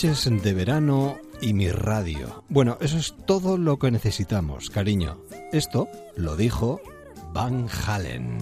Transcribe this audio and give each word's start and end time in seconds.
Noches 0.00 0.30
de 0.44 0.54
verano 0.54 1.18
y 1.40 1.54
mi 1.54 1.68
radio. 1.72 2.44
Bueno, 2.48 2.78
eso 2.80 2.98
es 2.98 3.16
todo 3.26 3.58
lo 3.58 3.80
que 3.80 3.90
necesitamos, 3.90 4.70
cariño. 4.70 5.18
Esto 5.50 5.88
lo 6.14 6.36
dijo 6.36 6.80
Van 7.32 7.66
Halen. 7.84 8.38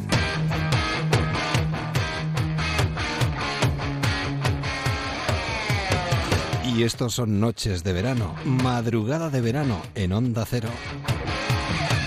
Y 6.63 6.83
estos 6.83 7.15
son 7.15 7.41
noches 7.41 7.83
de 7.83 7.95
verano, 7.95 8.35
madrugada 8.45 9.31
de 9.31 9.41
verano 9.41 9.81
en 9.95 10.13
Onda 10.13 10.45
Cero. 10.45 10.69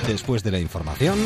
Después 0.06 0.44
de 0.44 0.52
la 0.52 0.60
información, 0.60 1.18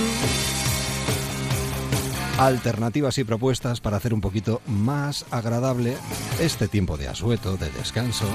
alternativas 2.46 3.18
y 3.20 3.24
propuestas 3.24 3.80
para 3.80 3.98
hacer 3.98 4.14
un 4.14 4.20
poquito 4.20 4.62
más 4.68 5.26
agradable 5.32 5.96
este 6.42 6.68
tiempo 6.68 6.98
de 6.98 7.08
asueto, 7.08 7.56
de 7.56 7.70
descanso. 7.72 8.26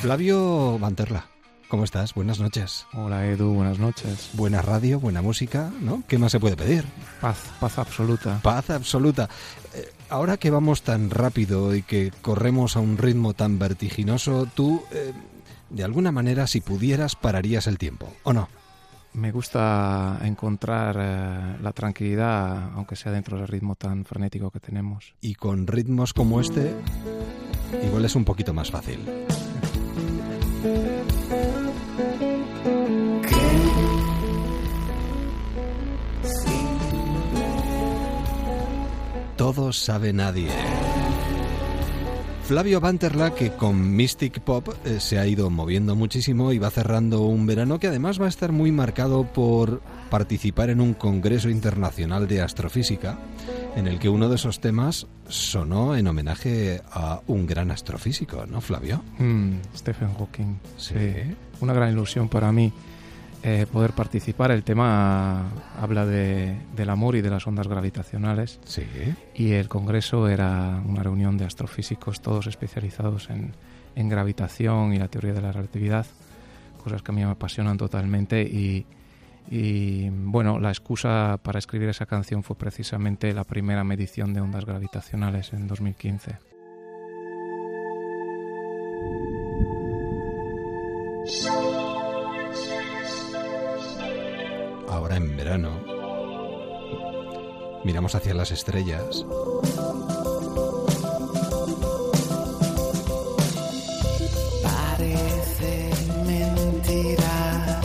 Flavio 0.00 0.76
Manterla, 0.80 1.26
¿cómo 1.68 1.84
estás? 1.84 2.14
Buenas 2.14 2.40
noches. 2.40 2.86
Hola 2.94 3.28
Edu, 3.28 3.54
buenas 3.54 3.78
noches. 3.78 4.30
Buena 4.32 4.60
radio, 4.60 4.98
buena 4.98 5.22
música, 5.22 5.70
¿no? 5.80 6.02
¿Qué 6.08 6.18
más 6.18 6.32
se 6.32 6.40
puede 6.40 6.56
pedir? 6.56 6.84
Paz, 7.20 7.38
paz 7.60 7.78
absoluta. 7.78 8.40
Paz 8.42 8.70
absoluta. 8.70 9.28
Eh, 9.74 9.88
ahora 10.08 10.36
que 10.36 10.50
vamos 10.50 10.82
tan 10.82 11.10
rápido 11.10 11.76
y 11.76 11.82
que 11.82 12.10
corremos 12.22 12.76
a 12.76 12.80
un 12.80 12.98
ritmo 12.98 13.34
tan 13.34 13.60
vertiginoso, 13.60 14.48
tú, 14.52 14.82
eh, 14.90 15.12
de 15.70 15.84
alguna 15.84 16.10
manera, 16.10 16.48
si 16.48 16.60
pudieras, 16.60 17.14
pararías 17.14 17.68
el 17.68 17.78
tiempo, 17.78 18.12
¿o 18.24 18.32
no? 18.32 18.48
Me 19.14 19.30
gusta 19.30 20.18
encontrar 20.22 20.96
eh, 20.98 21.56
la 21.62 21.72
tranquilidad, 21.72 22.72
aunque 22.74 22.96
sea 22.96 23.12
dentro 23.12 23.36
del 23.36 23.46
ritmo 23.46 23.76
tan 23.76 24.04
frenético 24.04 24.50
que 24.50 24.60
tenemos. 24.60 25.14
Y 25.20 25.34
con 25.34 25.66
ritmos 25.66 26.14
como 26.14 26.40
este, 26.40 26.74
igual 27.84 28.06
es 28.06 28.16
un 28.16 28.24
poquito 28.24 28.54
más 28.54 28.70
fácil. 28.70 29.00
Todo 39.36 39.72
sabe 39.72 40.12
nadie. 40.12 40.50
Flavio 42.52 42.82
Banterla, 42.82 43.34
que 43.34 43.52
con 43.52 43.96
Mystic 43.96 44.40
Pop 44.40 44.68
eh, 44.84 45.00
se 45.00 45.18
ha 45.18 45.26
ido 45.26 45.48
moviendo 45.48 45.96
muchísimo 45.96 46.52
y 46.52 46.58
va 46.58 46.68
cerrando 46.68 47.22
un 47.22 47.46
verano 47.46 47.78
que 47.80 47.86
además 47.86 48.20
va 48.20 48.26
a 48.26 48.28
estar 48.28 48.52
muy 48.52 48.70
marcado 48.70 49.24
por 49.24 49.80
participar 50.10 50.68
en 50.68 50.82
un 50.82 50.92
congreso 50.92 51.48
internacional 51.48 52.28
de 52.28 52.42
astrofísica, 52.42 53.18
en 53.74 53.86
el 53.86 53.98
que 53.98 54.10
uno 54.10 54.28
de 54.28 54.34
esos 54.34 54.60
temas 54.60 55.06
sonó 55.28 55.96
en 55.96 56.06
homenaje 56.06 56.82
a 56.92 57.22
un 57.26 57.46
gran 57.46 57.70
astrofísico, 57.70 58.44
¿no, 58.44 58.60
Flavio? 58.60 59.02
Mm, 59.18 59.54
Stephen 59.74 60.12
Hawking. 60.18 60.58
Sí. 60.76 60.94
Una 61.62 61.72
gran 61.72 61.90
ilusión 61.90 62.28
para 62.28 62.52
mí 62.52 62.70
eh, 63.44 63.66
poder 63.70 63.92
participar. 63.92 64.52
El 64.52 64.62
tema 64.62 65.50
habla 65.76 66.06
de, 66.06 66.56
del 66.76 66.90
amor 66.90 67.16
y 67.16 67.22
de 67.22 67.30
las 67.30 67.46
ondas 67.46 67.66
gravitacionales. 67.66 68.60
Sí. 68.64 68.84
Y 69.34 69.52
el 69.52 69.68
congreso 69.68 70.28
era 70.28 70.80
una 70.86 71.02
reunión 71.02 71.36
de 71.36 71.44
astrofísicos, 71.44 72.20
todos 72.20 72.46
especializados 72.46 73.30
en, 73.30 73.52
en 73.96 74.08
gravitación 74.08 74.94
y 74.94 74.98
la 74.98 75.08
teoría 75.08 75.32
de 75.32 75.42
la 75.42 75.50
relatividad, 75.50 76.06
cosas 76.82 77.02
que 77.02 77.10
a 77.10 77.14
mí 77.14 77.24
me 77.24 77.30
apasionan 77.30 77.76
totalmente. 77.78 78.42
Y, 78.42 78.86
y 79.50 80.08
bueno, 80.10 80.60
la 80.60 80.68
excusa 80.68 81.38
para 81.42 81.58
escribir 81.58 81.88
esa 81.88 82.06
canción 82.06 82.44
fue 82.44 82.56
precisamente 82.56 83.32
la 83.32 83.42
primera 83.44 83.82
medición 83.82 84.32
de 84.34 84.40
ondas 84.40 84.64
gravitacionales 84.64 85.52
en 85.52 85.66
2015. 85.66 86.38
Ahora 94.92 95.16
en 95.16 95.36
verano, 95.36 95.70
miramos 97.84 98.14
hacia 98.14 98.34
las 98.34 98.50
estrellas. 98.50 99.24
Parece 104.62 105.90
mentira 106.26 107.80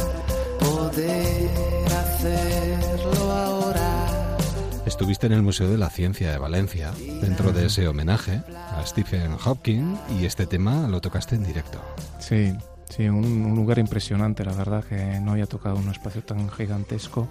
poder 0.60 1.94
hacerlo 1.94 3.32
ahora. 3.32 4.38
Estuviste 4.86 5.28
en 5.28 5.34
el 5.34 5.44
Museo 5.44 5.70
de 5.70 5.78
la 5.78 5.90
Ciencia 5.90 6.32
de 6.32 6.38
Valencia, 6.38 6.92
dentro 7.22 7.54
de 7.54 7.68
ese 7.68 7.88
homenaje 7.88 8.42
a 8.72 8.86
Stephen 8.86 9.38
Hawking, 9.38 9.96
y 10.20 10.26
este 10.26 10.46
tema 10.46 10.88
lo 10.88 11.02
tocaste 11.02 11.36
en 11.36 11.44
directo. 11.44 11.80
Sí, 12.20 12.54
Sí, 12.90 13.08
un, 13.08 13.26
un, 13.26 13.56
lugar 13.56 13.80
impresionante, 13.80 14.46
la 14.46 14.54
verdad, 14.54 14.84
que 14.84 15.20
no 15.20 15.32
había 15.32 15.46
tocado 15.46 15.76
un 15.76 15.90
espacio 15.90 16.24
tan 16.24 16.50
gigantesco 16.50 17.28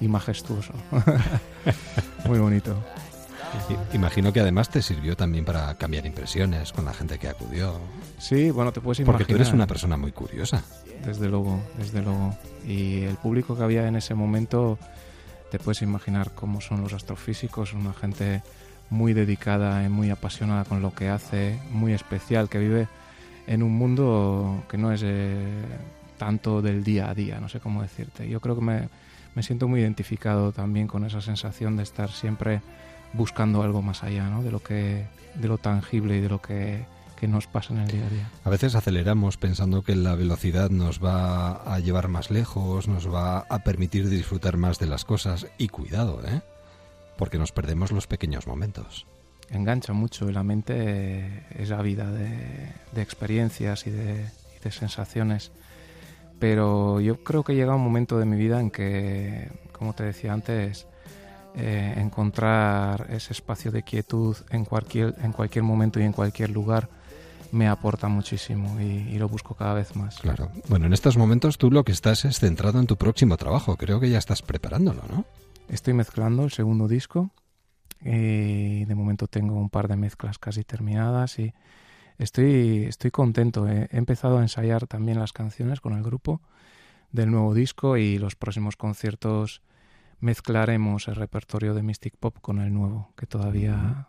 y 0.00 0.08
majestuoso. 0.08 0.72
Muy 2.26 2.38
bonito. 2.38 2.76
Imagino 3.92 4.32
que 4.32 4.40
además 4.40 4.70
te 4.70 4.82
sirvió 4.82 5.16
también 5.16 5.44
para 5.44 5.74
cambiar 5.74 6.06
impresiones 6.06 6.72
con 6.72 6.84
la 6.84 6.94
gente 6.94 7.18
que 7.18 7.28
acudió. 7.28 7.78
Sí, 8.18 8.50
bueno, 8.50 8.72
te 8.72 8.80
puedes 8.80 9.00
imaginar. 9.00 9.18
Porque 9.18 9.32
tú 9.32 9.36
eres 9.36 9.52
una 9.52 9.66
persona 9.66 9.96
muy 9.96 10.12
curiosa. 10.12 10.62
Desde 11.04 11.28
luego, 11.28 11.60
desde 11.76 12.02
luego. 12.02 12.34
Y 12.66 13.02
el 13.02 13.16
público 13.16 13.56
que 13.56 13.62
había 13.62 13.86
en 13.86 13.96
ese 13.96 14.14
momento, 14.14 14.78
te 15.50 15.58
puedes 15.58 15.82
imaginar 15.82 16.30
cómo 16.34 16.60
son 16.60 16.80
los 16.80 16.92
astrofísicos, 16.92 17.74
una 17.74 17.92
gente 17.92 18.42
muy 18.90 19.12
dedicada 19.12 19.84
y 19.84 19.88
muy 19.88 20.10
apasionada 20.10 20.64
con 20.64 20.82
lo 20.82 20.94
que 20.94 21.08
hace, 21.08 21.58
muy 21.70 21.92
especial, 21.92 22.48
que 22.48 22.58
vive 22.58 22.88
en 23.46 23.62
un 23.62 23.72
mundo 23.72 24.64
que 24.68 24.78
no 24.78 24.92
es 24.92 25.02
eh, 25.04 25.62
tanto 26.18 26.62
del 26.62 26.84
día 26.84 27.10
a 27.10 27.14
día, 27.14 27.40
no 27.40 27.48
sé 27.48 27.60
cómo 27.60 27.82
decirte. 27.82 28.28
Yo 28.28 28.40
creo 28.40 28.54
que 28.54 28.62
me, 28.62 28.88
me, 29.34 29.42
siento 29.42 29.68
muy 29.68 29.80
identificado 29.80 30.52
también 30.52 30.86
con 30.86 31.04
esa 31.04 31.20
sensación 31.20 31.76
de 31.76 31.82
estar 31.82 32.10
siempre 32.10 32.62
buscando 33.12 33.62
algo 33.62 33.82
más 33.82 34.02
allá, 34.02 34.28
¿no? 34.28 34.42
De 34.42 34.50
lo 34.50 34.60
que, 34.60 35.06
de 35.34 35.48
lo 35.48 35.58
tangible 35.58 36.16
y 36.16 36.20
de 36.20 36.28
lo 36.28 36.40
que, 36.40 36.84
que 37.18 37.28
nos 37.28 37.46
pasa 37.46 37.74
en 37.74 37.80
el 37.80 37.88
día 37.88 38.06
a 38.06 38.10
día. 38.10 38.30
A 38.44 38.50
veces 38.50 38.74
aceleramos 38.74 39.36
pensando 39.36 39.82
que 39.82 39.96
la 39.96 40.14
velocidad 40.14 40.70
nos 40.70 41.02
va 41.02 41.62
a 41.62 41.78
llevar 41.80 42.08
más 42.08 42.30
lejos, 42.30 42.88
nos 42.88 43.12
va 43.12 43.38
a 43.38 43.58
permitir 43.60 44.08
disfrutar 44.08 44.56
más 44.56 44.78
de 44.78 44.86
las 44.86 45.04
cosas 45.04 45.46
y 45.58 45.68
cuidado, 45.68 46.22
¿eh? 46.26 46.40
Porque 47.18 47.38
nos 47.38 47.52
perdemos 47.52 47.92
los 47.92 48.06
pequeños 48.06 48.46
momentos 48.46 49.06
engancha 49.52 49.92
mucho 49.92 50.28
y 50.28 50.32
la 50.32 50.42
mente 50.42 51.44
es 51.50 51.70
ávida 51.70 52.10
de, 52.10 52.72
de 52.92 53.02
experiencias 53.02 53.86
y 53.86 53.90
de, 53.90 54.30
y 54.56 54.64
de, 54.64 54.70
sensaciones. 54.72 55.52
Pero 56.38 57.00
yo 57.00 57.22
creo 57.22 57.44
que 57.44 57.54
llega 57.54 57.76
un 57.76 57.84
momento 57.84 58.18
de 58.18 58.24
mi 58.24 58.36
vida 58.36 58.60
en 58.60 58.70
que, 58.70 59.48
como 59.72 59.92
te 59.92 60.04
decía 60.04 60.32
antes, 60.32 60.86
eh, 61.54 61.94
encontrar 61.98 63.06
ese 63.10 63.32
espacio 63.32 63.70
de 63.70 63.82
quietud 63.82 64.36
en 64.50 64.64
cualquier, 64.64 65.14
en 65.22 65.32
cualquier 65.32 65.62
momento 65.62 66.00
y 66.00 66.04
en 66.04 66.12
cualquier 66.12 66.50
lugar 66.50 66.88
me 67.52 67.68
aporta 67.68 68.08
muchísimo 68.08 68.80
y, 68.80 68.84
y, 68.84 69.18
lo 69.18 69.28
busco 69.28 69.54
cada 69.54 69.74
vez 69.74 69.94
más. 69.94 70.18
Claro. 70.18 70.50
Bueno, 70.68 70.86
en 70.86 70.94
estos 70.94 71.18
momentos 71.18 71.58
tú 71.58 71.70
lo 71.70 71.84
que 71.84 71.92
estás 71.92 72.24
es 72.24 72.40
centrado 72.40 72.80
en 72.80 72.86
tu 72.86 72.96
próximo 72.96 73.36
trabajo. 73.36 73.76
Creo 73.76 74.00
que 74.00 74.08
ya 74.08 74.16
estás 74.16 74.40
preparándolo, 74.40 75.02
¿no? 75.10 75.26
Estoy 75.68 75.92
mezclando 75.92 76.44
el 76.44 76.50
segundo 76.50 76.88
disco 76.88 77.30
y 78.04 78.84
de 78.84 78.94
momento 78.94 79.26
tengo 79.28 79.54
un 79.54 79.70
par 79.70 79.88
de 79.88 79.96
mezclas 79.96 80.38
casi 80.38 80.64
terminadas 80.64 81.38
y 81.38 81.54
estoy, 82.18 82.84
estoy 82.88 83.10
contento. 83.10 83.68
He 83.68 83.88
empezado 83.92 84.38
a 84.38 84.42
ensayar 84.42 84.86
también 84.86 85.18
las 85.18 85.32
canciones 85.32 85.80
con 85.80 85.94
el 85.94 86.02
grupo 86.02 86.40
del 87.12 87.30
nuevo 87.30 87.54
disco 87.54 87.96
y 87.96 88.18
los 88.18 88.34
próximos 88.36 88.76
conciertos 88.76 89.62
mezclaremos 90.20 91.08
el 91.08 91.16
repertorio 91.16 91.74
de 91.74 91.82
Mystic 91.82 92.16
Pop 92.16 92.36
con 92.40 92.60
el 92.60 92.72
nuevo, 92.72 93.12
que 93.16 93.26
todavía 93.26 94.08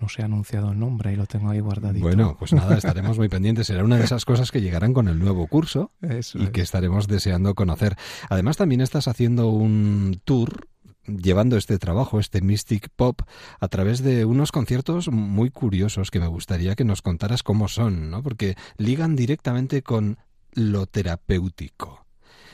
no 0.00 0.08
se 0.08 0.22
ha 0.22 0.24
anunciado 0.24 0.72
el 0.72 0.78
nombre 0.78 1.12
y 1.12 1.16
lo 1.16 1.26
tengo 1.26 1.50
ahí 1.50 1.60
guardadito. 1.60 2.06
Bueno, 2.06 2.36
pues 2.38 2.52
nada, 2.52 2.74
estaremos 2.78 3.18
muy 3.18 3.28
pendientes. 3.28 3.66
Será 3.66 3.84
una 3.84 3.98
de 3.98 4.04
esas 4.04 4.24
cosas 4.24 4.50
que 4.50 4.60
llegarán 4.60 4.94
con 4.94 5.08
el 5.08 5.18
nuevo 5.18 5.46
curso 5.46 5.92
Eso 6.00 6.38
y 6.38 6.44
es. 6.44 6.50
que 6.50 6.62
estaremos 6.62 7.06
deseando 7.06 7.54
conocer. 7.54 7.96
Además, 8.28 8.56
también 8.56 8.80
estás 8.80 9.08
haciendo 9.08 9.50
un 9.50 10.20
tour 10.24 10.68
llevando 11.16 11.56
este 11.56 11.78
trabajo, 11.78 12.20
este 12.20 12.40
Mystic 12.40 12.88
Pop, 12.94 13.22
a 13.58 13.68
través 13.68 14.02
de 14.02 14.24
unos 14.24 14.52
conciertos 14.52 15.08
muy 15.08 15.50
curiosos 15.50 16.10
que 16.10 16.20
me 16.20 16.26
gustaría 16.26 16.74
que 16.74 16.84
nos 16.84 17.02
contaras 17.02 17.42
cómo 17.42 17.68
son, 17.68 18.10
¿no? 18.10 18.22
Porque 18.22 18.56
ligan 18.76 19.16
directamente 19.16 19.82
con 19.82 20.18
lo 20.52 20.86
terapéutico. 20.86 22.04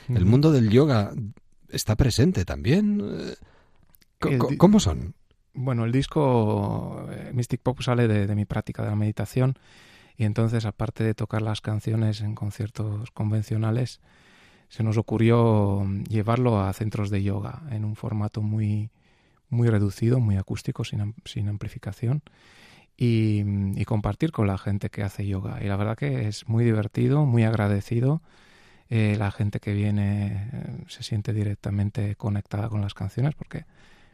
El 0.07 0.25
mundo 0.25 0.51
del 0.51 0.69
yoga 0.69 1.11
está 1.69 1.95
presente 1.95 2.45
también. 2.45 3.01
¿Cómo 4.57 4.79
son? 4.79 5.15
Bueno, 5.53 5.85
el 5.85 5.91
disco 5.91 7.07
eh, 7.11 7.31
Mystic 7.33 7.61
Pop 7.61 7.81
sale 7.81 8.07
de, 8.07 8.33
mi 8.35 8.45
práctica 8.45 8.83
de 8.83 8.89
la 8.89 8.95
meditación 8.95 9.57
y 10.15 10.23
entonces, 10.23 10.65
aparte 10.65 11.03
de 11.03 11.13
tocar 11.13 11.41
las 11.41 11.61
canciones 11.61 12.21
en 12.21 12.35
conciertos 12.35 13.11
convencionales, 13.11 13.99
se 14.69 14.83
nos 14.83 14.97
ocurrió 14.97 15.85
llevarlo 16.09 16.59
a 16.59 16.71
centros 16.73 17.09
de 17.09 17.23
yoga 17.23 17.63
en 17.71 17.85
un 17.85 17.95
formato 17.95 18.41
muy, 18.41 18.89
muy 19.49 19.69
reducido, 19.69 20.19
muy 20.19 20.37
acústico, 20.37 20.83
sin, 20.83 21.15
sin 21.25 21.47
amplificación. 21.47 22.21
Y, 22.99 23.43
y, 23.75 23.85
compartir 23.85 24.31
con 24.31 24.47
la 24.47 24.57
gente 24.57 24.89
que 24.89 25.03
hace 25.03 25.27
yoga. 25.27 25.63
Y 25.63 25.67
la 25.67 25.75
verdad 25.75 25.95
que 25.95 26.27
es 26.27 26.47
muy 26.49 26.65
divertido, 26.65 27.27
muy 27.27 27.43
agradecido. 27.43 28.23
Eh, 28.89 29.15
la 29.19 29.31
gente 29.31 29.59
que 29.59 29.73
viene 29.73 30.49
eh, 30.51 30.83
se 30.87 31.03
siente 31.03 31.31
directamente 31.31 32.15
conectada 32.15 32.69
con 32.69 32.81
las 32.81 32.93
canciones 32.93 33.35
porque 33.35 33.65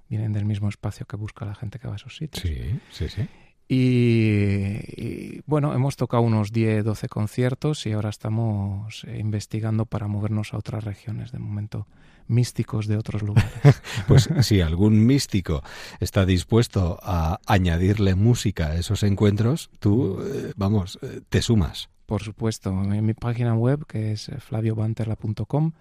vienen 0.10 0.34
del 0.34 0.46
mismo 0.46 0.68
espacio 0.68 1.06
que 1.06 1.16
busca 1.16 1.46
la 1.46 1.56
gente 1.56 1.80
que 1.80 1.88
va 1.88 1.94
a 1.94 1.96
esos 1.96 2.18
sitios. 2.18 2.44
Sí, 2.44 2.80
sí, 2.92 3.08
sí. 3.08 3.30
Y, 3.68 5.42
bueno, 5.46 5.74
hemos 5.74 5.96
tocado 5.96 6.24
unos 6.24 6.52
10, 6.52 6.84
12 6.84 7.08
conciertos 7.08 7.86
y 7.86 7.94
ahora 7.94 8.10
estamos 8.10 9.06
investigando 9.06 9.86
para 9.86 10.08
movernos 10.08 10.54
a 10.54 10.58
otras 10.58 10.84
regiones, 10.84 11.32
de 11.32 11.40
momento 11.40 11.88
místicos 12.28 12.88
de 12.88 12.98
otros 12.98 13.22
lugares. 13.22 13.52
pues 14.08 14.30
si 14.42 14.62
algún 14.62 15.06
místico 15.06 15.64
está 16.00 16.26
dispuesto 16.26 17.00
a 17.02 17.40
añadirle 17.46 18.16
música 18.16 18.68
a 18.68 18.76
esos 18.76 19.04
encuentros, 19.04 19.70
tú, 19.80 20.20
eh, 20.22 20.54
vamos, 20.56 21.00
eh, 21.02 21.22
te 21.30 21.42
sumas. 21.42 21.90
Por 22.06 22.22
supuesto, 22.22 22.70
en 22.70 23.06
mi 23.06 23.14
página 23.14 23.56
web, 23.56 23.86
que 23.88 24.12
es 24.12 24.30
flaviobanterla.com, 24.40 25.72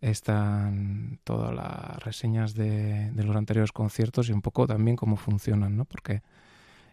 están 0.00 1.18
todas 1.24 1.54
las 1.54 2.02
reseñas 2.02 2.54
de, 2.54 3.10
de, 3.10 3.24
los 3.24 3.34
anteriores 3.34 3.72
conciertos 3.72 4.28
y 4.28 4.32
un 4.32 4.42
poco 4.42 4.66
también 4.66 4.96
cómo 4.96 5.16
funcionan, 5.16 5.76
¿no? 5.76 5.84
Porque 5.84 6.22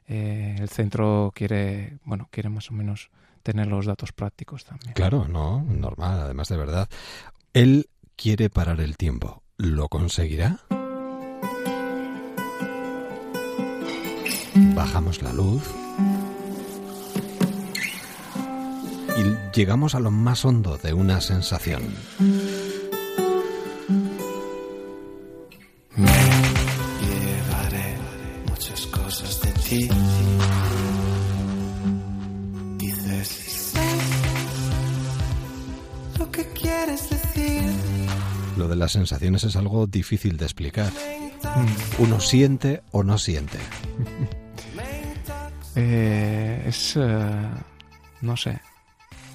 eh, 0.07 0.55
el 0.59 0.69
centro 0.69 1.31
quiere, 1.33 1.99
bueno, 2.03 2.27
quiere 2.31 2.49
más 2.49 2.69
o 2.69 2.73
menos 2.73 3.09
tener 3.43 3.67
los 3.67 3.85
datos 3.85 4.11
prácticos 4.11 4.65
también. 4.65 4.93
Claro, 4.93 5.27
no, 5.27 5.63
normal, 5.63 6.19
además 6.19 6.47
de 6.49 6.57
verdad. 6.57 6.89
Él 7.53 7.89
quiere 8.15 8.49
parar 8.49 8.79
el 8.81 8.97
tiempo. 8.97 9.43
¿Lo 9.57 9.89
conseguirá? 9.89 10.59
Bajamos 14.75 15.21
la 15.21 15.33
luz 15.33 15.63
y 19.17 19.57
llegamos 19.57 19.95
a 19.95 19.99
lo 19.99 20.11
más 20.11 20.45
hondo 20.45 20.77
de 20.77 20.93
una 20.93 21.21
sensación. 21.21 21.83
Dices 32.77 33.73
lo 36.19 36.29
que 36.29 36.43
quieres 36.47 37.09
decir. 37.09 37.63
Lo 38.57 38.67
de 38.67 38.75
las 38.75 38.91
sensaciones 38.91 39.45
es 39.45 39.55
algo 39.55 39.87
difícil 39.87 40.35
de 40.35 40.43
explicar. 40.43 40.91
Uno 41.99 42.19
siente 42.19 42.83
o 42.91 43.03
no 43.03 43.17
siente. 43.17 43.59
Eh, 45.73 46.65
es. 46.67 46.97
Eh, 46.97 47.49
no 48.19 48.35
sé. 48.35 48.59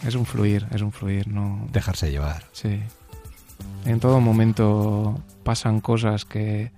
Es 0.07 0.15
un 0.17 0.27
fluir, 0.27 0.67
es 0.71 0.83
un 0.83 0.93
fluir, 0.93 1.29
no. 1.29 1.67
Dejarse 1.73 2.11
llevar. 2.11 2.45
Sí. 2.53 2.79
En 3.87 4.01
todo 4.01 4.21
momento 4.21 5.19
pasan 5.45 5.81
cosas 5.81 6.27
que 6.27 6.73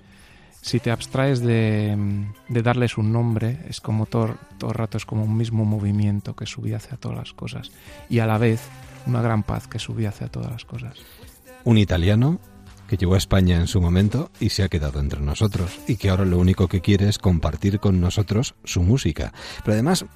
si 0.60 0.80
te 0.80 0.90
abstraes 0.90 1.40
de, 1.40 1.96
darles 2.48 2.98
un 2.98 3.12
nombre, 3.12 3.60
es 3.68 3.80
como 3.80 4.06
todo, 4.06 4.36
todo 4.58 4.70
el 4.70 4.76
rato 4.76 4.98
es 4.98 5.06
como 5.06 5.24
un 5.24 5.36
mismo 5.36 5.64
movimiento 5.64 6.34
que 6.34 6.46
subía 6.46 6.76
hacia 6.76 6.96
todas 6.96 7.18
las 7.18 7.32
cosas 7.32 7.70
y 8.08 8.18
a 8.18 8.26
la 8.26 8.38
vez 8.38 8.60
una 9.06 9.22
gran 9.22 9.42
paz 9.42 9.68
que 9.68 9.78
subía 9.78 10.10
hacia 10.10 10.28
todas 10.28 10.50
las 10.50 10.64
cosas. 10.64 10.94
Un 11.64 11.78
italiano 11.78 12.38
que 12.88 12.96
llegó 12.96 13.14
a 13.14 13.18
España 13.18 13.56
en 13.56 13.66
su 13.66 13.80
momento 13.80 14.30
y 14.40 14.48
se 14.48 14.62
ha 14.62 14.68
quedado 14.68 15.00
entre 15.00 15.20
nosotros 15.20 15.78
y 15.86 15.96
que 15.96 16.10
ahora 16.10 16.24
lo 16.24 16.38
único 16.38 16.68
que 16.68 16.80
quiere 16.80 17.08
es 17.08 17.18
compartir 17.18 17.80
con 17.80 18.00
nosotros 18.00 18.54
su 18.64 18.82
música. 18.82 19.32
Pero 19.62 19.74
además 19.74 20.06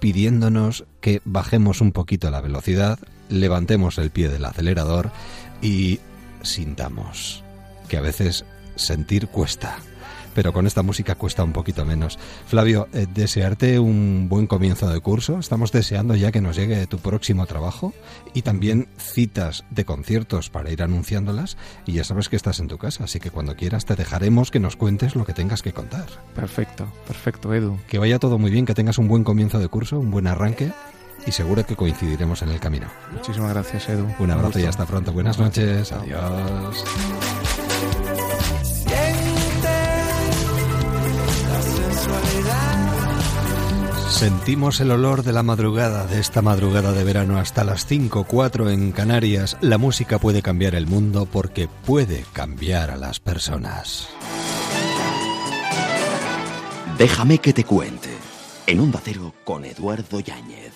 pidiéndonos 0.00 0.84
que 1.00 1.20
bajemos 1.24 1.80
un 1.80 1.92
poquito 1.92 2.30
la 2.30 2.40
velocidad, 2.40 2.98
levantemos 3.28 3.98
el 3.98 4.10
pie 4.10 4.28
del 4.28 4.44
acelerador 4.44 5.10
y 5.62 6.00
sintamos 6.42 7.42
que 7.88 7.96
a 7.96 8.02
veces 8.02 8.44
sentir 8.76 9.28
cuesta. 9.28 9.78
Pero 10.34 10.52
con 10.52 10.66
esta 10.66 10.82
música 10.82 11.14
cuesta 11.14 11.44
un 11.44 11.52
poquito 11.52 11.84
menos. 11.84 12.18
Flavio, 12.46 12.88
eh, 12.92 13.06
desearte 13.08 13.78
un 13.78 14.28
buen 14.28 14.46
comienzo 14.46 14.90
de 14.90 15.00
curso. 15.00 15.38
Estamos 15.38 15.70
deseando 15.70 16.16
ya 16.16 16.32
que 16.32 16.40
nos 16.40 16.56
llegue 16.56 16.86
tu 16.86 16.98
próximo 16.98 17.46
trabajo 17.46 17.94
y 18.34 18.42
también 18.42 18.88
citas 18.98 19.64
de 19.70 19.84
conciertos 19.84 20.50
para 20.50 20.72
ir 20.72 20.82
anunciándolas. 20.82 21.56
Y 21.86 21.92
ya 21.92 22.04
sabes 22.04 22.28
que 22.28 22.36
estás 22.36 22.58
en 22.58 22.68
tu 22.68 22.78
casa, 22.78 23.04
así 23.04 23.20
que 23.20 23.30
cuando 23.30 23.54
quieras 23.54 23.84
te 23.84 23.94
dejaremos 23.94 24.50
que 24.50 24.58
nos 24.58 24.74
cuentes 24.74 25.14
lo 25.14 25.24
que 25.24 25.34
tengas 25.34 25.62
que 25.62 25.72
contar. 25.72 26.06
Perfecto, 26.34 26.92
perfecto, 27.06 27.54
Edu. 27.54 27.78
Que 27.86 27.98
vaya 27.98 28.18
todo 28.18 28.38
muy 28.38 28.50
bien, 28.50 28.66
que 28.66 28.74
tengas 28.74 28.98
un 28.98 29.06
buen 29.06 29.22
comienzo 29.22 29.60
de 29.60 29.68
curso, 29.68 30.00
un 30.00 30.10
buen 30.10 30.26
arranque 30.26 30.72
y 31.26 31.32
seguro 31.32 31.64
que 31.64 31.76
coincidiremos 31.76 32.42
en 32.42 32.50
el 32.50 32.60
camino. 32.60 32.88
Muchísimas 33.12 33.52
gracias, 33.52 33.88
Edu. 33.88 34.06
Un 34.18 34.30
abrazo 34.30 34.58
y 34.58 34.64
hasta 34.64 34.84
pronto. 34.84 35.12
Buenas 35.12 35.38
noches. 35.38 35.92
Adiós. 35.92 36.84
Sentimos 44.08 44.80
el 44.80 44.90
olor 44.90 45.22
de 45.22 45.32
la 45.32 45.42
madrugada, 45.42 46.06
de 46.06 46.20
esta 46.20 46.40
madrugada 46.40 46.92
de 46.92 47.04
verano 47.04 47.38
hasta 47.38 47.64
las 47.64 47.86
5, 47.86 48.24
4 48.24 48.70
en 48.70 48.92
Canarias. 48.92 49.56
La 49.60 49.78
música 49.78 50.18
puede 50.18 50.40
cambiar 50.40 50.74
el 50.74 50.86
mundo 50.86 51.26
porque 51.30 51.68
puede 51.68 52.24
cambiar 52.32 52.90
a 52.90 52.96
las 52.96 53.20
personas. 53.20 54.08
Déjame 56.96 57.38
que 57.38 57.52
te 57.52 57.64
cuente. 57.64 58.10
En 58.66 58.80
un 58.80 58.94
Cero 59.02 59.34
con 59.44 59.64
Eduardo 59.64 60.20
Yáñez. 60.20 60.72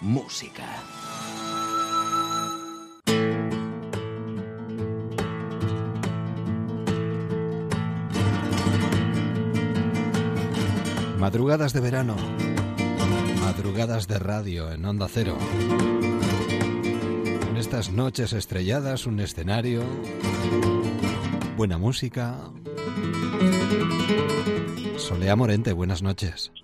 Música. 0.00 0.64
Madrugadas 11.20 11.74
de 11.74 11.80
verano. 11.82 12.16
Madrugadas 13.42 14.08
de 14.08 14.18
radio 14.18 14.72
en 14.72 14.82
Onda 14.86 15.06
Cero. 15.06 15.36
En 17.50 17.58
estas 17.58 17.92
noches 17.92 18.32
estrelladas, 18.32 19.06
un 19.06 19.20
escenario, 19.20 19.82
buena 21.58 21.76
música. 21.76 22.36
Solea 24.96 25.36
Morente, 25.36 25.74
buenas 25.74 26.02
noches. 26.02 26.54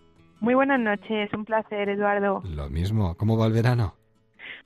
Muy 0.40 0.54
buenas 0.54 0.80
noches, 0.80 1.30
un 1.34 1.44
placer, 1.44 1.90
Eduardo. 1.90 2.42
Lo 2.46 2.70
mismo, 2.70 3.14
¿cómo 3.18 3.36
va 3.36 3.48
el 3.48 3.52
verano? 3.52 3.94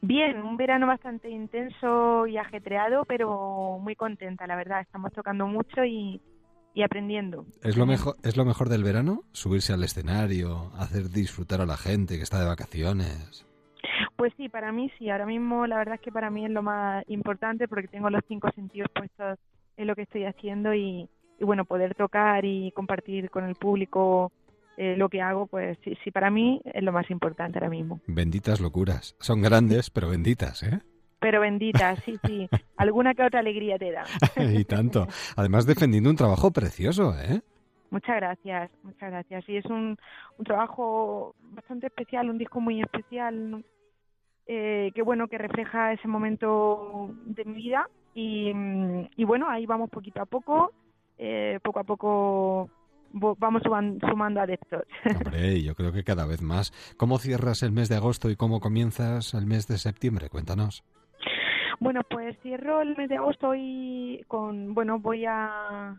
Bien, 0.02 0.40
un 0.40 0.56
verano 0.56 0.87
bastante 0.87 1.30
intenso 1.30 2.28
y 2.28 2.38
ajetreado, 2.38 3.04
pero 3.06 3.80
muy 3.82 3.97
contenta, 3.97 4.47
la 4.47 4.54
verdad. 4.54 4.82
Estamos 4.82 5.12
tocando 5.12 5.49
mucho 5.49 5.85
y, 5.85 6.23
y 6.74 6.82
aprendiendo. 6.82 7.46
¿Es 7.62 7.76
lo, 7.76 7.86
mejor, 7.86 8.16
¿Es 8.22 8.36
lo 8.36 8.44
mejor 8.44 8.68
del 8.68 8.84
verano? 8.84 9.24
Subirse 9.32 9.72
al 9.72 9.82
escenario, 9.82 10.70
hacer 10.78 11.10
disfrutar 11.10 11.60
a 11.60 11.66
la 11.66 11.76
gente 11.76 12.16
que 12.16 12.22
está 12.22 12.40
de 12.40 12.46
vacaciones. 12.46 13.46
Pues 14.16 14.32
sí, 14.36 14.48
para 14.48 14.70
mí 14.70 14.90
sí. 14.98 15.08
Ahora 15.10 15.26
mismo 15.26 15.66
la 15.66 15.78
verdad 15.78 15.94
es 15.94 16.00
que 16.00 16.12
para 16.12 16.30
mí 16.30 16.44
es 16.44 16.50
lo 16.50 16.62
más 16.62 17.04
importante 17.08 17.68
porque 17.68 17.88
tengo 17.88 18.10
los 18.10 18.22
cinco 18.28 18.50
sentidos 18.54 18.90
puestos 18.94 19.38
en 19.76 19.86
lo 19.86 19.94
que 19.96 20.02
estoy 20.02 20.24
haciendo 20.24 20.74
y, 20.74 21.08
bueno, 21.40 21.64
poder 21.64 21.94
tocar 21.94 22.44
y 22.44 22.70
compartir 22.72 23.30
con 23.30 23.44
el 23.44 23.54
público 23.54 24.30
eh, 24.76 24.94
lo 24.96 25.08
que 25.08 25.22
hago, 25.22 25.46
pues 25.46 25.78
sí, 25.82 25.96
sí, 26.04 26.10
para 26.10 26.30
mí 26.30 26.60
es 26.64 26.82
lo 26.82 26.92
más 26.92 27.10
importante 27.10 27.58
ahora 27.58 27.70
mismo. 27.70 28.00
Benditas 28.06 28.60
locuras. 28.60 29.16
Son 29.20 29.40
grandes, 29.40 29.90
pero 29.90 30.10
benditas, 30.10 30.62
¿eh? 30.62 30.80
Pero 31.20 31.40
bendita, 31.40 31.96
sí, 31.96 32.18
sí. 32.26 32.48
Alguna 32.76 33.14
que 33.14 33.22
otra 33.22 33.40
alegría 33.40 33.78
te 33.78 33.92
da. 33.92 34.04
y 34.36 34.64
tanto. 34.64 35.06
Además, 35.36 35.66
defendiendo 35.66 36.10
un 36.10 36.16
trabajo 36.16 36.50
precioso, 36.50 37.14
¿eh? 37.18 37.40
Muchas 37.90 38.16
gracias, 38.16 38.70
muchas 38.82 39.10
gracias. 39.10 39.48
Y 39.48 39.56
es 39.56 39.64
un, 39.66 39.96
un 40.38 40.44
trabajo 40.44 41.34
bastante 41.40 41.86
especial, 41.88 42.30
un 42.30 42.38
disco 42.38 42.60
muy 42.60 42.80
especial, 42.80 43.64
eh, 44.46 44.92
que 44.94 45.02
bueno, 45.02 45.28
que 45.28 45.38
refleja 45.38 45.92
ese 45.92 46.06
momento 46.08 47.10
de 47.24 47.44
mi 47.44 47.54
vida. 47.54 47.88
Y, 48.14 48.52
y 49.16 49.24
bueno, 49.24 49.48
ahí 49.48 49.66
vamos 49.66 49.90
poquito 49.90 50.20
a 50.22 50.26
poco. 50.26 50.72
eh, 51.18 51.58
poco 51.62 51.80
a 51.80 51.84
poco 51.84 52.70
vamos 53.12 53.62
sumando 54.08 54.40
adeptos. 54.40 54.82
Hombre, 55.26 55.60
yo 55.62 55.74
creo 55.74 55.92
que 55.92 56.04
cada 56.04 56.26
vez 56.26 56.42
más. 56.42 56.72
¿Cómo 56.96 57.18
cierras 57.18 57.62
el 57.64 57.72
mes 57.72 57.88
de 57.88 57.96
agosto 57.96 58.30
y 58.30 58.36
cómo 58.36 58.60
comienzas 58.60 59.34
el 59.34 59.46
mes 59.46 59.66
de 59.66 59.78
septiembre? 59.78 60.28
Cuéntanos. 60.28 60.84
Bueno, 61.80 62.02
pues 62.04 62.38
cierro 62.42 62.82
el 62.82 62.94
mes 62.96 63.08
de 63.08 63.16
agosto 63.16 63.54
y 63.56 64.22
con, 64.28 64.75
bueno, 64.75 64.99
voy 64.99 65.25
a, 65.26 65.96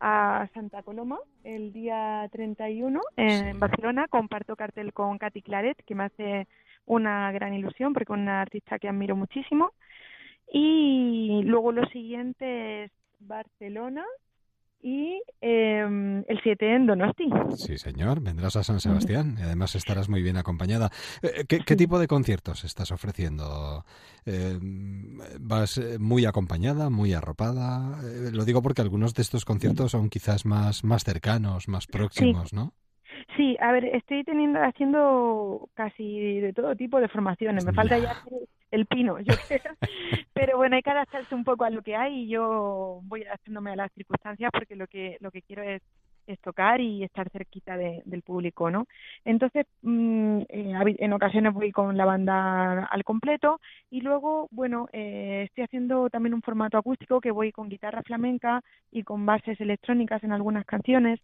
a 0.00 0.48
Santa 0.54 0.82
Coloma 0.82 1.18
el 1.44 1.72
día 1.72 2.26
31 2.32 3.00
en 3.16 3.52
Sí. 3.52 3.58
Barcelona. 3.58 4.08
Comparto 4.08 4.56
cartel 4.56 4.92
con 4.92 5.18
Katy 5.18 5.42
Claret, 5.42 5.76
que 5.84 5.94
me 5.94 6.04
hace 6.04 6.48
una 6.86 7.30
gran 7.32 7.52
ilusión 7.52 7.92
porque 7.92 8.12
es 8.12 8.18
una 8.18 8.40
artista 8.40 8.78
que 8.78 8.88
admiro 8.88 9.16
muchísimo. 9.16 9.72
Y 10.50 11.42
luego 11.44 11.72
lo 11.72 11.86
siguiente 11.88 12.84
es 12.84 12.92
Barcelona 13.20 14.04
y 14.80 15.20
eh, 15.40 16.24
el 16.26 16.40
7 16.42 16.74
en 16.74 16.86
Donosti. 16.86 17.28
Sí, 17.56 17.78
señor, 17.78 18.20
vendrás 18.20 18.56
a 18.56 18.62
San 18.62 18.80
Sebastián 18.80 19.36
y 19.38 19.42
además 19.42 19.74
estarás 19.74 20.08
muy 20.08 20.22
bien 20.22 20.36
acompañada. 20.36 20.90
Eh, 21.22 21.44
¿Qué, 21.48 21.60
qué 21.60 21.76
tipo 21.76 21.98
de 21.98 22.06
conciertos 22.06 22.64
estás 22.64 22.92
ofreciendo? 22.92 23.84
Eh, 24.26 24.58
¿Vas 25.40 25.78
eh, 25.78 25.98
muy 25.98 26.26
acompañada, 26.26 26.90
muy 26.90 27.12
arropada? 27.12 27.98
Eh, 28.02 28.30
lo 28.32 28.44
digo 28.44 28.62
porque 28.62 28.82
algunos 28.82 29.14
de 29.14 29.22
estos 29.22 29.44
conciertos 29.44 29.92
son 29.92 30.10
quizás 30.10 30.44
más, 30.44 30.84
más 30.84 31.04
cercanos, 31.04 31.68
más 31.68 31.86
próximos, 31.86 32.52
¿no? 32.52 32.72
Sí, 33.36 33.56
a 33.60 33.72
ver, 33.72 33.84
estoy 33.84 34.24
teniendo 34.24 34.60
haciendo 34.60 35.68
casi 35.74 36.40
de 36.40 36.52
todo 36.52 36.76
tipo 36.76 37.00
de 37.00 37.08
formaciones. 37.08 37.64
Me 37.64 37.72
falta 37.72 37.98
Ya. 37.98 38.16
El 38.70 38.86
pino, 38.86 39.18
yo 39.20 39.34
creo. 39.48 39.74
Pero 40.34 40.56
bueno, 40.56 40.76
hay 40.76 40.82
que 40.82 40.90
adaptarse 40.90 41.34
un 41.34 41.44
poco 41.44 41.64
a 41.64 41.70
lo 41.70 41.82
que 41.82 41.96
hay 41.96 42.24
y 42.24 42.28
yo 42.28 43.00
voy 43.04 43.24
adaptándome 43.24 43.72
a 43.72 43.76
las 43.76 43.92
circunstancias 43.92 44.50
porque 44.52 44.76
lo 44.76 44.86
que 44.86 45.16
lo 45.20 45.30
que 45.30 45.42
quiero 45.42 45.62
es, 45.62 45.82
es 46.26 46.38
tocar 46.40 46.80
y 46.80 47.02
estar 47.04 47.30
cerquita 47.30 47.76
de- 47.76 48.02
del 48.04 48.22
público, 48.22 48.70
¿no? 48.70 48.86
Entonces, 49.24 49.66
mm, 49.82 50.40
eh, 50.48 50.74
en 50.98 51.12
ocasiones 51.14 51.54
voy 51.54 51.72
con 51.72 51.96
la 51.96 52.04
banda 52.04 52.84
al 52.84 53.02
completo 53.04 53.60
y 53.90 54.02
luego, 54.02 54.48
bueno, 54.50 54.88
eh, 54.92 55.44
estoy 55.48 55.64
haciendo 55.64 56.10
también 56.10 56.34
un 56.34 56.42
formato 56.42 56.76
acústico 56.78 57.20
que 57.20 57.30
voy 57.30 57.50
con 57.52 57.68
guitarra 57.70 58.02
flamenca 58.02 58.60
y 58.92 59.02
con 59.04 59.24
bases 59.26 59.60
electrónicas 59.60 60.22
en 60.24 60.32
algunas 60.32 60.64
canciones 60.66 61.18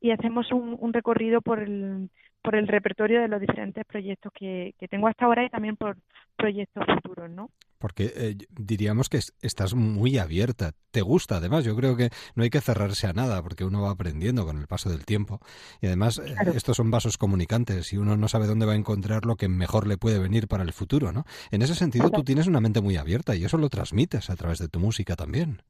y 0.00 0.10
hacemos 0.10 0.50
un, 0.52 0.76
un 0.80 0.92
recorrido 0.92 1.40
por 1.40 1.60
el, 1.60 2.10
por 2.42 2.54
el 2.54 2.68
repertorio 2.68 3.20
de 3.20 3.28
los 3.28 3.40
diferentes 3.40 3.84
proyectos 3.84 4.32
que, 4.34 4.74
que 4.78 4.88
tengo 4.88 5.08
hasta 5.08 5.26
ahora 5.26 5.44
y 5.44 5.50
también 5.50 5.76
por 5.76 5.96
proyectos 6.36 6.84
futuros, 6.94 7.30
¿no? 7.30 7.50
Porque 7.78 8.12
eh, 8.16 8.36
diríamos 8.50 9.08
que 9.08 9.18
es- 9.18 9.32
estás 9.40 9.74
muy 9.74 10.18
abierta, 10.18 10.72
te 10.90 11.00
gusta 11.00 11.36
además, 11.36 11.64
yo 11.64 11.76
creo 11.76 11.96
que 11.96 12.10
no 12.34 12.42
hay 12.42 12.50
que 12.50 12.60
cerrarse 12.60 13.06
a 13.06 13.12
nada 13.12 13.40
porque 13.42 13.64
uno 13.64 13.82
va 13.82 13.90
aprendiendo 13.90 14.44
con 14.44 14.58
el 14.58 14.66
paso 14.66 14.90
del 14.90 15.04
tiempo 15.04 15.40
y 15.80 15.86
además 15.86 16.18
eh, 16.18 16.34
estos 16.54 16.76
son 16.76 16.90
vasos 16.90 17.18
comunicantes 17.18 17.92
y 17.92 17.96
uno 17.98 18.16
no 18.16 18.26
sabe 18.28 18.46
dónde 18.46 18.66
va 18.66 18.72
a 18.72 18.76
encontrar 18.76 19.26
lo 19.26 19.36
que 19.36 19.48
mejor 19.48 19.86
le 19.86 19.96
puede 19.98 20.18
venir 20.18 20.48
para 20.48 20.64
el 20.64 20.72
futuro, 20.72 21.12
¿no? 21.12 21.24
En 21.50 21.62
ese 21.62 21.74
sentido 21.74 22.10
tú 22.10 22.24
tienes 22.24 22.46
una 22.48 22.60
mente 22.60 22.80
muy 22.80 22.96
abierta 22.96 23.36
y 23.36 23.44
eso 23.44 23.58
lo 23.58 23.68
transmites 23.68 24.30
a 24.30 24.36
través 24.36 24.58
de 24.58 24.68
tu 24.68 24.80
música 24.80 25.14
también. 25.16 25.62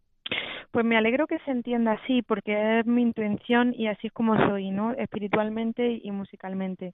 Pues 0.70 0.84
me 0.84 0.96
alegro 0.98 1.26
que 1.26 1.38
se 1.40 1.50
entienda 1.50 1.92
así, 1.92 2.22
porque 2.22 2.80
es 2.80 2.86
mi 2.86 3.02
intención 3.02 3.74
y 3.74 3.86
así 3.88 4.08
es 4.08 4.12
como 4.12 4.36
soy, 4.36 4.70
¿no? 4.70 4.92
Espiritualmente 4.92 6.00
y 6.02 6.10
musicalmente. 6.10 6.92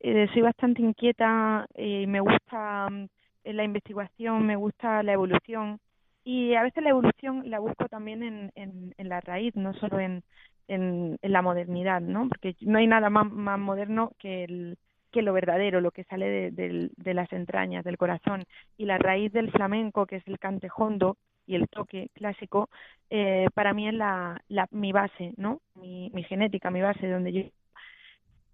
Eh, 0.00 0.28
soy 0.32 0.42
bastante 0.42 0.82
inquieta 0.82 1.66
y 1.76 2.06
me 2.06 2.20
gusta 2.20 2.88
mm, 2.90 3.06
la 3.44 3.64
investigación, 3.64 4.46
me 4.46 4.56
gusta 4.56 5.02
la 5.02 5.12
evolución 5.12 5.78
y 6.24 6.54
a 6.54 6.62
veces 6.62 6.82
la 6.82 6.90
evolución 6.90 7.48
la 7.50 7.58
busco 7.60 7.88
también 7.88 8.22
en, 8.22 8.52
en, 8.56 8.94
en 8.96 9.08
la 9.08 9.20
raíz, 9.20 9.54
no 9.56 9.74
solo 9.74 10.00
en, 10.00 10.22
en, 10.68 11.18
en 11.22 11.32
la 11.32 11.42
modernidad, 11.42 12.00
¿no? 12.00 12.28
Porque 12.28 12.56
no 12.62 12.78
hay 12.78 12.86
nada 12.86 13.10
más, 13.10 13.26
moderno 13.58 14.12
que 14.18 14.76
lo 15.14 15.32
verdadero, 15.34 15.80
lo 15.80 15.90
que 15.90 16.04
sale 16.04 16.50
de, 16.52 16.90
de 16.96 17.14
las 17.14 17.32
entrañas, 17.32 17.84
del 17.84 17.98
corazón. 17.98 18.44
Y 18.78 18.86
la 18.86 18.98
raíz 18.98 19.32
del 19.32 19.50
flamenco, 19.52 20.06
que 20.06 20.16
es 20.16 20.26
el 20.28 20.38
cante 20.38 20.68
hondo 20.74 21.16
y 21.46 21.54
el 21.54 21.68
toque 21.68 22.08
clásico, 22.14 22.68
eh, 23.10 23.46
para 23.54 23.74
mí 23.74 23.88
es 23.88 23.94
la, 23.94 24.40
la, 24.48 24.66
mi 24.70 24.92
base, 24.92 25.34
¿no? 25.36 25.60
Mi, 25.74 26.10
mi 26.10 26.22
genética, 26.24 26.70
mi 26.70 26.80
base, 26.80 27.08
donde 27.08 27.32
yo... 27.32 27.42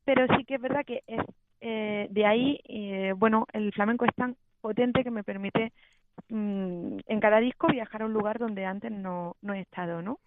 Pero 0.05 0.27
sí 0.37 0.45
que 0.45 0.55
es 0.55 0.61
verdad 0.61 0.85
que 0.85 1.03
es, 1.07 1.21
eh, 1.61 2.07
de 2.11 2.27
ahí, 2.27 2.61
eh, 2.65 3.13
bueno, 3.17 3.47
el 3.53 3.73
flamenco 3.73 4.05
es 4.05 4.15
tan 4.15 4.37
potente 4.61 5.05
que 5.05 5.11
me 5.11 5.25
permite 5.25 5.73
mm, 6.29 6.99
en 7.07 7.21
cada 7.21 7.41
disco 7.41 7.69
viajar 7.69 8.03
a 8.03 8.07
un 8.07 8.13
lugar 8.13 8.39
donde 8.39 8.65
antes 8.65 8.91
no, 8.91 9.37
no 9.43 9.55
he 9.55 9.61
estado, 9.61 10.03
¿no? 10.03 10.19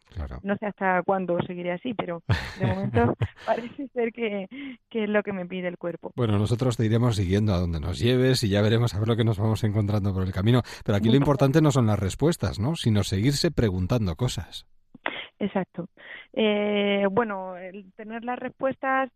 No 0.51 0.57
sé 0.57 0.65
hasta 0.65 1.01
cuándo 1.03 1.37
seguiré 1.47 1.71
así, 1.71 1.93
pero 1.93 2.23
de 2.59 2.67
momento 2.67 3.15
parece 3.45 3.87
ser 3.93 4.11
que, 4.11 4.47
que 4.89 5.05
es 5.05 5.09
lo 5.09 5.23
que 5.23 5.31
me 5.31 5.45
pide 5.45 5.69
el 5.69 5.77
cuerpo. 5.77 6.11
Bueno, 6.13 6.37
nosotros 6.37 6.75
te 6.75 6.85
iremos 6.85 7.15
siguiendo 7.15 7.53
a 7.53 7.57
donde 7.57 7.79
nos 7.79 7.99
lleves 7.99 8.43
y 8.43 8.49
ya 8.49 8.61
veremos 8.61 8.93
a 8.93 8.99
ver 8.99 9.07
lo 9.07 9.15
que 9.15 9.23
nos 9.23 9.39
vamos 9.39 9.63
encontrando 9.63 10.13
por 10.13 10.23
el 10.23 10.33
camino. 10.33 10.61
Pero 10.83 10.97
aquí 10.97 11.07
lo 11.07 11.15
importante 11.15 11.61
no 11.61 11.71
son 11.71 11.87
las 11.87 11.97
respuestas, 11.97 12.59
¿no? 12.59 12.75
Sino 12.75 13.03
seguirse 13.03 13.51
preguntando 13.51 14.17
cosas. 14.17 14.67
Exacto. 15.39 15.87
Eh, 16.33 17.05
bueno, 17.09 17.55
el 17.55 17.93
tener 17.93 18.25
las 18.25 18.37
respuestas 18.37 19.09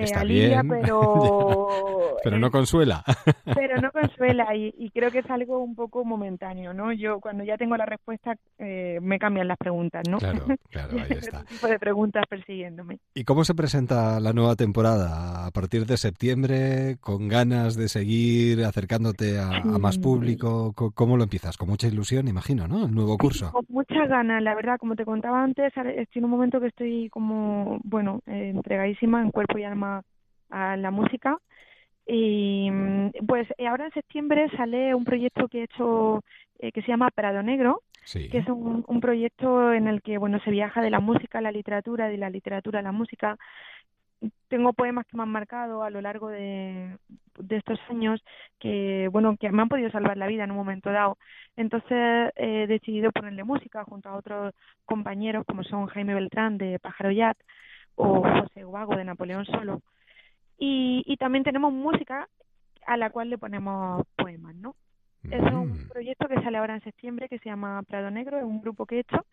eh, 0.00 0.04
Está 0.04 0.20
alivia, 0.20 0.62
bien. 0.62 0.68
pero 0.82 2.16
Pero 2.22 2.38
no 2.38 2.50
consuela. 2.50 3.04
pero 3.54 3.80
no 3.80 3.90
consuela 3.90 4.54
y, 4.54 4.74
y 4.78 4.90
creo 4.90 5.10
que 5.10 5.18
es 5.20 5.30
algo 5.30 5.58
un 5.58 5.74
poco 5.74 6.04
momentáneo, 6.04 6.72
¿no? 6.74 6.92
Yo 6.92 7.20
cuando 7.20 7.44
ya 7.44 7.56
tengo 7.56 7.76
la 7.76 7.86
respuesta 7.86 8.34
eh, 8.58 8.98
me 9.02 9.18
cambian 9.18 9.48
las 9.48 9.58
preguntas, 9.58 10.02
¿no? 10.08 10.18
Claro, 10.18 10.46
claro, 10.70 10.92
ahí 11.00 11.16
está. 11.18 11.44
Tipo 11.44 11.66
de 11.68 11.78
preguntas 11.78 12.24
persiguiéndome. 12.28 12.98
¿Y 13.14 13.24
cómo 13.24 13.44
se 13.44 13.54
presenta 13.54 14.20
la 14.20 14.32
nueva 14.32 14.56
temporada? 14.56 15.46
A 15.46 15.50
partir 15.50 15.86
de 15.86 15.96
septiembre, 15.96 16.96
con 17.00 17.28
ganas 17.28 17.76
de 17.76 17.88
seguir 17.88 18.64
acercándote 18.64 19.38
a, 19.38 19.48
a 19.58 19.78
más 19.78 19.94
Sí. 19.98 20.00
público. 20.00 20.72
Co- 20.74 20.90
¿Cómo 20.92 21.16
lo 21.16 21.24
empiezas? 21.24 21.56
Con 21.56 21.68
mucha 21.68 21.88
ilusión, 21.88 22.28
imagino, 22.28 22.68
¿no? 22.68 22.84
El 22.86 22.94
nuevo 22.94 23.16
curso. 23.16 23.50
Con 23.52 23.64
muchas 23.68 24.08
ganas, 24.08 24.42
la 24.42 24.54
verdad, 24.54 24.76
como 24.78 24.94
te 24.94 25.04
contaba 25.04 25.42
antes, 25.42 25.72
estoy 25.76 26.20
en 26.20 26.24
un 26.24 26.30
momento 26.30 26.60
que 26.60 26.68
estoy 26.68 27.08
como, 27.10 27.78
bueno, 27.84 28.20
eh, 28.26 28.50
entregadísima 28.54 29.22
en 29.22 29.30
cuerpo 29.30 29.58
y 29.58 29.64
alma 29.64 29.87
a 30.50 30.76
la 30.76 30.90
música. 30.90 31.38
Y 32.06 32.70
mm, 32.70 33.10
pues 33.26 33.46
eh, 33.58 33.66
ahora 33.68 33.84
en 33.86 33.92
septiembre 33.92 34.48
sale 34.56 34.94
un 34.94 35.04
proyecto 35.04 35.48
que 35.48 35.60
he 35.60 35.64
hecho 35.64 36.22
eh, 36.58 36.72
que 36.72 36.82
se 36.82 36.88
llama 36.88 37.10
Prado 37.10 37.42
Negro, 37.42 37.82
Sí. 38.04 38.30
que 38.30 38.38
es 38.38 38.48
un, 38.48 38.84
un 38.88 39.00
proyecto 39.00 39.70
en 39.74 39.86
el 39.86 40.00
que 40.00 40.16
bueno 40.16 40.40
se 40.40 40.50
viaja 40.50 40.80
de 40.80 40.88
la 40.88 41.00
música 41.00 41.38
a 41.38 41.42
la 41.42 41.52
literatura, 41.52 42.08
de 42.08 42.16
la 42.16 42.30
literatura 42.30 42.78
a 42.78 42.82
la 42.82 42.92
música. 42.92 43.36
Tengo 44.48 44.72
poemas 44.72 45.06
que 45.06 45.16
me 45.16 45.22
han 45.24 45.28
marcado 45.28 45.82
a 45.84 45.90
lo 45.90 46.00
largo 46.00 46.28
de, 46.28 46.96
de 47.38 47.56
estos 47.56 47.78
años 47.90 48.24
que 48.58 49.08
bueno 49.12 49.36
que 49.36 49.50
me 49.52 49.60
han 49.62 49.68
podido 49.68 49.90
salvar 49.90 50.16
la 50.16 50.26
vida 50.26 50.44
en 50.44 50.50
un 50.52 50.56
momento 50.56 50.90
dado. 50.90 51.18
Entonces 51.56 52.32
he 52.36 52.66
decidido 52.66 53.12
ponerle 53.12 53.44
música 53.44 53.84
junto 53.84 54.08
a 54.08 54.16
otros 54.16 54.54
compañeros 54.86 55.44
como 55.46 55.62
son 55.62 55.86
Jaime 55.86 56.14
Beltrán 56.14 56.56
de 56.56 56.78
Pájaro 56.78 57.10
Yat 57.12 57.36
o 57.98 58.22
José 58.22 58.64
Guago 58.64 58.96
de 58.96 59.04
Napoleón 59.04 59.44
Solo. 59.46 59.80
Y, 60.58 61.02
y 61.06 61.16
también 61.16 61.44
tenemos 61.44 61.72
música 61.72 62.28
a 62.86 62.96
la 62.96 63.10
cual 63.10 63.30
le 63.30 63.38
ponemos 63.38 64.04
poemas, 64.16 64.54
¿no? 64.54 64.74
Es 65.30 65.40
un 65.40 65.68
Mm. 65.68 65.88
proyecto 65.88 66.28
que 66.28 66.40
sale 66.42 66.58
ahora 66.58 66.74
en 66.74 66.82
septiembre 66.82 67.28
que 67.28 67.38
se 67.38 67.48
llama 67.50 67.82
Prado 67.82 68.10
Negro, 68.10 68.38
es 68.38 68.44
un 68.44 68.60
grupo 68.60 68.86
que 68.86 68.96
he 68.96 69.00
hecho. 69.00 69.26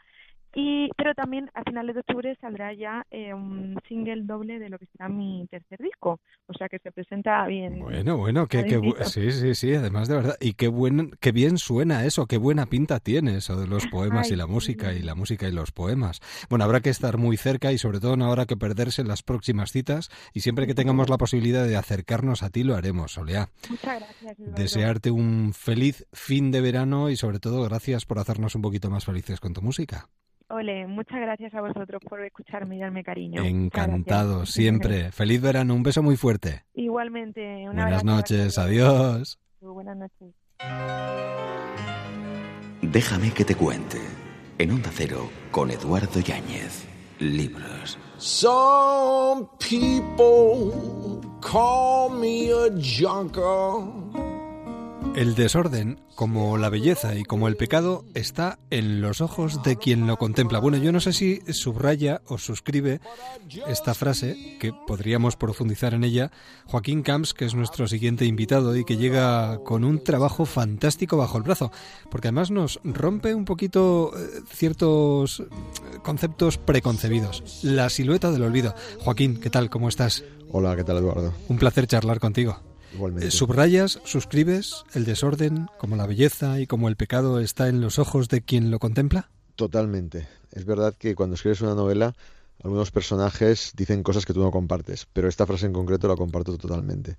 Y, 0.57 0.89
pero 0.95 1.13
también 1.13 1.51
a 1.53 1.63
finales 1.63 1.95
de 1.95 1.99
octubre 1.99 2.35
saldrá 2.39 2.71
ya 2.73 3.05
eh, 3.11 3.33
un 3.33 3.77
single 3.89 4.21
doble 4.23 4.57
de 4.57 4.69
lo 4.69 4.79
que 4.79 4.85
será 4.85 5.09
mi 5.09 5.45
tercer 5.51 5.79
disco. 5.79 6.21
O 6.47 6.53
sea 6.53 6.69
que 6.69 6.79
se 6.79 6.93
presenta 6.93 7.45
bien. 7.45 7.79
Bueno, 7.79 8.15
bueno, 8.17 8.45
bu- 8.45 8.47
calentito. 8.47 9.03
sí, 9.03 9.31
sí, 9.31 9.53
sí, 9.53 9.73
además 9.73 10.07
de 10.07 10.15
verdad. 10.15 10.35
Y 10.39 10.53
qué, 10.53 10.69
buen, 10.69 11.11
qué 11.19 11.33
bien 11.33 11.57
suena 11.57 12.05
eso, 12.05 12.25
qué 12.25 12.37
buena 12.37 12.67
pinta 12.67 13.01
tiene 13.01 13.35
eso 13.35 13.59
de 13.59 13.67
los 13.67 13.85
poemas 13.87 14.31
y 14.31 14.37
la 14.37 14.47
música, 14.47 14.93
sí. 14.93 14.99
y 14.99 15.01
la 15.01 15.13
música 15.13 15.45
y 15.47 15.51
los 15.51 15.73
poemas. 15.73 16.21
Bueno, 16.49 16.63
habrá 16.63 16.79
que 16.79 16.89
estar 16.89 17.17
muy 17.17 17.35
cerca 17.35 17.73
y 17.73 17.77
sobre 17.77 17.99
todo 17.99 18.15
no 18.15 18.25
habrá 18.25 18.45
que 18.45 18.55
perderse 18.55 19.01
en 19.01 19.09
las 19.09 19.23
próximas 19.23 19.73
citas 19.73 20.09
y 20.33 20.39
siempre 20.39 20.67
que 20.67 20.73
tengamos 20.73 21.09
la 21.09 21.17
posibilidad 21.17 21.67
de 21.67 21.75
acercarnos 21.75 22.43
a 22.43 22.49
ti 22.49 22.63
lo 22.63 22.75
haremos, 22.75 23.11
Soleá. 23.11 23.49
Muchas 23.69 23.99
gracias. 23.99 24.39
Eduardo. 24.39 24.55
Desearte 24.61 25.11
un 25.11 25.51
feliz 25.53 26.05
fin 26.13 26.51
de 26.51 26.61
verano 26.61 27.09
y 27.09 27.17
sobre 27.17 27.39
todo 27.39 27.61
gracias 27.63 28.05
por 28.05 28.19
hacernos 28.19 28.55
un 28.55 28.61
poquito 28.61 28.89
más 28.89 29.03
felices 29.03 29.41
con 29.41 29.53
tu 29.53 29.61
música. 29.61 30.07
Ole, 30.49 30.85
muchas 30.85 31.19
gracias 31.19 31.53
a 31.55 31.61
vosotros 31.61 32.01
por 32.07 32.23
escucharme 32.23 32.77
y 32.77 32.79
darme 32.79 33.03
cariño. 33.03 33.43
Encantado, 33.43 34.45
siempre. 34.45 35.11
Feliz 35.11 35.41
verano, 35.41 35.73
un 35.73 35.81
beso 35.81 36.03
muy 36.03 36.17
fuerte. 36.17 36.63
Igualmente. 36.75 37.67
Un 37.67 37.75
Buenas 37.75 38.03
noches, 38.03 38.57
adiós. 38.59 39.39
Buenas 39.59 39.97
noches. 39.97 40.35
Déjame 42.81 43.31
que 43.31 43.43
te 43.43 43.55
cuente. 43.55 43.97
En 44.57 44.71
Onda 44.71 44.89
Cero, 44.93 45.29
con 45.51 45.71
Eduardo 45.71 46.19
Yáñez. 46.19 46.87
Libros. 47.19 47.97
Some 48.17 49.47
people 49.59 51.21
call 51.41 52.09
me 52.09 52.51
a 52.51 52.69
junker. 52.79 54.34
El 55.15 55.33
desorden, 55.33 56.01
como 56.15 56.57
la 56.57 56.67
belleza 56.67 57.15
y 57.15 57.23
como 57.23 57.47
el 57.47 57.55
pecado, 57.55 58.03
está 58.15 58.59
en 58.69 58.99
los 58.99 59.21
ojos 59.21 59.63
de 59.63 59.77
quien 59.77 60.07
lo 60.07 60.17
contempla. 60.17 60.59
Bueno, 60.59 60.77
yo 60.77 60.91
no 60.91 60.99
sé 60.99 61.13
si 61.13 61.41
subraya 61.53 62.21
o 62.27 62.37
suscribe 62.37 62.99
esta 63.65 63.93
frase, 63.93 64.57
que 64.59 64.73
podríamos 64.73 65.37
profundizar 65.37 65.93
en 65.93 66.03
ella, 66.03 66.31
Joaquín 66.65 67.01
Camps, 67.01 67.33
que 67.33 67.45
es 67.45 67.55
nuestro 67.55 67.87
siguiente 67.87 68.25
invitado 68.25 68.75
y 68.75 68.83
que 68.83 68.97
llega 68.97 69.59
con 69.63 69.85
un 69.85 70.03
trabajo 70.03 70.45
fantástico 70.45 71.15
bajo 71.15 71.37
el 71.37 71.43
brazo, 71.43 71.71
porque 72.11 72.27
además 72.27 72.51
nos 72.51 72.81
rompe 72.83 73.33
un 73.33 73.45
poquito 73.45 74.11
eh, 74.17 74.41
ciertos 74.51 75.43
conceptos 76.03 76.57
preconcebidos. 76.57 77.63
La 77.63 77.89
silueta 77.89 78.31
del 78.31 78.43
olvido. 78.43 78.75
Joaquín, 78.99 79.39
¿qué 79.39 79.49
tal? 79.49 79.69
¿Cómo 79.69 79.87
estás? 79.87 80.25
Hola, 80.51 80.75
¿qué 80.75 80.83
tal 80.83 80.97
Eduardo? 80.97 81.33
Un 81.47 81.57
placer 81.57 81.87
charlar 81.87 82.19
contigo. 82.19 82.59
Igualmente. 82.95 83.27
Eh, 83.27 83.31
¿Subrayas, 83.31 83.99
suscribes 84.05 84.83
el 84.93 85.05
desorden, 85.05 85.67
como 85.77 85.95
la 85.95 86.07
belleza 86.07 86.59
y 86.59 86.67
como 86.67 86.87
el 86.87 86.95
pecado 86.95 87.39
está 87.39 87.67
en 87.67 87.81
los 87.81 87.99
ojos 87.99 88.29
de 88.29 88.41
quien 88.41 88.71
lo 88.71 88.79
contempla? 88.79 89.29
Totalmente. 89.55 90.27
Es 90.51 90.65
verdad 90.65 90.95
que 90.97 91.13
cuando 91.13 91.35
escribes 91.35 91.61
una 91.61 91.75
novela, 91.75 92.15
algunos 92.63 92.91
personajes 92.91 93.73
dicen 93.75 94.01
cosas 94.01 94.25
que 94.25 94.33
tú 94.33 94.41
no 94.41 94.51
compartes, 94.51 95.07
pero 95.11 95.27
esta 95.27 95.45
frase 95.45 95.65
en 95.65 95.73
concreto 95.73 96.07
la 96.07 96.15
comparto 96.15 96.57
totalmente. 96.57 97.17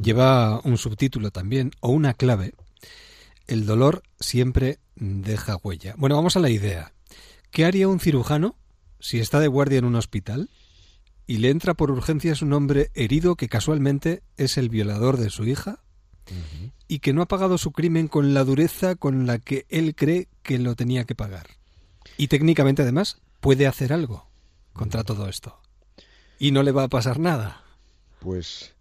Lleva 0.00 0.60
un 0.60 0.78
subtítulo 0.78 1.30
también, 1.30 1.72
o 1.80 1.90
una 1.90 2.14
clave. 2.14 2.54
El 3.46 3.66
dolor 3.66 4.02
siempre 4.20 4.78
deja 4.94 5.56
huella. 5.56 5.94
Bueno, 5.96 6.16
vamos 6.16 6.36
a 6.36 6.40
la 6.40 6.50
idea. 6.50 6.92
¿Qué 7.50 7.64
haría 7.64 7.88
un 7.88 8.00
cirujano 8.00 8.56
si 9.00 9.18
está 9.18 9.40
de 9.40 9.48
guardia 9.48 9.78
en 9.78 9.84
un 9.86 9.96
hospital 9.96 10.50
y 11.26 11.38
le 11.38 11.50
entra 11.50 11.74
por 11.74 11.90
urgencias 11.90 12.42
un 12.42 12.52
hombre 12.52 12.90
herido 12.94 13.36
que 13.36 13.48
casualmente 13.48 14.22
es 14.36 14.56
el 14.58 14.68
violador 14.68 15.16
de 15.16 15.30
su 15.30 15.44
hija 15.44 15.80
y 16.88 17.00
que 17.00 17.12
no 17.12 17.22
ha 17.22 17.26
pagado 17.26 17.58
su 17.58 17.72
crimen 17.72 18.08
con 18.08 18.34
la 18.34 18.44
dureza 18.44 18.94
con 18.94 19.26
la 19.26 19.38
que 19.38 19.66
él 19.68 19.94
cree 19.94 20.28
que 20.42 20.58
lo 20.58 20.74
tenía 20.74 21.04
que 21.04 21.14
pagar. 21.14 21.46
Y 22.16 22.28
técnicamente 22.28 22.82
además 22.82 23.20
puede 23.40 23.66
hacer 23.66 23.92
algo 23.92 24.28
contra 24.72 25.04
todo 25.04 25.28
esto. 25.28 25.58
Y 26.38 26.52
no 26.52 26.62
le 26.62 26.72
va 26.72 26.84
a 26.84 26.88
pasar 26.88 27.18
nada. 27.18 27.62
Pues 28.20 28.74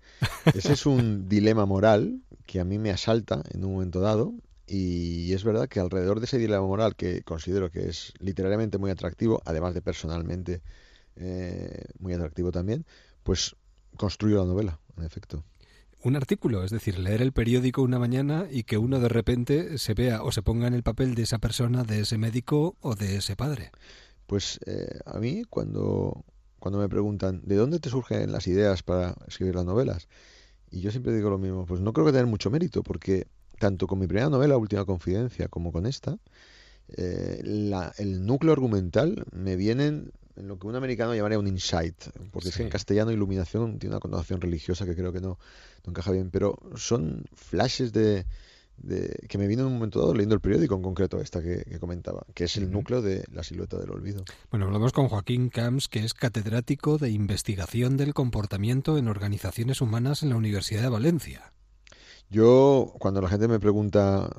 ese 0.54 0.74
es 0.74 0.86
un 0.86 1.28
dilema 1.30 1.66
moral 1.66 2.22
que 2.46 2.60
a 2.60 2.66
mí 2.66 2.78
me 2.78 2.92
asalta 2.92 3.44
en 3.52 3.66
un 3.66 3.74
momento 3.74 4.00
dado 4.00 4.34
y 4.68 5.34
es 5.34 5.44
verdad 5.44 5.68
que 5.68 5.80
alrededor 5.80 6.20
de 6.20 6.26
ese 6.26 6.38
dilema 6.38 6.66
moral 6.66 6.96
que 6.96 7.22
considero 7.22 7.70
que 7.70 7.88
es 7.88 8.14
literariamente 8.20 8.78
muy 8.78 8.92
atractivo, 8.92 9.42
además 9.46 9.74
de 9.74 9.82
personalmente 9.82 10.62
eh, 11.16 11.86
muy 12.00 12.14
atractivo 12.14 12.52
también, 12.52 12.86
pues 13.24 13.56
construyo 13.98 14.38
la 14.38 14.46
novela, 14.46 14.80
en 14.98 15.04
efecto. 15.04 15.44
Un 16.04 16.16
artículo, 16.16 16.64
es 16.64 16.70
decir, 16.70 17.00
leer 17.00 17.22
el 17.22 17.32
periódico 17.32 17.82
una 17.82 17.98
mañana 17.98 18.46
y 18.52 18.64
que 18.64 18.78
uno 18.78 19.00
de 19.00 19.10
repente 19.10 19.80
se 19.80 19.96
vea 19.96 20.22
o 20.22 20.32
se 20.32 20.44
ponga 20.44 20.68
en 20.68 20.76
el 20.76 20.84
papel 20.84 21.16
de 21.16 21.24
esa 21.24 21.40
persona, 21.40 21.84
de 21.84 22.02
ese 22.02 22.20
médico 22.20 22.76
o 22.82 22.96
de 22.96 23.18
ese 23.18 23.36
padre. 23.36 23.72
Pues 24.28 24.60
eh, 24.68 25.00
a 25.06 25.18
mí 25.20 25.44
cuando, 25.50 26.24
cuando 26.60 26.78
me 26.80 26.90
preguntan, 26.90 27.42
¿de 27.44 27.56
dónde 27.56 27.80
te 27.80 27.90
surgen 27.90 28.32
las 28.32 28.46
ideas 28.46 28.84
para 28.84 29.16
escribir 29.28 29.56
las 29.56 29.66
novelas? 29.66 30.08
Y 30.70 30.82
yo 30.82 30.92
siempre 30.92 31.12
digo 31.12 31.32
lo 31.32 31.40
mismo, 31.40 31.66
pues 31.66 31.82
no 31.82 31.92
creo 31.92 32.06
que 32.06 32.12
tenga 32.12 32.28
mucho 32.28 32.52
mérito, 32.52 32.84
porque 32.84 33.28
tanto 33.58 33.88
con 33.88 33.98
mi 33.98 34.06
primera 34.06 34.30
novela, 34.30 34.58
Última 34.58 34.86
Confidencia, 34.86 35.48
como 35.48 35.72
con 35.72 35.86
esta, 35.86 36.20
eh, 36.90 37.42
la, 37.44 37.94
el 37.98 38.26
núcleo 38.26 38.54
argumental 38.54 39.26
me 39.32 39.56
vienen 39.56 40.12
en 40.36 40.48
lo 40.48 40.60
que 40.60 40.68
un 40.68 40.76
americano 40.76 41.16
llamaría 41.16 41.40
un 41.40 41.48
insight, 41.48 41.96
porque 42.32 42.50
es 42.50 42.58
que 42.58 42.64
en 42.64 42.70
castellano 42.70 43.12
iluminación 43.12 43.80
tiene 43.80 43.96
una 43.96 44.00
connotación 44.00 44.42
religiosa 44.42 44.86
que 44.86 44.96
creo 44.96 45.14
que 45.14 45.22
no, 45.22 45.40
no 45.86 45.92
encaja 45.92 46.12
bien, 46.12 46.30
pero 46.32 46.58
son 46.76 47.24
flashes 47.34 47.94
de, 47.94 48.26
de, 48.78 49.26
que 49.30 49.38
me 49.38 49.48
vino 49.48 49.62
en 49.62 49.68
un 49.68 49.74
momento 49.74 50.00
dado 50.00 50.14
leyendo 50.14 50.36
el 50.36 50.42
periódico 50.42 50.76
en 50.76 50.82
concreto 50.82 51.20
esta 51.20 51.42
que, 51.42 51.64
que 51.64 51.80
comentaba, 51.80 52.26
que 52.34 52.46
es 52.46 52.58
el 52.58 52.72
núcleo 52.72 53.02
de 53.02 53.24
la 53.32 53.44
silueta 53.44 53.78
del 53.78 53.92
olvido. 53.92 54.24
Bueno, 54.52 54.66
hablamos 54.66 54.92
con 54.92 55.08
Joaquín 55.08 55.50
Camps, 55.50 55.88
que 55.88 56.04
es 56.04 56.14
catedrático 56.14 56.98
de 56.98 57.12
investigación 57.12 57.98
del 57.98 58.14
comportamiento 58.14 58.98
en 58.98 59.08
organizaciones 59.08 59.82
humanas 59.82 60.24
en 60.24 60.30
la 60.30 60.36
Universidad 60.36 60.82
de 60.82 60.90
Valencia. 60.90 61.54
Yo, 62.30 62.94
cuando 63.00 63.22
la 63.22 63.30
gente 63.30 63.48
me 63.48 63.60
pregunta, 63.60 64.30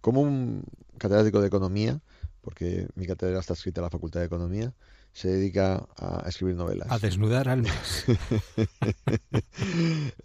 ¿cómo 0.00 0.20
un 0.20 0.64
catedrático 0.98 1.40
de 1.40 1.48
economía, 1.48 2.00
porque 2.40 2.86
mi 2.94 3.06
cátedra 3.06 3.40
está 3.40 3.54
escrita 3.54 3.80
en 3.80 3.84
la 3.84 3.90
Facultad 3.90 4.20
de 4.20 4.26
Economía, 4.26 4.74
se 5.14 5.28
dedica 5.28 5.86
a 5.96 6.28
escribir 6.28 6.56
novelas. 6.56 6.90
A 6.90 6.98
desnudar 6.98 7.48
almas. 7.48 8.04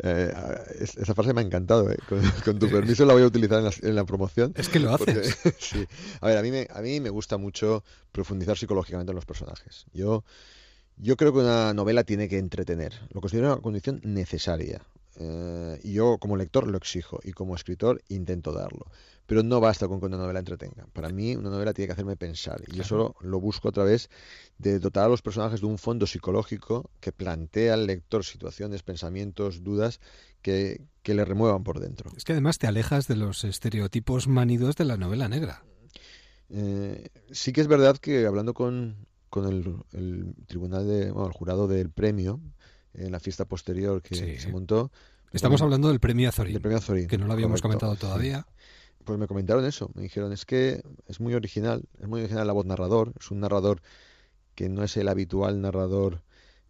eh, 0.04 0.34
esa 0.80 1.14
frase 1.14 1.32
me 1.32 1.42
ha 1.42 1.44
encantado. 1.44 1.92
¿eh? 1.92 1.98
Con, 2.10 2.22
con, 2.44 2.58
tu 2.58 2.68
permiso 2.70 3.06
la 3.06 3.14
voy 3.14 3.22
a 3.22 3.28
utilizar 3.28 3.60
en 3.60 3.66
la, 3.66 3.72
en 3.84 3.96
la 3.96 4.04
promoción. 4.06 4.52
Es 4.58 4.68
que 4.68 4.80
lo 4.80 4.92
haces. 4.92 5.38
Porque, 5.44 5.58
sí. 5.60 5.86
A 6.22 6.28
ver, 6.28 6.40
a 6.40 6.42
mí, 6.42 6.50
me, 6.50 6.68
a 6.74 6.82
mí 6.82 7.00
me 7.00 7.12
gusta 7.12 7.38
mucho 7.38 7.84
profundizar 8.12 8.58
psicológicamente 8.58 9.12
en 9.12 9.16
los 9.16 9.28
personajes. 9.28 9.86
Yo, 9.94 10.24
yo 10.98 11.16
creo 11.18 11.34
que 11.34 11.40
una 11.40 11.72
novela 11.76 12.04
tiene 12.04 12.28
que 12.28 12.40
entretener. 12.40 13.00
Lo 13.14 13.22
considero 13.22 13.54
una 13.54 13.62
condición 13.62 14.02
necesaria. 14.04 14.82
Eh, 15.22 15.82
y 15.84 15.94
yo 15.94 16.18
como 16.18 16.38
lector 16.38 16.66
lo 16.66 16.78
exijo 16.78 17.20
y 17.24 17.34
como 17.34 17.54
escritor 17.54 18.02
intento 18.08 18.54
darlo. 18.54 18.86
Pero 19.26 19.44
no 19.44 19.60
basta 19.60 19.88
con 19.88 20.00
que 20.00 20.06
una 20.06 20.18
novela 20.18 20.40
entretenga. 20.40 20.88
Para 20.94 21.10
mí 21.10 21.36
una 21.36 21.50
novela 21.50 21.74
tiene 21.74 21.88
que 21.88 21.92
hacerme 21.92 22.16
pensar. 22.16 22.62
Y 22.68 22.78
yo 22.78 22.84
solo 22.86 23.16
lo 23.20 23.40
busco 23.42 23.68
a 23.68 23.72
través 23.74 24.10
de 24.58 24.80
dotar 24.80 25.06
a 25.06 25.10
los 25.10 25.22
personajes 25.22 25.60
de 25.60 25.68
un 25.68 25.78
fondo 25.78 26.08
psicológico 26.08 26.90
que 27.02 27.12
plantea 27.12 27.74
al 27.74 27.86
lector 27.86 28.24
situaciones, 28.24 28.82
pensamientos, 28.82 29.62
dudas 29.62 30.00
que, 30.42 30.82
que 31.04 31.14
le 31.14 31.26
remuevan 31.26 31.66
por 31.66 31.82
dentro. 31.82 32.12
Es 32.16 32.24
que 32.24 32.32
además 32.32 32.58
te 32.58 32.68
alejas 32.68 33.08
de 33.08 33.18
los 33.18 33.44
estereotipos 33.44 34.30
manidos 34.30 34.78
de 34.78 34.86
la 34.86 34.96
novela 34.96 35.28
negra. 35.28 35.64
Eh, 36.50 37.10
sí 37.30 37.52
que 37.52 37.60
es 37.60 37.68
verdad 37.68 37.98
que 37.98 38.26
hablando 38.26 38.54
con, 38.54 39.06
con 39.30 39.46
el, 39.48 39.76
el, 39.92 40.34
tribunal 40.48 40.88
de, 40.88 41.12
bueno, 41.12 41.28
el 41.28 41.34
jurado 41.34 41.68
del 41.68 41.92
premio, 41.92 42.40
en 42.94 43.12
la 43.12 43.20
fiesta 43.20 43.46
posterior 43.46 44.02
que, 44.02 44.16
Sí. 44.16 44.38
se 44.38 44.50
montó. 44.50 44.92
Estamos 45.32 45.62
hablando 45.62 45.90
del 45.90 46.00
premio 46.00 46.30
Azorín, 46.30 46.54
del 46.54 46.62
premio 46.62 46.78
Azorín, 46.80 47.08
que 47.08 47.18
no 47.18 47.28
lo 47.28 47.34
habíamos 47.34 47.62
correcto, 47.62 47.86
comentado 47.88 47.96
sí. 47.96 48.00
todavía. 48.02 48.48
Pues 49.04 49.18
me 49.18 49.28
comentaron 49.28 49.66
eso, 49.66 49.90
me 49.96 50.02
dijeron, 50.04 50.34
es 50.34 50.46
que 50.46 50.84
es 51.08 51.20
muy 51.20 51.34
original, 51.34 51.84
es 52.00 52.08
muy 52.08 52.22
original 52.22 52.46
la 52.46 52.54
voz 52.54 52.66
narrador, 52.66 53.14
es 53.20 53.32
un 53.32 53.40
narrador 53.40 53.82
que 54.56 54.70
no 54.70 54.84
es 54.84 54.98
el 54.98 55.08
habitual 55.08 55.62
narrador 55.62 56.22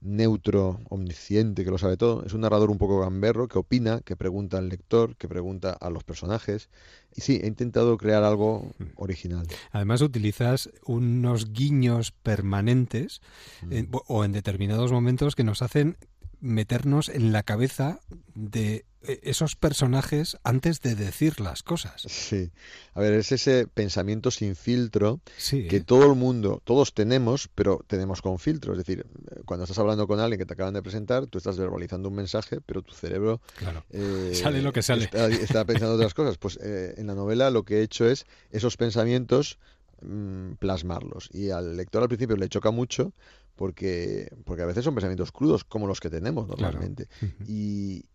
neutro, 0.02 0.80
omnisciente, 0.90 1.64
que 1.66 1.72
lo 1.72 1.78
sabe 1.78 1.98
todo, 1.98 2.24
es 2.26 2.34
un 2.34 2.42
narrador 2.42 2.70
un 2.72 2.78
poco 2.78 3.00
gamberro, 3.02 3.48
que 3.48 3.58
opina, 3.60 4.02
que 4.02 4.16
pregunta 4.16 4.58
al 4.58 4.70
lector, 4.70 5.16
que 5.18 5.28
pregunta 5.28 5.72
a 5.74 5.90
los 5.90 6.04
personajes. 6.04 6.70
Y 7.16 7.22
sí, 7.22 7.40
he 7.44 7.48
intentado 7.48 7.98
crear 7.98 8.24
algo 8.24 8.72
original. 8.96 9.46
Además 9.72 10.02
utilizas 10.02 10.70
unos 10.86 11.52
guiños 11.52 12.12
permanentes 12.12 13.22
en- 13.70 13.90
o 14.08 14.24
en 14.24 14.32
determinados 14.32 14.92
momentos 14.92 15.36
que 15.36 15.44
nos 15.44 15.62
hacen 15.62 15.98
meternos 16.42 17.10
en 17.10 17.32
la 17.34 17.44
cabeza 17.44 18.00
de 18.34 18.86
esos 19.02 19.56
personajes 19.56 20.38
antes 20.44 20.82
de 20.82 20.96
decir 20.96 21.40
las 21.40 21.64
cosas. 21.64 22.02
Sí, 22.08 22.52
a 22.94 23.00
ver, 23.00 23.14
es 23.14 23.32
ese 23.32 23.66
pensamiento 23.68 24.30
sin 24.30 24.56
filtro 24.56 25.22
Sí, 25.38 25.68
que 25.68 25.78
¿eh? 25.78 25.84
todo 25.84 26.06
el 26.12 26.16
mundo, 26.18 26.62
todos 26.66 26.94
tenemos, 26.94 27.50
pero 27.56 27.84
tenemos 27.88 28.22
con 28.22 28.40
filtro. 28.40 28.74
Es 28.74 28.78
decir, 28.80 29.06
cuando 29.46 29.64
estás 29.64 29.80
hablando 29.80 30.06
con 30.08 30.20
alguien 30.20 30.38
que 30.40 30.46
te 30.46 30.54
acaban 30.54 30.74
de 30.74 30.82
presentar, 30.82 31.28
tú 31.28 31.38
estás 31.38 31.58
verbalizando 31.58 32.10
un 32.10 32.16
mensaje, 32.16 32.60
pero 32.66 32.82
tu 32.82 32.94
cerebro 32.94 33.42
claro. 33.58 33.86
eh, 33.92 34.32
Sale 34.36 34.62
lo 34.62 34.74
que 34.74 34.82
sale. 34.82 35.06
Está, 35.06 35.28
está 35.30 35.66
pensando 35.66 35.96
otras 35.96 36.14
cosas. 36.14 36.38
Pues 36.38 36.60
eh, 36.62 36.96
en 36.98 37.08
la 37.08 37.16
novela 37.16 37.50
lo 37.52 37.64
que 37.64 37.78
he 37.80 37.82
hecho 37.84 38.06
es 38.06 38.26
esos 38.52 38.76
pensamientos 38.76 39.60
mm, 40.02 40.54
plasmarlos. 40.60 41.30
Y 41.32 41.52
al 41.52 41.78
lector 41.78 42.02
al 42.02 42.10
principio 42.10 42.36
le 42.36 42.50
choca 42.50 42.72
mucho 42.72 43.14
porque, 43.56 44.30
porque 44.46 44.64
a 44.64 44.66
veces 44.66 44.86
son 44.86 44.96
pensamientos 44.96 45.32
crudos, 45.32 45.64
como 45.64 45.86
los 45.88 46.00
que 46.00 46.10
tenemos 46.10 46.48
normalmente. 46.48 47.08
Y 47.48 48.06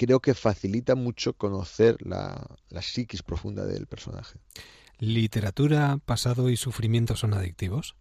creo 0.00 0.20
que 0.20 0.32
facilita 0.32 0.94
mucho 0.94 1.34
conocer 1.34 1.98
la, 2.00 2.56
la 2.70 2.80
psiquis 2.80 3.22
profunda 3.22 3.66
del 3.66 3.86
personaje. 3.86 4.38
¿Literatura, 4.98 5.98
pasado 6.02 6.48
y 6.48 6.56
sufrimiento 6.56 7.16
son 7.16 7.34
adictivos? 7.34 7.96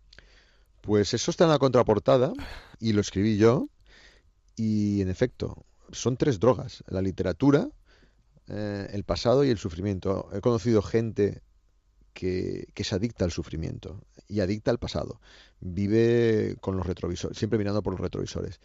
Pues 0.80 1.14
eso 1.14 1.30
está 1.30 1.44
en 1.44 1.50
la 1.50 1.60
contraportada 1.60 2.32
y 2.80 2.94
lo 2.94 3.02
escribí 3.02 3.36
yo. 3.36 3.68
Y 4.56 5.02
en 5.02 5.10
efecto, 5.10 5.66
son 5.92 6.16
tres 6.16 6.40
drogas: 6.40 6.86
la 6.88 7.02
literatura, 7.02 7.68
eh, 8.48 8.88
el 8.94 9.04
pasado 9.04 9.44
y 9.44 9.50
el 9.50 9.58
sufrimiento. 9.58 10.30
He 10.32 10.40
conocido 10.40 10.82
gente 10.82 11.42
que, 12.14 12.70
que 12.74 12.84
es 12.84 12.94
adicta 12.94 13.26
al 13.26 13.32
sufrimiento 13.32 14.06
y 14.30 14.40
adicta 14.40 14.72
al 14.72 14.80
pasado. 14.80 15.20
Vive 15.60 16.56
con 16.62 16.78
los 16.78 16.86
retrovisores, 16.86 17.38
siempre 17.38 17.60
mirando 17.60 17.84
por 17.84 17.92
los 17.92 18.00
retrovisores. 18.00 18.62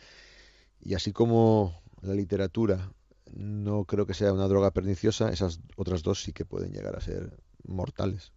Y 0.80 0.94
así 0.94 1.12
como 1.12 1.82
la 2.00 2.14
literatura 2.14 2.92
no 3.36 3.84
creo 3.84 4.06
que 4.06 4.14
sea 4.14 4.32
una 4.32 4.48
droga 4.48 4.70
perniciosa, 4.72 5.30
esas 5.30 5.60
otras 5.76 6.02
dos 6.02 6.22
sí 6.22 6.32
que 6.32 6.44
pueden 6.44 6.72
llegar 6.72 6.96
a 6.96 7.00
ser 7.00 7.36
mortales. 7.66 8.32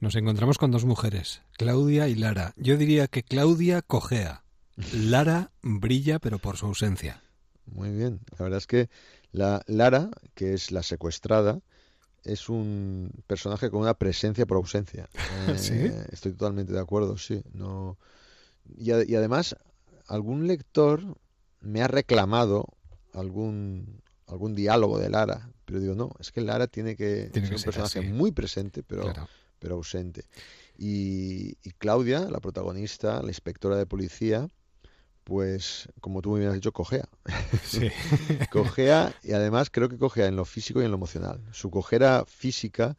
Nos 0.00 0.14
encontramos 0.14 0.58
con 0.58 0.70
dos 0.70 0.84
mujeres, 0.84 1.42
Claudia 1.56 2.08
y 2.08 2.14
Lara. 2.14 2.52
Yo 2.56 2.76
diría 2.76 3.06
que 3.08 3.22
Claudia 3.22 3.82
cojea. 3.82 4.44
Lara 4.92 5.52
brilla, 5.62 6.18
pero 6.18 6.38
por 6.38 6.56
su 6.56 6.66
ausencia. 6.66 7.22
Muy 7.66 7.90
bien. 7.90 8.20
La 8.38 8.44
verdad 8.44 8.58
es 8.58 8.66
que 8.66 8.90
la 9.32 9.62
Lara, 9.66 10.10
que 10.34 10.52
es 10.54 10.70
la 10.70 10.82
secuestrada, 10.82 11.60
es 12.24 12.48
un 12.48 13.10
personaje 13.26 13.70
con 13.70 13.80
una 13.80 13.94
presencia 13.94 14.46
por 14.46 14.58
ausencia. 14.58 15.08
Eh, 15.48 15.58
¿Sí? 15.58 16.12
Estoy 16.12 16.32
totalmente 16.32 16.72
de 16.72 16.80
acuerdo, 16.80 17.16
sí. 17.18 17.42
No... 17.52 17.98
Y, 18.76 18.90
a- 18.90 19.04
y 19.04 19.14
además, 19.14 19.56
algún 20.08 20.46
lector 20.46 21.16
me 21.60 21.82
ha 21.82 21.88
reclamado 21.88 22.66
algún, 23.12 24.02
algún 24.28 24.54
diálogo 24.54 24.98
de 24.98 25.08
Lara, 25.10 25.50
pero 25.64 25.80
digo, 25.80 25.94
no, 25.94 26.10
es 26.18 26.32
que 26.32 26.40
Lara 26.40 26.66
tiene 26.66 26.96
que 26.96 27.30
Tiene 27.32 27.46
ser 27.46 27.48
que 27.48 27.54
un 27.54 27.58
ser 27.58 27.64
personaje 27.74 27.98
así. 28.00 28.08
muy 28.08 28.32
presente, 28.32 28.82
pero, 28.82 29.02
Claro. 29.02 29.28
pero 29.58 29.74
ausente. 29.76 30.24
Y, 30.78 31.56
y 31.62 31.70
Claudia, 31.78 32.20
la 32.30 32.40
protagonista, 32.40 33.22
la 33.22 33.28
inspectora 33.28 33.76
de 33.76 33.86
policía, 33.86 34.48
pues, 35.24 35.88
como 36.00 36.22
tú 36.22 36.30
muy 36.30 36.40
bien 36.40 36.50
has 36.50 36.56
dicho, 36.56 36.72
cojea. 36.72 37.08
Sí. 37.64 37.88
Cojea 38.52 39.14
y 39.22 39.32
además 39.32 39.70
creo 39.70 39.88
que 39.88 39.98
cojea 39.98 40.26
en 40.26 40.36
lo 40.36 40.44
físico 40.44 40.80
y 40.80 40.84
en 40.84 40.90
lo 40.90 40.96
emocional. 40.96 41.42
Su 41.52 41.70
cojera 41.70 42.24
física 42.26 42.96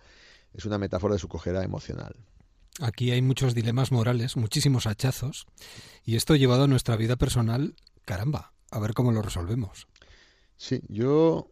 es 0.53 0.65
una 0.65 0.77
metáfora 0.77 1.13
de 1.13 1.19
su 1.19 1.27
cojera 1.27 1.63
emocional. 1.63 2.15
Aquí 2.81 3.11
hay 3.11 3.21
muchos 3.21 3.55
dilemas 3.55 3.91
morales, 3.91 4.35
muchísimos 4.37 4.85
hachazos, 4.87 5.45
y 6.05 6.15
esto 6.15 6.35
llevado 6.35 6.63
a 6.65 6.67
nuestra 6.67 6.95
vida 6.95 7.15
personal, 7.15 7.75
caramba, 8.05 8.53
a 8.71 8.79
ver 8.79 8.93
cómo 8.93 9.11
lo 9.11 9.21
resolvemos. 9.23 9.87
Sí, 10.57 10.81
yo, 10.87 11.51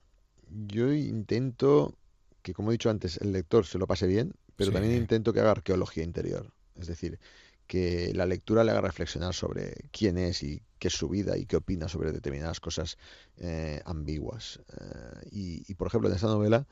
yo 0.67 0.91
intento 0.93 1.97
que, 2.41 2.53
como 2.53 2.71
he 2.71 2.73
dicho 2.73 2.89
antes, 2.89 3.17
el 3.17 3.31
lector 3.31 3.65
se 3.65 3.77
lo 3.77 3.87
pase 3.87 4.07
bien, 4.07 4.33
pero 4.55 4.69
Sí. 4.71 4.73
también 4.73 4.95
intento 4.95 5.33
que 5.33 5.39
haga 5.39 5.51
arqueología 5.51 6.03
interior. 6.03 6.51
Es 6.75 6.87
decir, 6.87 7.19
que 7.67 8.13
la 8.13 8.25
lectura 8.25 8.63
le 8.63 8.71
haga 8.71 8.81
reflexionar 8.81 9.33
sobre 9.33 9.73
quién 9.91 10.17
es 10.17 10.43
y 10.43 10.61
qué 10.77 10.89
es 10.89 10.93
su 10.93 11.09
vida 11.09 11.37
y 11.37 11.45
qué 11.45 11.55
opina 11.57 11.87
sobre 11.87 12.11
determinadas 12.11 12.59
cosas 12.59 12.97
eh, 13.37 13.81
ambiguas. 13.85 14.59
Eh, 14.79 15.29
y, 15.31 15.71
y, 15.71 15.75
por 15.75 15.87
ejemplo, 15.87 16.09
en 16.09 16.15
esta 16.15 16.27
novela 16.27 16.67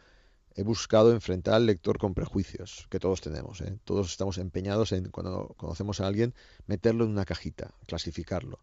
he 0.56 0.62
buscado 0.62 1.12
enfrentar 1.12 1.56
al 1.56 1.66
lector 1.66 1.98
con 1.98 2.14
prejuicios 2.14 2.86
que 2.92 3.00
todos 3.00 3.22
tenemos. 3.22 3.62
¿eh? 3.62 3.80
Todos 3.86 4.12
estamos 4.12 4.38
empeñados 4.38 4.92
en, 4.92 5.10
cuando 5.10 5.56
conocemos 5.58 6.00
a 6.00 6.06
alguien, 6.08 6.36
meterlo 6.68 7.06
en 7.06 7.12
una 7.12 7.26
cajita, 7.26 7.74
clasificarlo. 7.88 8.60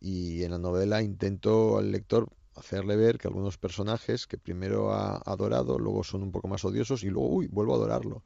Y 0.00 0.42
en 0.42 0.52
la 0.52 0.58
novela 0.58 1.02
intento 1.02 1.76
al 1.76 1.92
lector 1.92 2.30
hacerle 2.56 2.96
ver 2.96 3.18
que 3.18 3.28
algunos 3.28 3.58
personajes 3.58 4.26
que 4.26 4.38
primero 4.38 4.92
ha 4.92 5.16
adorado, 5.18 5.78
luego 5.78 6.04
son 6.04 6.22
un 6.22 6.32
poco 6.32 6.48
más 6.48 6.64
odiosos 6.64 7.02
y 7.04 7.10
luego, 7.10 7.28
uy, 7.28 7.46
vuelvo 7.48 7.72
a 7.74 7.76
adorarlo. 7.76 8.22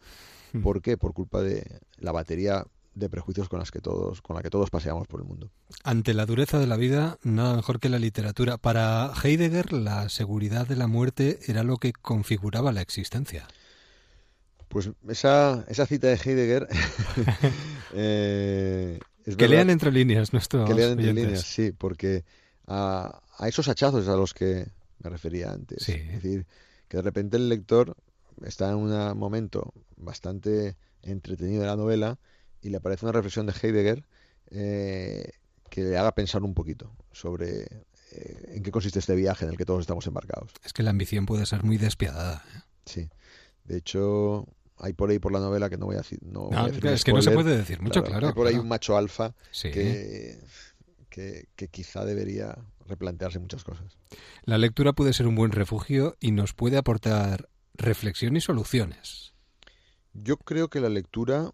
Hmm. 0.52 0.62
¿Por 0.62 0.80
qué? 0.82 0.96
Por 0.96 1.12
culpa 1.14 1.42
de 1.42 1.80
la 1.98 2.12
batería 2.12 2.64
de 2.94 3.08
prejuicios 3.08 3.48
con 3.48 3.60
las 3.60 3.70
que 3.70 3.80
todos, 3.80 4.20
con 4.22 4.34
la 4.34 4.42
que 4.42 4.50
todos 4.50 4.70
paseamos 4.70 5.06
por 5.06 5.20
el 5.20 5.26
mundo. 5.26 5.50
Ante 5.84 6.14
la 6.14 6.26
dureza 6.26 6.58
de 6.58 6.66
la 6.66 6.76
vida, 6.76 7.16
nada 7.22 7.54
mejor 7.54 7.78
que 7.78 7.88
la 7.88 7.98
literatura. 8.00 8.56
Para 8.58 9.12
Heidegger, 9.22 9.72
la 9.72 10.08
seguridad 10.08 10.66
de 10.66 10.74
la 10.76 10.88
muerte 10.88 11.38
era 11.46 11.62
lo 11.62 11.76
que 11.76 11.92
configuraba 11.92 12.72
la 12.72 12.80
existencia. 12.80 13.46
Pues 14.68 14.90
esa, 15.08 15.64
esa 15.68 15.86
cita 15.86 16.08
de 16.08 16.14
Heidegger 16.16 16.68
eh, 17.94 18.98
es 19.24 19.36
Que 19.36 19.44
verdad- 19.44 19.48
lean 19.56 19.70
entre 19.70 19.92
líneas 19.92 20.32
nuestros 20.32 20.68
que 20.68 20.74
lean 20.74 20.90
entre 20.92 21.04
oyentes. 21.06 21.24
líneas, 21.24 21.44
sí, 21.46 21.72
porque 21.72 22.24
a, 22.66 23.20
a 23.38 23.48
esos 23.48 23.66
hachazos 23.68 24.06
a 24.08 24.16
los 24.16 24.34
que 24.34 24.66
me 25.02 25.10
refería 25.10 25.50
antes. 25.50 25.82
Sí. 25.84 25.92
Es 25.92 26.22
decir, 26.22 26.46
que 26.88 26.96
de 26.98 27.02
repente 27.02 27.36
el 27.36 27.48
lector 27.48 27.96
está 28.44 28.68
en 28.70 28.76
un 28.76 29.18
momento 29.18 29.72
bastante 29.96 30.76
entretenido 31.02 31.60
de 31.62 31.66
la 31.68 31.76
novela 31.76 32.18
y 32.60 32.68
le 32.70 32.76
aparece 32.78 33.04
una 33.06 33.12
reflexión 33.12 33.46
de 33.46 33.52
Heidegger 33.52 34.04
eh, 34.50 35.30
que 35.70 35.82
le 35.82 35.96
haga 35.98 36.12
pensar 36.14 36.42
un 36.42 36.54
poquito 36.54 36.90
sobre 37.12 37.62
eh, 38.12 38.52
en 38.54 38.62
qué 38.62 38.70
consiste 38.70 38.98
este 38.98 39.14
viaje 39.14 39.44
en 39.44 39.52
el 39.52 39.56
que 39.56 39.64
todos 39.64 39.80
estamos 39.82 40.06
embarcados. 40.06 40.52
Es 40.64 40.72
que 40.72 40.82
la 40.82 40.90
ambición 40.90 41.26
puede 41.26 41.46
ser 41.46 41.62
muy 41.62 41.78
despiadada. 41.78 42.42
¿eh? 42.56 42.60
Sí. 42.86 43.08
De 43.64 43.76
hecho, 43.76 44.46
hay 44.78 44.94
por 44.94 45.10
ahí 45.10 45.18
por 45.18 45.32
la 45.32 45.40
novela 45.40 45.68
que 45.68 45.76
no 45.76 45.86
voy 45.86 45.96
a 45.96 45.98
decir. 45.98 46.18
No, 46.22 46.44
voy 46.46 46.54
a 46.56 46.60
No, 46.62 46.66
decir 46.68 46.86
es 46.86 47.04
que 47.04 47.12
no 47.12 47.22
se 47.22 47.30
puede 47.32 47.56
decir 47.56 47.80
mucho, 47.82 48.02
claro. 48.02 48.28
Hay 48.28 48.32
por 48.32 48.46
ahí 48.46 48.54
claro. 48.54 48.62
un 48.62 48.68
macho 48.68 48.96
alfa 48.96 49.34
Sí. 49.50 49.70
que, 49.70 50.38
que, 51.18 51.48
que 51.56 51.68
quizá 51.68 52.04
debería 52.04 52.56
replantearse 52.86 53.40
muchas 53.40 53.64
cosas. 53.64 53.98
La 54.44 54.56
lectura 54.56 54.92
puede 54.92 55.12
ser 55.12 55.26
un 55.26 55.34
buen 55.34 55.50
refugio 55.50 56.16
y 56.20 56.30
nos 56.30 56.54
puede 56.54 56.76
aportar 56.76 57.48
reflexión 57.74 58.36
y 58.36 58.40
soluciones. 58.40 59.34
Yo 60.12 60.36
creo 60.36 60.68
que 60.68 60.80
la 60.80 60.88
lectura 60.88 61.50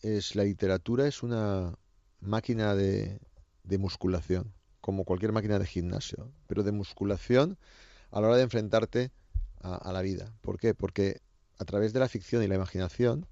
es 0.00 0.36
la 0.36 0.44
literatura 0.44 1.08
es 1.08 1.24
una 1.24 1.74
máquina 2.20 2.76
de, 2.76 3.20
de 3.64 3.78
musculación, 3.78 4.54
como 4.80 5.04
cualquier 5.04 5.32
máquina 5.32 5.58
de 5.58 5.66
gimnasio, 5.66 6.30
pero 6.46 6.62
de 6.62 6.70
musculación 6.70 7.58
a 8.12 8.20
la 8.20 8.28
hora 8.28 8.36
de 8.36 8.44
enfrentarte 8.44 9.10
a, 9.60 9.74
a 9.74 9.92
la 9.92 10.02
vida. 10.02 10.32
¿Por 10.40 10.58
qué? 10.58 10.72
Porque 10.74 11.20
a 11.58 11.64
través 11.64 11.92
de 11.92 11.98
la 11.98 12.08
ficción 12.08 12.44
y 12.44 12.46
la 12.46 12.54
imaginación 12.54 13.26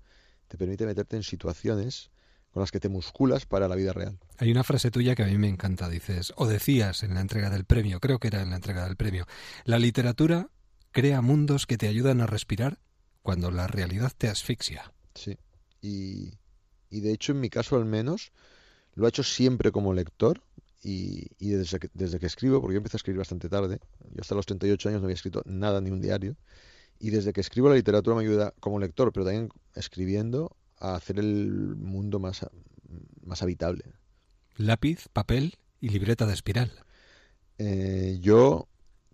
te 0.49 0.59
permite 0.59 0.87
meterte 0.87 1.17
en 1.17 1.23
situaciones 1.23 2.11
con 2.51 2.63
las 2.63 2.73
que 2.73 2.81
te 2.81 2.89
musculas 2.89 3.47
para 3.47 3.69
la 3.69 3.77
vida 3.77 3.93
real. 3.93 4.19
Hay 4.39 4.51
una 4.51 4.65
frase 4.65 4.91
tuya 4.91 5.15
que 5.15 5.23
a 5.23 5.27
mí 5.27 5.39
me 5.39 5.49
encanta, 5.49 5.89
dices, 5.89 6.33
o 6.37 6.47
decías 6.47 7.03
en 7.03 7.15
la 7.15 7.21
entrega 7.21 7.51
del 7.51 7.65
premio, 7.65 8.01
creo 8.01 8.19
que 8.19 8.29
era 8.29 8.43
en 8.43 8.51
la 8.51 8.57
entrega 8.57 8.85
del 8.85 8.97
premio, 8.97 9.27
la 9.65 9.79
literatura 9.79 10.51
crea 10.93 11.23
mundos 11.23 11.67
que 11.67 11.79
te 11.79 11.89
ayudan 11.89 12.21
a 12.21 12.27
respirar 12.27 12.79
cuando 13.23 13.51
la 13.51 13.67
realidad 13.67 14.13
te 14.17 14.29
asfixia. 14.29 14.93
Sí. 15.15 15.37
Y, 15.81 16.31
de 16.91 17.13
hecho, 17.13 17.33
en 17.33 17.41
mi 17.41 17.51
caso 17.51 17.77
al 17.77 17.85
menos, 17.85 18.33
lo 18.95 19.07
he 19.07 19.09
hecho 19.09 19.23
siempre 19.23 19.73
como 19.73 19.95
lector 19.95 20.43
y, 20.83 21.27
y 21.39 21.51
desde, 21.51 21.79
que, 21.79 21.91
desde 21.95 22.19
que 22.19 22.27
escribo, 22.27 22.61
porque 22.61 22.75
yo 22.75 22.79
empecé 22.79 22.97
a 22.97 22.99
escribir 22.99 23.19
bastante 23.19 23.49
tarde, 23.49 23.81
yo 24.13 24.21
hasta 24.21 24.35
los 24.35 24.47
38 24.47 24.89
años 24.89 25.01
no 25.01 25.07
había 25.07 25.15
escrito 25.15 25.43
nada 25.45 25.81
ni 25.81 25.91
un 25.91 26.01
diario, 26.01 26.37
y 26.99 27.11
desde 27.11 27.33
que 27.33 27.41
escribo 27.41 27.69
la 27.69 27.75
literatura 27.75 28.17
me 28.17 28.23
ayuda 28.23 28.55
como 28.61 28.79
lector, 28.79 29.13
pero 29.13 29.27
también 29.27 29.51
escribiendo 29.75 30.57
a 30.79 30.95
hacer 30.95 31.19
el 31.19 31.77
mundo 31.77 32.19
más, 32.19 32.47
más 33.23 33.43
habitable. 33.43 33.85
Lápiz, 34.57 35.09
papel 35.13 35.57
y 35.81 35.91
libreta 35.91 36.27
de 36.27 36.33
espiral. 36.33 36.73
Eh, 37.59 38.19
yo 38.21 38.69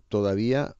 todavía 0.07 0.75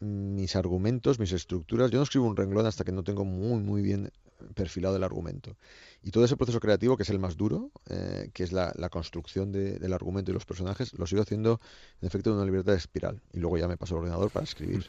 mis 0.00 0.56
argumentos, 0.56 1.18
mis 1.18 1.32
estructuras, 1.32 1.90
yo 1.90 1.98
no 1.98 2.04
escribo 2.04 2.26
un 2.26 2.36
renglón 2.36 2.66
hasta 2.66 2.84
que 2.84 2.92
no 2.92 3.02
tengo 3.02 3.24
muy, 3.24 3.62
muy 3.62 3.82
bien 3.82 4.10
perfilado 4.54 4.96
el 4.96 5.04
argumento. 5.04 5.56
Y 6.02 6.10
todo 6.10 6.24
ese 6.24 6.36
proceso 6.36 6.60
creativo, 6.60 6.96
que 6.96 7.02
es 7.02 7.10
el 7.10 7.18
más 7.18 7.36
duro, 7.36 7.70
eh, 7.88 8.30
que 8.32 8.42
es 8.42 8.52
la, 8.52 8.72
construcción 8.90 9.52
de, 9.52 9.78
del 9.78 9.92
argumento 9.92 10.30
y 10.30 10.34
los 10.34 10.44
personajes, 10.44 10.92
lo 10.98 11.06
sigo 11.06 11.22
haciendo 11.22 11.60
en 12.00 12.06
efecto 12.06 12.30
en 12.30 12.36
una 12.36 12.44
libreta 12.44 12.72
de 12.72 12.78
espiral. 12.78 13.22
Y 13.32 13.38
luego 13.38 13.58
ya 13.58 13.68
me 13.68 13.76
paso 13.76 13.94
al 13.94 14.00
ordenador 14.00 14.30
para 14.30 14.44
escribir. 14.44 14.86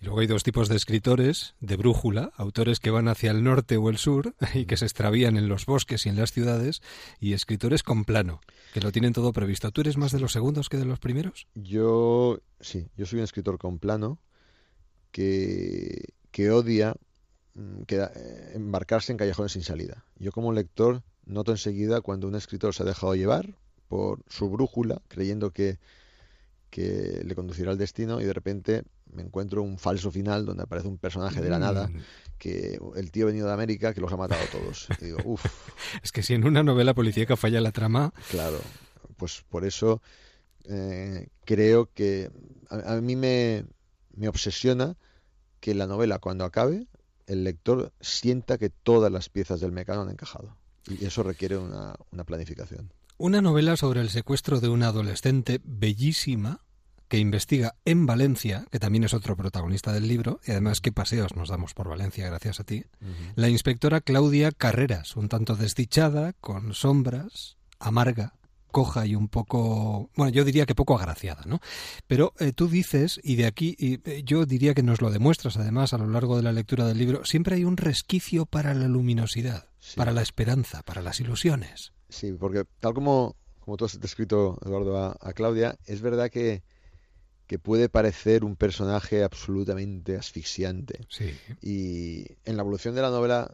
Y 0.00 0.04
luego 0.04 0.20
hay 0.20 0.26
dos 0.26 0.42
tipos 0.42 0.68
de 0.68 0.76
escritores, 0.76 1.54
de 1.60 1.76
brújula, 1.76 2.32
autores 2.36 2.80
que 2.80 2.90
van 2.90 3.08
hacia 3.08 3.30
el 3.30 3.42
norte 3.42 3.76
o 3.76 3.88
el 3.88 3.98
sur 3.98 4.34
y 4.54 4.66
que 4.66 4.76
se 4.76 4.84
extravían 4.84 5.36
en 5.36 5.48
los 5.48 5.66
bosques 5.66 6.06
y 6.06 6.08
en 6.08 6.16
las 6.16 6.32
ciudades, 6.32 6.82
y 7.20 7.32
escritores 7.32 7.82
con 7.82 8.04
plano, 8.04 8.40
que 8.72 8.80
lo 8.80 8.92
tienen 8.92 9.12
todo 9.12 9.32
previsto. 9.32 9.70
¿Tú 9.70 9.80
eres 9.80 9.96
más 9.96 10.12
de 10.12 10.20
los 10.20 10.32
segundos 10.32 10.68
que 10.68 10.76
de 10.76 10.84
los 10.84 10.98
primeros? 10.98 11.46
Yo, 11.54 12.40
sí, 12.60 12.88
yo 12.96 13.06
soy 13.06 13.18
un 13.20 13.24
escritor 13.24 13.58
con 13.58 13.78
plano 13.78 14.18
que, 15.10 16.14
que 16.30 16.50
odia 16.50 16.96
mm, 17.54 17.82
que, 17.82 17.96
eh, 17.96 18.52
embarcarse 18.54 19.12
en 19.12 19.18
callejones 19.18 19.52
sin 19.52 19.62
salida. 19.62 20.04
Yo 20.18 20.32
como 20.32 20.52
lector 20.52 21.02
noto 21.24 21.52
enseguida 21.52 22.00
cuando 22.00 22.28
un 22.28 22.34
escritor 22.34 22.74
se 22.74 22.82
ha 22.82 22.86
dejado 22.86 23.14
llevar 23.14 23.56
por 23.88 24.22
su 24.28 24.50
brújula, 24.50 25.00
creyendo 25.08 25.52
que, 25.52 25.78
que 26.74 27.22
le 27.24 27.34
conducirá 27.36 27.70
al 27.70 27.78
destino 27.78 28.20
y 28.20 28.24
de 28.24 28.32
repente 28.32 28.82
me 29.12 29.22
encuentro 29.22 29.62
un 29.62 29.78
falso 29.78 30.10
final 30.10 30.44
donde 30.44 30.64
aparece 30.64 30.88
un 30.88 30.98
personaje 30.98 31.40
de 31.40 31.48
la 31.48 31.60
nada 31.60 31.86
Mm. 31.86 32.00
que 32.36 32.80
el 32.96 33.12
tío 33.12 33.26
venido 33.26 33.46
de 33.46 33.52
América 33.52 33.94
que 33.94 34.00
los 34.00 34.12
ha 34.12 34.16
matado 34.16 34.42
a 34.42 34.46
todos. 34.50 34.88
Y 35.00 35.04
digo, 35.04 35.18
uff, 35.24 35.44
Es 36.02 36.10
que 36.10 36.24
si 36.24 36.34
en 36.34 36.44
una 36.44 36.64
novela 36.64 36.92
policíaca 36.92 37.36
falla 37.36 37.60
la 37.60 37.70
trama, 37.70 38.12
Claro, 38.28 38.58
pues 39.16 39.44
por 39.48 39.64
eso 39.64 40.02
eh, 40.64 41.28
creo 41.44 41.90
que 41.94 42.30
a, 42.70 42.94
a 42.94 43.00
mí 43.00 43.14
me, 43.14 43.66
me 44.16 44.26
obsesiona 44.28 44.96
que 45.60 45.74
la 45.74 45.86
novela 45.86 46.18
cuando 46.18 46.44
acabe 46.44 46.88
el 47.28 47.44
lector 47.44 47.92
sienta 48.00 48.58
que 48.58 48.68
todas 48.68 49.12
las 49.12 49.28
piezas 49.28 49.60
del 49.60 49.70
mecano 49.70 50.02
han 50.02 50.10
encajado. 50.10 50.56
Y 50.88 51.04
eso 51.04 51.22
requiere 51.22 51.56
una, 51.56 51.94
una 52.10 52.24
planificación. 52.24 52.92
una 53.16 53.40
novela 53.40 53.76
sobre 53.76 54.00
el 54.00 54.10
secuestro 54.10 54.58
de 54.60 54.68
una 54.68 54.88
adolescente 54.88 55.60
bellísima 55.64 56.60
que 57.14 57.20
investiga 57.20 57.76
en 57.84 58.06
Valencia, 58.06 58.66
que 58.72 58.80
también 58.80 59.04
es 59.04 59.14
otro 59.14 59.36
protagonista 59.36 59.92
del 59.92 60.08
libro, 60.08 60.40
y 60.44 60.50
además 60.50 60.80
qué 60.80 60.90
paseos 60.90 61.36
nos 61.36 61.48
damos 61.48 61.72
por 61.72 61.88
Valencia 61.88 62.26
gracias 62.26 62.58
a 62.58 62.64
ti, 62.64 62.86
la 63.36 63.48
inspectora 63.48 64.00
Claudia 64.00 64.50
Carreras, 64.50 65.14
un 65.14 65.28
tanto 65.28 65.54
desdichada, 65.54 66.32
con 66.32 66.74
sombras, 66.74 67.56
amarga, 67.78 68.34
coja 68.72 69.06
y 69.06 69.14
un 69.14 69.28
poco, 69.28 70.10
bueno, 70.16 70.32
yo 70.32 70.44
diría 70.44 70.66
que 70.66 70.74
poco 70.74 70.98
agraciada, 70.98 71.44
¿no? 71.46 71.60
Pero 72.08 72.32
eh, 72.40 72.50
tú 72.50 72.66
dices, 72.66 73.20
y 73.22 73.36
de 73.36 73.46
aquí, 73.46 73.76
y 73.78 74.00
eh, 74.10 74.24
yo 74.24 74.44
diría 74.44 74.74
que 74.74 74.82
nos 74.82 75.00
lo 75.00 75.12
demuestras 75.12 75.56
además 75.56 75.92
a 75.94 75.98
lo 75.98 76.08
largo 76.08 76.36
de 76.36 76.42
la 76.42 76.50
lectura 76.50 76.84
del 76.84 76.98
libro, 76.98 77.24
siempre 77.24 77.54
hay 77.54 77.62
un 77.62 77.76
resquicio 77.76 78.44
para 78.44 78.74
la 78.74 78.88
luminosidad, 78.88 79.68
Sí. 79.78 79.94
para 79.96 80.10
la 80.10 80.22
esperanza, 80.22 80.82
para 80.82 81.00
las 81.00 81.20
ilusiones. 81.20 81.92
Sí, 82.08 82.32
porque 82.32 82.64
tal 82.80 82.92
como, 82.92 83.36
como 83.60 83.76
tú 83.76 83.84
has 83.84 84.00
descrito, 84.00 84.58
Eduardo, 84.66 84.98
a, 84.98 85.16
a 85.20 85.32
Claudia, 85.32 85.76
es 85.86 86.00
verdad 86.00 86.28
que, 86.28 86.64
que 87.46 87.58
puede 87.58 87.88
parecer 87.88 88.44
un 88.44 88.56
personaje 88.56 89.22
absolutamente 89.22 90.16
asfixiante. 90.16 91.00
Sí. 91.08 91.32
Y 91.60 92.26
en 92.44 92.56
la 92.56 92.62
evolución 92.62 92.94
de 92.94 93.02
la 93.02 93.10
novela, 93.10 93.52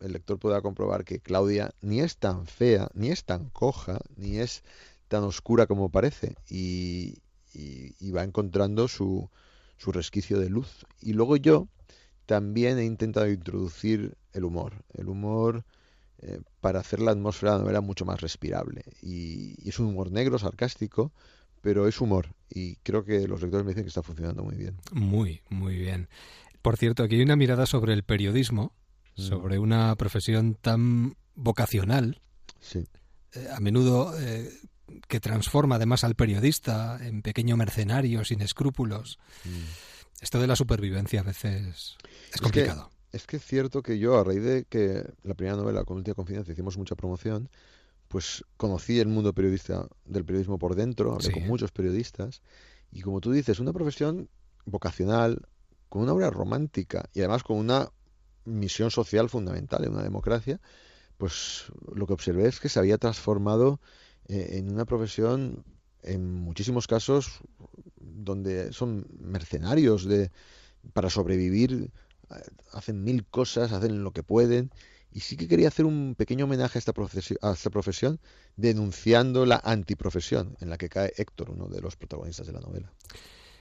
el 0.00 0.12
lector 0.12 0.38
podrá 0.38 0.60
comprobar 0.60 1.04
que 1.04 1.18
Claudia 1.18 1.72
ni 1.80 2.00
es 2.00 2.16
tan 2.16 2.46
fea, 2.46 2.88
ni 2.94 3.08
es 3.10 3.24
tan 3.24 3.48
coja, 3.50 3.98
ni 4.16 4.38
es 4.38 4.62
tan 5.08 5.24
oscura 5.24 5.66
como 5.66 5.88
parece. 5.88 6.36
Y, 6.48 7.18
y- 7.54 7.94
y 7.98 8.10
va 8.12 8.22
encontrando 8.22 8.86
su, 8.88 9.28
su 9.78 9.90
resquicio 9.90 10.38
de 10.38 10.50
luz. 10.50 10.86
Y 11.00 11.14
luego 11.14 11.36
yo 11.36 11.66
también 12.26 12.78
he 12.78 12.84
intentado 12.84 13.28
introducir 13.28 14.14
el 14.32 14.44
humor. 14.44 14.84
El 14.94 15.08
humor 15.08 15.64
eh, 16.20 16.40
para 16.60 16.80
hacer 16.80 17.00
la 17.00 17.12
atmósfera 17.12 17.52
de 17.52 17.58
la 17.58 17.62
novela 17.64 17.80
mucho 17.80 18.04
más 18.04 18.20
respirable. 18.20 18.82
Y, 19.02 19.54
y 19.64 19.70
es 19.70 19.78
un 19.80 19.86
humor 19.86 20.12
negro, 20.12 20.38
sarcástico, 20.38 21.10
pero 21.60 21.86
es 21.88 22.00
humor. 22.00 22.34
Y 22.50 22.76
creo 22.76 23.04
que 23.04 23.26
los 23.28 23.42
lectores 23.42 23.64
me 23.64 23.72
dicen 23.72 23.84
que 23.84 23.88
está 23.88 24.02
funcionando 24.02 24.42
muy 24.42 24.56
bien. 24.56 24.76
Muy, 24.92 25.42
muy 25.50 25.76
bien. 25.76 26.08
Por 26.62 26.76
cierto, 26.76 27.02
aquí 27.02 27.16
hay 27.16 27.22
una 27.22 27.36
mirada 27.36 27.66
sobre 27.66 27.92
el 27.92 28.02
periodismo, 28.02 28.72
Mm. 29.16 29.22
sobre 29.22 29.58
una 29.58 29.94
profesión 29.96 30.54
tan 30.54 31.16
vocacional, 31.34 32.20
Sí. 32.60 32.84
eh, 33.34 33.48
a 33.54 33.60
menudo 33.60 34.14
eh, 34.18 34.48
que 35.08 35.20
transforma 35.20 35.74
además 35.76 36.04
al 36.04 36.14
periodista 36.14 36.98
en 37.04 37.22
pequeño 37.22 37.56
mercenario 37.56 38.24
sin 38.24 38.40
escrúpulos. 38.42 39.18
Mm. 39.44 40.22
Esto 40.22 40.40
de 40.40 40.46
la 40.46 40.56
supervivencia 40.56 41.20
a 41.20 41.24
veces 41.24 41.96
es 42.32 42.32
que- 42.34 42.40
complicado. 42.40 42.90
Es 43.12 43.26
que 43.26 43.36
es 43.38 43.44
cierto 43.44 43.82
que 43.82 43.98
yo, 43.98 44.18
a 44.18 44.24
raíz 44.24 44.42
de 44.42 44.64
que 44.68 45.02
la 45.22 45.34
primera 45.34 45.56
novela, 45.56 45.84
con 45.84 45.96
Última 45.96 46.14
Confianza, 46.14 46.52
hicimos 46.52 46.76
mucha 46.76 46.94
promoción, 46.94 47.48
pues 48.08 48.44
conocí 48.56 48.98
el 48.98 49.08
mundo 49.08 49.32
periodista 49.34 49.86
del 50.04 50.24
periodismo 50.24 50.58
por 50.58 50.74
dentro, 50.74 51.12
hablé 51.14 51.26
Sí. 51.28 51.32
con 51.32 51.46
muchos 51.46 51.70
periodistas, 51.72 52.42
y 52.90 53.02
como 53.02 53.20
tú 53.20 53.32
dices, 53.32 53.60
una 53.60 53.72
profesión 53.72 54.28
vocacional, 54.64 55.46
con 55.88 56.02
una 56.02 56.12
obra 56.12 56.30
romántica 56.30 57.08
y 57.14 57.20
además 57.20 57.42
con 57.42 57.56
una 57.58 57.90
misión 58.44 58.90
social 58.90 59.28
fundamental 59.28 59.84
en 59.84 59.92
una 59.92 60.02
democracia, 60.02 60.60
pues 61.18 61.64
lo 61.94 62.06
que 62.06 62.12
observé 62.12 62.46
es 62.46 62.60
que 62.60 62.68
se 62.68 62.78
había 62.78 62.98
transformado 62.98 63.80
eh, 64.28 64.58
en 64.58 64.70
una 64.70 64.84
profesión, 64.84 65.64
en 66.02 66.32
muchísimos 66.32 66.86
casos, 66.86 67.40
donde 67.96 68.72
son 68.72 69.06
mercenarios 69.18 70.04
de, 70.04 70.30
para 70.92 71.10
sobrevivir, 71.10 71.90
eh, 72.30 72.34
hacen 72.72 73.02
mil 73.02 73.26
cosas, 73.26 73.72
hacen 73.72 74.02
lo 74.02 74.12
que 74.12 74.22
pueden. 74.22 74.70
Y 75.12 75.20
sí 75.20 75.36
que 75.36 75.48
quería 75.48 75.68
hacer 75.68 75.84
un 75.86 76.14
pequeño 76.16 76.44
homenaje 76.44 76.78
a 76.78 76.80
esta, 76.80 76.92
profesi- 76.92 77.38
a 77.42 77.52
esta 77.52 77.70
profesión, 77.70 78.20
denunciando 78.56 79.46
la 79.46 79.60
antiprofesión 79.64 80.56
en 80.60 80.70
la 80.70 80.76
que 80.78 80.88
cae 80.88 81.12
Héctor, 81.16 81.50
uno 81.50 81.68
de 81.68 81.80
los 81.80 81.96
protagonistas 81.96 82.46
de 82.46 82.52
la 82.52 82.60
novela. 82.60 82.92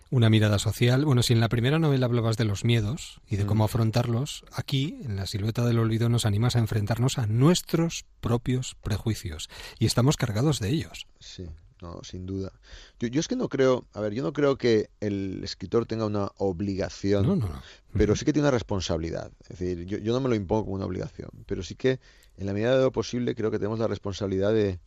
Una 0.09 0.29
mirada 0.29 0.57
social. 0.57 1.03
Bueno, 1.03 1.21
si 1.21 1.33
en 1.33 1.41
la 1.41 1.49
primera 1.49 1.79
novela 1.79 2.05
hablabas 2.05 2.37
de 2.37 2.45
los 2.45 2.63
miedos 2.63 3.19
y 3.29 3.35
de 3.35 3.43
Mm. 3.43 3.47
cómo 3.47 3.63
afrontarlos, 3.65 4.45
aquí, 4.53 4.99
en 5.03 5.17
la 5.17 5.25
silueta 5.25 5.65
del 5.65 5.79
olvido, 5.79 6.07
nos 6.07 6.25
animas 6.25 6.55
a 6.55 6.59
enfrentarnos 6.59 7.17
a 7.17 7.27
nuestros 7.27 8.05
propios 8.21 8.75
prejuicios. 8.81 9.49
Y 9.79 9.85
estamos 9.85 10.15
cargados 10.15 10.59
de 10.59 10.69
ellos. 10.69 11.07
Sí, 11.19 11.45
no, 11.81 12.03
sin 12.03 12.25
duda. 12.25 12.51
Yo, 12.99 13.07
yo 13.07 13.19
es 13.19 13.27
que 13.27 13.35
no 13.35 13.49
creo, 13.49 13.85
a 13.93 14.01
ver, 14.01 14.13
yo 14.13 14.23
no 14.23 14.33
creo 14.33 14.57
que 14.57 14.89
el 14.99 15.43
escritor 15.43 15.85
tenga 15.85 16.05
una 16.05 16.31
obligación, 16.37 17.25
No, 17.25 17.35
no, 17.35 17.47
no. 17.47 17.61
pero 17.93 18.15
sí 18.15 18.25
que 18.25 18.33
tiene 18.33 18.47
una 18.47 18.51
responsabilidad. 18.57 19.31
Es 19.49 19.59
decir, 19.59 19.85
yo, 19.85 19.97
yo 19.97 20.13
no 20.13 20.19
me 20.19 20.29
lo 20.29 20.35
impongo 20.35 20.63
como 20.65 20.75
una 20.75 20.85
obligación, 20.85 21.29
pero 21.45 21.63
sí 21.63 21.75
que 21.75 21.99
en 22.37 22.45
la 22.45 22.53
medida 22.53 22.75
de 22.77 22.83
lo 22.83 22.91
posible 22.91 23.35
creo 23.35 23.51
que 23.51 23.57
tenemos 23.59 23.79
la 23.79 23.87
responsabilidad 23.87 24.51
de, 24.53 24.79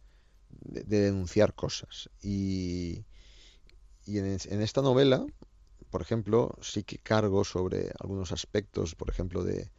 de- 0.51 0.83
de 0.85 1.01
denunciar 1.01 1.55
cosas. 1.55 2.11
Y, 2.23 3.05
y 4.07 4.19
en, 4.19 4.27
en 4.27 4.61
esta 4.63 4.83
novela, 4.83 5.25
por 5.91 6.03
ejemplo, 6.03 6.57
sí 6.61 6.83
que 6.85 6.99
cargo 6.99 7.45
sobre 7.45 7.91
algunos 8.01 8.33
aspectos, 8.33 8.95
por 8.95 9.11
ejemplo, 9.11 9.45
de 9.45 9.71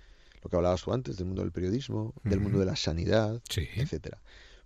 lo 0.44 0.50
que 0.50 0.56
hablabas 0.56 0.82
tú 0.84 0.92
antes, 0.94 1.18
del 1.18 1.28
mundo 1.28 1.42
del 1.44 1.52
periodismo, 1.52 2.14
del 2.24 2.40
mundo 2.40 2.60
de 2.60 2.66
la 2.66 2.76
sanidad, 2.76 3.42
Sí. 3.50 3.68
etcétera. 3.76 4.22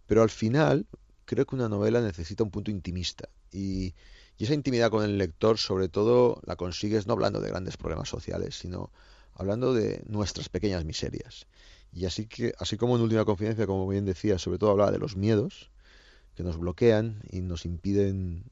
Pero 0.08 0.21
al 0.23 0.29
final 0.29 0.88
creo 1.25 1.45
que 1.45 1.55
una 1.55 1.69
novela 1.69 2.01
necesita 2.01 2.43
un 2.43 2.51
punto 2.51 2.71
intimista 2.71 3.29
y, 3.51 3.93
y 4.38 4.43
esa 4.43 4.53
intimidad 4.53 4.89
con 4.89 5.03
el 5.03 5.17
lector 5.17 5.57
sobre 5.57 5.89
todo 5.89 6.41
la 6.45 6.55
consigues 6.55 7.07
no 7.07 7.13
hablando 7.13 7.41
de 7.41 7.49
grandes 7.49 7.77
problemas 7.77 8.09
sociales, 8.09 8.55
sino 8.55 8.91
hablando 9.33 9.73
de 9.73 10.03
nuestras 10.07 10.49
pequeñas 10.49 10.85
miserias. 10.85 11.47
Y 11.93 12.05
así 12.05 12.25
que 12.25 12.53
así 12.59 12.77
como 12.77 12.95
en 12.95 13.01
última 13.01 13.25
confidencia, 13.25 13.65
como 13.65 13.88
bien 13.88 14.05
decía, 14.05 14.38
sobre 14.38 14.57
todo 14.57 14.71
hablaba 14.71 14.91
de 14.91 14.99
los 14.99 15.15
miedos 15.15 15.71
que 16.35 16.43
nos 16.43 16.57
bloquean 16.57 17.21
y 17.29 17.41
nos 17.41 17.65
impiden 17.65 18.43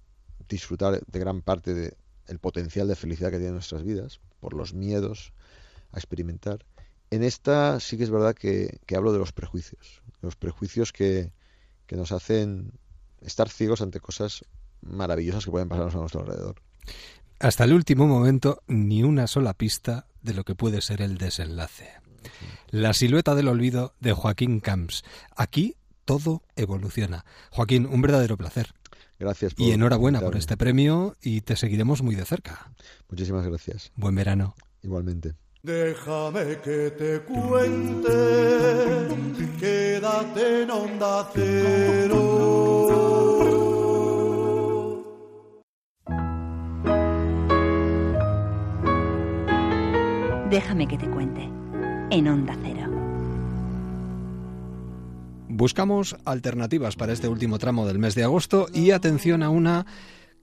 disfrutar 0.48 1.02
de 1.06 1.20
gran 1.20 1.42
parte 1.42 1.74
del 1.74 2.40
potencial 2.40 2.88
de 2.88 2.96
felicidad 2.96 3.32
que 3.32 3.38
tienen 3.38 3.56
nuestras 3.56 3.84
vidas 3.84 4.22
por 4.40 4.54
los 4.54 4.74
miedos 4.74 5.34
a 5.92 5.98
experimentar. 5.98 6.66
En 7.12 7.24
esta 7.24 7.80
sí 7.80 7.98
que 7.98 8.04
es 8.04 8.10
verdad 8.10 8.34
que, 8.34 8.80
que 8.86 8.96
hablo 8.96 9.12
de 9.12 9.20
los 9.20 9.34
prejuicios, 9.34 10.02
los 10.22 10.36
prejuicios 10.36 10.94
que, 10.94 11.32
que 11.94 11.98
nos 11.98 12.12
hacen 12.12 12.72
estar 13.22 13.50
ciegos 13.50 13.84
ante 13.84 14.00
cosas 14.00 14.44
maravillosas 14.82 15.46
que 15.46 15.52
pueden 15.52 15.70
pasarnos 15.70 15.94
a 15.94 16.00
nuestro 16.00 16.22
alrededor. 16.22 16.56
Hasta 17.40 17.66
el 17.66 17.74
último 17.74 18.08
momento, 18.08 18.64
ni 18.66 19.04
una 19.04 19.28
sola 19.28 19.54
pista 19.54 20.08
de 20.24 20.34
lo 20.34 20.44
que 20.44 20.56
puede 20.56 20.82
ser 20.82 21.04
el 21.04 21.20
desenlace. 21.20 21.92
La 22.72 22.94
silueta 22.94 23.36
del 23.36 23.48
olvido 23.48 23.94
de 24.00 24.12
Joaquín 24.12 24.60
Camps. 24.60 25.04
Aquí 25.36 25.76
todo 26.04 26.42
evoluciona. 26.56 27.26
Joaquín, 27.52 27.86
un 27.86 28.02
verdadero 28.02 28.38
placer. 28.38 28.74
Gracias 29.20 29.54
por 29.54 29.64
Y 29.64 29.72
enhorabuena 29.72 30.20
por 30.20 30.36
este 30.36 30.58
premio 30.58 31.16
y 31.22 31.42
te 31.42 31.56
seguiremos 31.56 32.02
muy 32.02 32.16
de 32.16 32.26
cerca. 32.26 32.72
Muchísimas 33.08 33.46
gracias. 33.46 33.92
Buen 33.96 34.16
verano. 34.16 34.56
Igualmente. 34.82 35.36
Déjame 35.66 36.58
que 36.60 36.92
te 36.92 37.22
cuente, 37.22 38.10
quédate 39.58 40.64
en 40.64 40.72
onda 40.72 41.30
cero. 41.34 42.34
Déjame 50.50 50.86
que 50.86 50.98
te 50.98 51.10
cuente. 51.10 51.50
En 52.10 52.28
Onda 52.28 52.58
Cero. 52.62 52.92
Buscamos 55.48 56.18
alternativas 56.26 56.98
para 56.98 57.14
este 57.14 57.30
último 57.30 57.58
tramo 57.58 57.88
del 57.88 58.00
mes 58.00 58.16
de 58.16 58.26
agosto 58.26 58.68
y 58.74 58.92
atención 58.92 59.42
a 59.42 59.50
una 59.50 59.86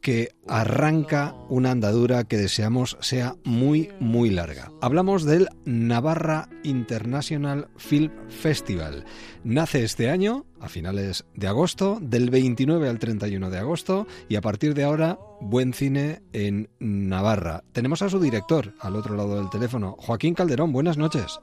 que 0.01 0.31
arranca 0.49 1.35
una 1.49 1.71
andadura 1.71 2.25
que 2.25 2.37
deseamos 2.37 2.97
sea 3.01 3.37
muy, 3.45 3.91
muy 4.01 4.31
larga. 4.31 4.73
Hablamos 4.81 5.25
del 5.25 5.49
Navarra 5.65 6.49
International 6.63 7.69
Film 7.77 8.11
Festival. 8.29 9.05
Nace 9.45 9.85
este 9.85 10.11
año, 10.11 10.47
a 10.61 10.69
finales 10.69 11.25
de 11.35 11.49
agosto, 11.49 11.99
del 12.01 12.31
29 12.31 12.89
al 12.89 12.99
31 12.99 13.51
de 13.51 13.59
agosto, 13.59 14.07
y 14.29 14.37
a 14.37 14.41
partir 14.41 14.75
de 14.75 14.85
ahora, 14.85 15.19
buen 15.41 15.73
cine 15.73 16.23
en 16.33 16.71
Navarra. 16.79 17.63
Tenemos 17.73 18.03
a 18.03 18.09
su 18.09 18.21
director 18.21 18.75
al 18.81 18.97
otro 18.97 19.17
lado 19.17 19.37
del 19.37 19.51
teléfono, 19.51 19.97
Joaquín 19.99 20.35
Calderón. 20.35 20.73
Buenas 20.73 20.97
noches. 20.97 21.41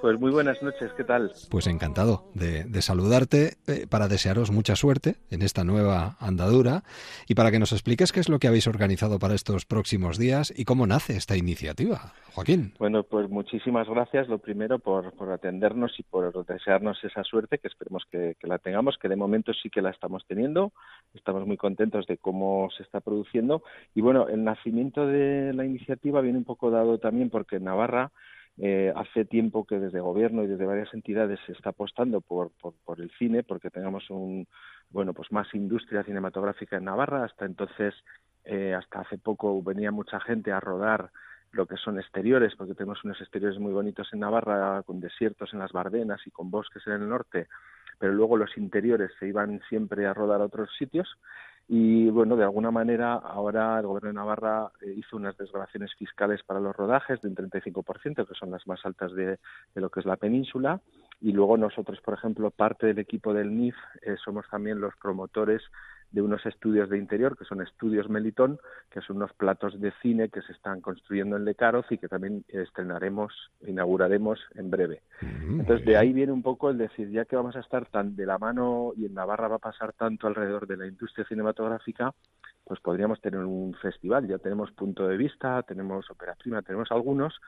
Pues 0.00 0.18
muy 0.18 0.30
buenas 0.30 0.62
noches, 0.62 0.90
¿qué 0.96 1.04
tal? 1.04 1.30
Pues 1.50 1.66
encantado 1.66 2.24
de, 2.34 2.64
de 2.64 2.80
saludarte 2.80 3.58
eh, 3.66 3.86
para 3.86 4.08
desearos 4.08 4.50
mucha 4.50 4.74
suerte 4.74 5.16
en 5.30 5.42
esta 5.42 5.62
nueva 5.62 6.16
andadura 6.20 6.84
y 7.28 7.34
para 7.34 7.50
que 7.50 7.58
nos 7.58 7.72
expliques 7.72 8.10
qué 8.10 8.20
es 8.20 8.30
lo 8.30 8.38
que 8.38 8.48
habéis 8.48 8.66
organizado 8.66 9.18
para 9.18 9.34
estos 9.34 9.66
próximos 9.66 10.16
días 10.16 10.54
y 10.56 10.64
cómo 10.64 10.86
nace 10.86 11.16
esta 11.16 11.36
iniciativa. 11.36 12.14
Joaquín. 12.32 12.72
Bueno, 12.78 13.02
pues 13.02 13.28
muchísimas 13.28 13.88
gracias, 13.88 14.28
lo 14.28 14.38
primero, 14.38 14.78
por, 14.78 15.12
por 15.12 15.30
atendernos 15.32 15.92
y 15.98 16.02
por 16.02 16.46
desearnos 16.46 17.02
esa 17.04 17.22
suerte, 17.22 17.58
que 17.58 17.68
esperemos 17.68 18.04
que, 18.10 18.36
que 18.40 18.46
la 18.46 18.58
tengamos, 18.58 18.96
que 18.96 19.08
de 19.08 19.16
momento 19.16 19.52
sí 19.52 19.68
que 19.68 19.82
la 19.82 19.90
estamos 19.90 20.24
teniendo. 20.26 20.72
Estamos 21.12 21.46
muy 21.46 21.58
contentos 21.58 22.06
de 22.06 22.16
cómo 22.16 22.70
se 22.74 22.84
está 22.84 23.00
produciendo. 23.00 23.62
Y 23.94 24.00
bueno, 24.00 24.28
el 24.28 24.44
nacimiento 24.44 25.06
de 25.06 25.52
la 25.52 25.66
iniciativa 25.66 26.22
viene 26.22 26.38
un 26.38 26.44
poco 26.44 26.70
dado 26.70 26.98
también 26.98 27.28
porque 27.28 27.56
en 27.56 27.64
Navarra 27.64 28.12
eh, 28.62 28.92
hace 28.94 29.24
tiempo 29.24 29.64
que 29.64 29.78
desde 29.78 30.00
gobierno 30.00 30.42
y 30.42 30.46
desde 30.46 30.66
varias 30.66 30.92
entidades 30.92 31.40
se 31.46 31.52
está 31.52 31.70
apostando 31.70 32.20
por, 32.20 32.50
por, 32.60 32.74
por, 32.84 33.00
el 33.00 33.10
cine, 33.12 33.42
porque 33.42 33.70
tengamos 33.70 34.10
un 34.10 34.46
bueno 34.90 35.14
pues 35.14 35.32
más 35.32 35.48
industria 35.54 36.04
cinematográfica 36.04 36.76
en 36.76 36.84
Navarra. 36.84 37.24
Hasta 37.24 37.46
entonces, 37.46 37.94
eh, 38.44 38.74
hasta 38.74 39.00
hace 39.00 39.16
poco 39.16 39.62
venía 39.62 39.90
mucha 39.90 40.20
gente 40.20 40.52
a 40.52 40.60
rodar 40.60 41.10
lo 41.52 41.66
que 41.66 41.78
son 41.78 41.98
exteriores, 41.98 42.54
porque 42.54 42.74
tenemos 42.74 43.02
unos 43.02 43.18
exteriores 43.22 43.58
muy 43.58 43.72
bonitos 43.72 44.12
en 44.12 44.20
Navarra, 44.20 44.82
con 44.82 45.00
desiertos 45.00 45.54
en 45.54 45.60
las 45.60 45.72
Bardenas 45.72 46.20
y 46.26 46.30
con 46.30 46.50
bosques 46.50 46.86
en 46.86 46.92
el 46.92 47.08
norte, 47.08 47.48
pero 47.98 48.12
luego 48.12 48.36
los 48.36 48.56
interiores 48.58 49.10
se 49.18 49.26
iban 49.26 49.62
siempre 49.70 50.06
a 50.06 50.12
rodar 50.12 50.42
a 50.42 50.44
otros 50.44 50.68
sitios. 50.78 51.08
Y 51.72 52.10
bueno, 52.10 52.34
de 52.34 52.42
alguna 52.42 52.72
manera 52.72 53.14
ahora 53.14 53.78
el 53.78 53.86
gobierno 53.86 54.08
de 54.08 54.14
Navarra 54.14 54.72
eh, 54.80 54.92
hizo 54.96 55.16
unas 55.16 55.36
desgravaciones 55.36 55.94
fiscales 55.94 56.42
para 56.42 56.58
los 56.58 56.74
rodajes 56.74 57.20
de 57.22 57.28
un 57.28 57.36
35%, 57.36 58.26
que 58.26 58.34
son 58.34 58.50
las 58.50 58.66
más 58.66 58.84
altas 58.84 59.12
de, 59.12 59.38
lo 59.76 59.88
que 59.88 60.00
es 60.00 60.06
la 60.06 60.16
península. 60.16 60.80
Y 61.20 61.30
luego 61.30 61.56
nosotros, 61.56 62.00
por 62.00 62.14
ejemplo, 62.14 62.50
parte 62.50 62.88
del 62.88 62.98
equipo 62.98 63.32
del 63.32 63.56
NIF, 63.56 63.76
eh, 64.02 64.16
somos 64.16 64.46
también 64.50 64.80
los 64.80 64.96
promotores 64.96 65.62
de 66.12 66.22
unos 66.22 66.44
estudios 66.46 66.88
de 66.90 66.98
interior 66.98 67.36
que 67.36 67.44
son 67.44 67.62
estudios 67.62 68.08
Melitón, 68.08 68.58
que 68.90 69.00
son 69.00 69.16
unos 69.16 69.32
platos 69.34 69.80
de 69.80 69.92
cine 70.02 70.28
que 70.28 70.42
se 70.42 70.52
están 70.52 70.80
construyendo 70.80 71.36
en 71.36 71.44
Lecaroz 71.44 71.86
y 71.90 71.98
que 71.98 72.08
también 72.08 72.44
estrenaremos, 72.48 73.32
inauguraremos 73.66 74.40
en 74.54 74.70
breve. 74.70 75.02
Mm, 75.20 75.60
Entonces 75.60 75.86
de 75.86 75.96
ahí 75.96 76.12
viene 76.12 76.32
un 76.32 76.42
poco 76.42 76.70
el 76.70 76.78
decir, 76.78 77.10
ya 77.10 77.24
que 77.24 77.36
vamos 77.36 77.56
a 77.56 77.60
estar 77.60 77.86
tan 77.86 78.16
de 78.16 78.26
la 78.26 78.38
mano 78.38 78.92
y 78.96 79.06
en 79.06 79.14
Navarra 79.14 79.48
va 79.48 79.56
a 79.56 79.60
pasar 79.60 79.92
tanto 79.92 80.26
alrededor 80.26 80.66
de 80.66 80.76
la 80.76 80.86
industria 80.86 81.24
cinematográfica, 81.26 82.12
pues 82.64 82.80
podríamos 82.80 83.20
tener 83.20 83.40
un 83.40 83.74
festival. 83.74 84.26
Ya 84.26 84.38
tenemos 84.38 84.70
punto 84.72 85.06
de 85.06 85.16
vista, 85.16 85.62
tenemos 85.62 86.10
ópera 86.10 86.34
prima, 86.34 86.62
tenemos 86.62 86.90
algunos, 86.90 87.40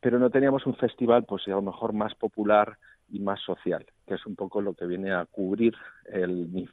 pero 0.00 0.18
no 0.18 0.30
teníamos 0.30 0.66
un 0.66 0.76
festival, 0.76 1.24
pues 1.24 1.46
a 1.48 1.50
lo 1.50 1.62
mejor 1.62 1.92
más 1.92 2.14
popular 2.14 2.78
y 3.10 3.20
más 3.20 3.40
social, 3.40 3.86
que 4.06 4.14
es 4.14 4.26
un 4.26 4.36
poco 4.36 4.60
lo 4.60 4.74
que 4.74 4.86
viene 4.86 5.12
a 5.12 5.26
cubrir 5.26 5.74
el 6.04 6.52
NIF. 6.52 6.70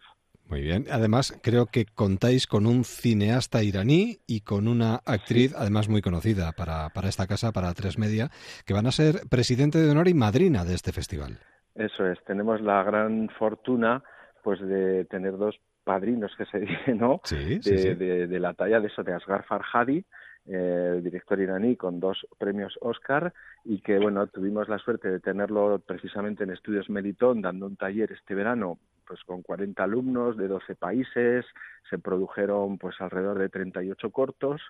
Muy 0.48 0.62
bien. 0.62 0.86
Además, 0.92 1.38
creo 1.42 1.66
que 1.66 1.86
contáis 1.86 2.46
con 2.46 2.68
un 2.68 2.84
cineasta 2.84 3.64
iraní 3.64 4.20
y 4.28 4.42
con 4.42 4.68
una 4.68 5.02
actriz, 5.06 5.56
además 5.58 5.90
muy 5.90 6.02
conocida 6.02 6.52
para, 6.52 6.90
para 6.90 7.10
esta 7.10 7.26
casa, 7.26 7.52
para 7.52 7.74
Tres 7.74 7.98
Media, 7.98 8.30
que 8.66 8.74
van 8.74 8.86
a 8.86 8.92
ser 8.92 9.28
presidente 9.30 9.80
de 9.80 9.90
honor 9.90 10.08
y 10.08 10.14
madrina 10.14 10.64
de 10.64 10.76
este 10.76 10.92
festival. 10.92 11.40
Eso 11.74 12.06
es. 12.06 12.24
Tenemos 12.26 12.62
la 12.62 12.84
gran 12.84 13.30
fortuna, 13.30 14.04
pues, 14.44 14.62
de 14.62 15.06
tener 15.06 15.38
dos 15.38 15.60
padrinos 15.84 16.32
que 16.38 16.46
se 16.46 16.60
dice, 16.60 16.94
¿no? 16.94 17.22
Sí, 17.24 17.60
de, 17.60 17.62
sí. 17.62 17.94
De, 17.96 18.28
de, 18.28 18.40
la 18.40 18.54
talla 18.54 18.80
de 18.80 18.88
eso, 18.88 19.04
de 19.04 19.14
Asghar 19.14 19.46
Farhadi, 19.46 20.06
eh, 20.48 20.94
el 20.98 21.04
director 21.04 21.40
iraní 21.40 21.76
con 21.76 22.00
dos 22.00 22.28
premios 22.38 22.78
Oscar 22.82 23.34
y 23.64 23.82
que, 23.82 23.98
bueno, 23.98 24.28
tuvimos 24.28 24.70
la 24.70 24.78
suerte 24.78 25.10
de 25.10 25.20
tenerlo 25.20 25.80
precisamente 25.80 26.44
en 26.44 26.52
Estudios 26.52 26.88
Melitón 26.88 27.42
dando 27.42 27.66
un 27.66 27.78
taller 27.78 28.12
este 28.12 28.36
verano 28.36 28.78
pues 29.08 29.24
con 29.24 29.42
40 29.42 29.84
alumnos 29.84 30.38
de 30.38 30.48
12 30.48 30.76
países, 30.76 31.46
se 31.90 31.98
produjeron 31.98 32.78
pues 32.78 33.00
alrededor 33.00 33.40
de 33.40 33.50
38 33.50 34.10
cortos 34.12 34.62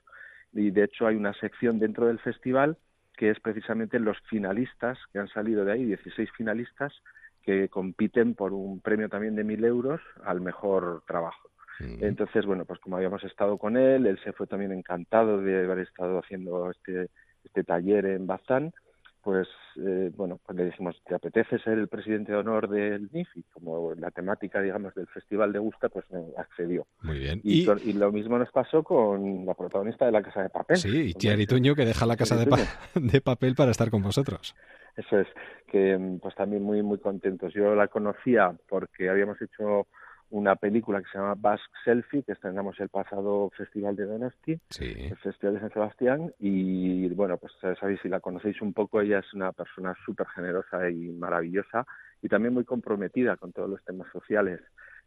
y 0.54 0.72
de 0.72 0.84
hecho 0.84 1.08
hay 1.08 1.16
una 1.16 1.34
sección 1.34 1.80
dentro 1.80 2.08
del 2.08 2.20
festival 2.20 2.78
que 3.16 3.30
es 3.30 3.40
precisamente 3.40 4.00
los 4.00 4.18
finalistas 4.30 4.98
que 5.12 5.20
han 5.20 5.28
salido 5.30 5.64
de 5.66 5.72
ahí, 5.72 5.86
16 5.86 6.30
finalistas 6.38 6.94
que 7.42 7.70
compiten 7.70 8.34
por 8.34 8.54
un 8.54 8.82
premio 8.82 9.08
también 9.08 9.36
de 9.36 9.44
mil 9.44 9.64
euros 9.64 10.02
al 10.24 10.42
mejor 10.42 11.04
trabajo. 11.08 11.50
Entonces, 11.80 12.46
bueno, 12.46 12.64
pues 12.64 12.80
como 12.80 12.96
habíamos 12.96 13.24
estado 13.26 13.58
con 13.58 13.76
él, 13.76 14.06
él 14.06 14.18
se 14.24 14.32
fue 14.32 14.48
también 14.48 14.72
encantado 14.72 15.42
de 15.42 15.66
haber 15.66 15.80
estado 15.80 16.20
haciendo 16.20 16.72
este, 16.72 17.10
este 17.44 17.66
taller 17.66 18.06
en 18.06 18.26
Bazán, 18.28 18.74
pues 19.26 19.48
eh, 19.78 20.12
bueno, 20.16 20.40
pues 20.46 20.56
le 20.56 20.66
dijimos, 20.66 20.96
¿te 21.04 21.16
apetece 21.16 21.58
ser 21.58 21.80
el 21.80 21.88
presidente 21.88 22.32
de 22.32 22.38
honor 22.38 22.70
del 22.70 23.10
NIF? 23.12 23.28
Y 23.36 23.42
como 23.52 23.96
la 23.96 24.12
temática, 24.12 24.62
digamos, 24.62 24.94
del 24.94 25.08
festival 25.08 25.52
de 25.52 25.58
gusta, 25.58 25.90
pues 25.90 26.06
me 26.12 26.22
accedió. 26.38 26.86
Muy 27.02 27.18
bien. 27.18 27.42
Y, 27.44 27.64
Y, 27.64 27.66
con- 27.66 27.82
y 27.84 27.94
lo 27.94 28.12
mismo 28.12 28.38
nos 28.38 28.52
pasó 28.52 28.84
con 28.84 29.44
la 29.44 29.56
protagonista 29.56 30.06
de 30.06 30.12
La 30.12 30.22
Casa 30.22 30.44
de 30.44 30.50
Papel. 30.50 30.78
sí, 30.78 31.10
y 31.10 31.14
Thierry 31.16 31.48
Tuño 31.48 31.74
que 31.74 31.86
deja 31.86 32.06
la 32.06 32.16
casa 32.16 32.38
de, 32.38 32.46
pa- 32.46 32.58
de 32.96 33.20
papel 33.22 33.56
para 33.56 33.72
estar 33.72 33.90
con 33.90 34.04
vosotros. 34.04 34.56
Eso 34.96 35.20
es, 35.20 35.28
que 35.72 35.98
mm, 35.98 36.20
pues 36.20 36.36
también 36.36 36.62
muy 36.62 36.84
muy 36.84 37.00
contentos. 37.00 37.52
Yo 37.52 37.74
la 37.74 37.88
conocía 37.88 38.56
porque 38.70 39.10
habíamos 39.10 39.42
hecho 39.42 39.88
una 40.36 40.58
película 40.58 41.02
que 41.02 41.10
se 41.10 41.18
llama 41.18 41.36
Basque 41.38 41.74
Selfie, 41.86 42.24
que 42.24 42.34
estrenamos 42.34 42.78
el 42.82 42.90
pasado 42.90 43.50
Festival 43.56 43.96
de 43.96 44.06
Donosti, 44.06 44.60
Sí. 44.70 44.94
el 45.10 45.16
Festival 45.18 45.56
de 45.56 45.62
San 45.62 45.72
Sebastián, 45.72 46.34
y 46.40 47.08
bueno, 47.10 47.38
pues 47.38 47.54
sabéis, 47.80 48.02
si 48.02 48.10
la 48.10 48.20
conocéis 48.20 48.62
un 48.62 48.74
poco, 48.74 49.00
ella 49.00 49.20
es 49.20 49.34
una 49.34 49.54
persona 49.54 49.96
súper 50.06 50.28
generosa 50.28 50.90
y 50.90 51.10
maravillosa, 51.12 51.86
y 52.22 52.28
también 52.28 52.54
muy 52.54 52.66
comprometida 52.66 53.38
con 53.38 53.54
todos 53.54 53.70
los 53.70 53.84
temas 53.86 54.12
sociales. 54.12 54.60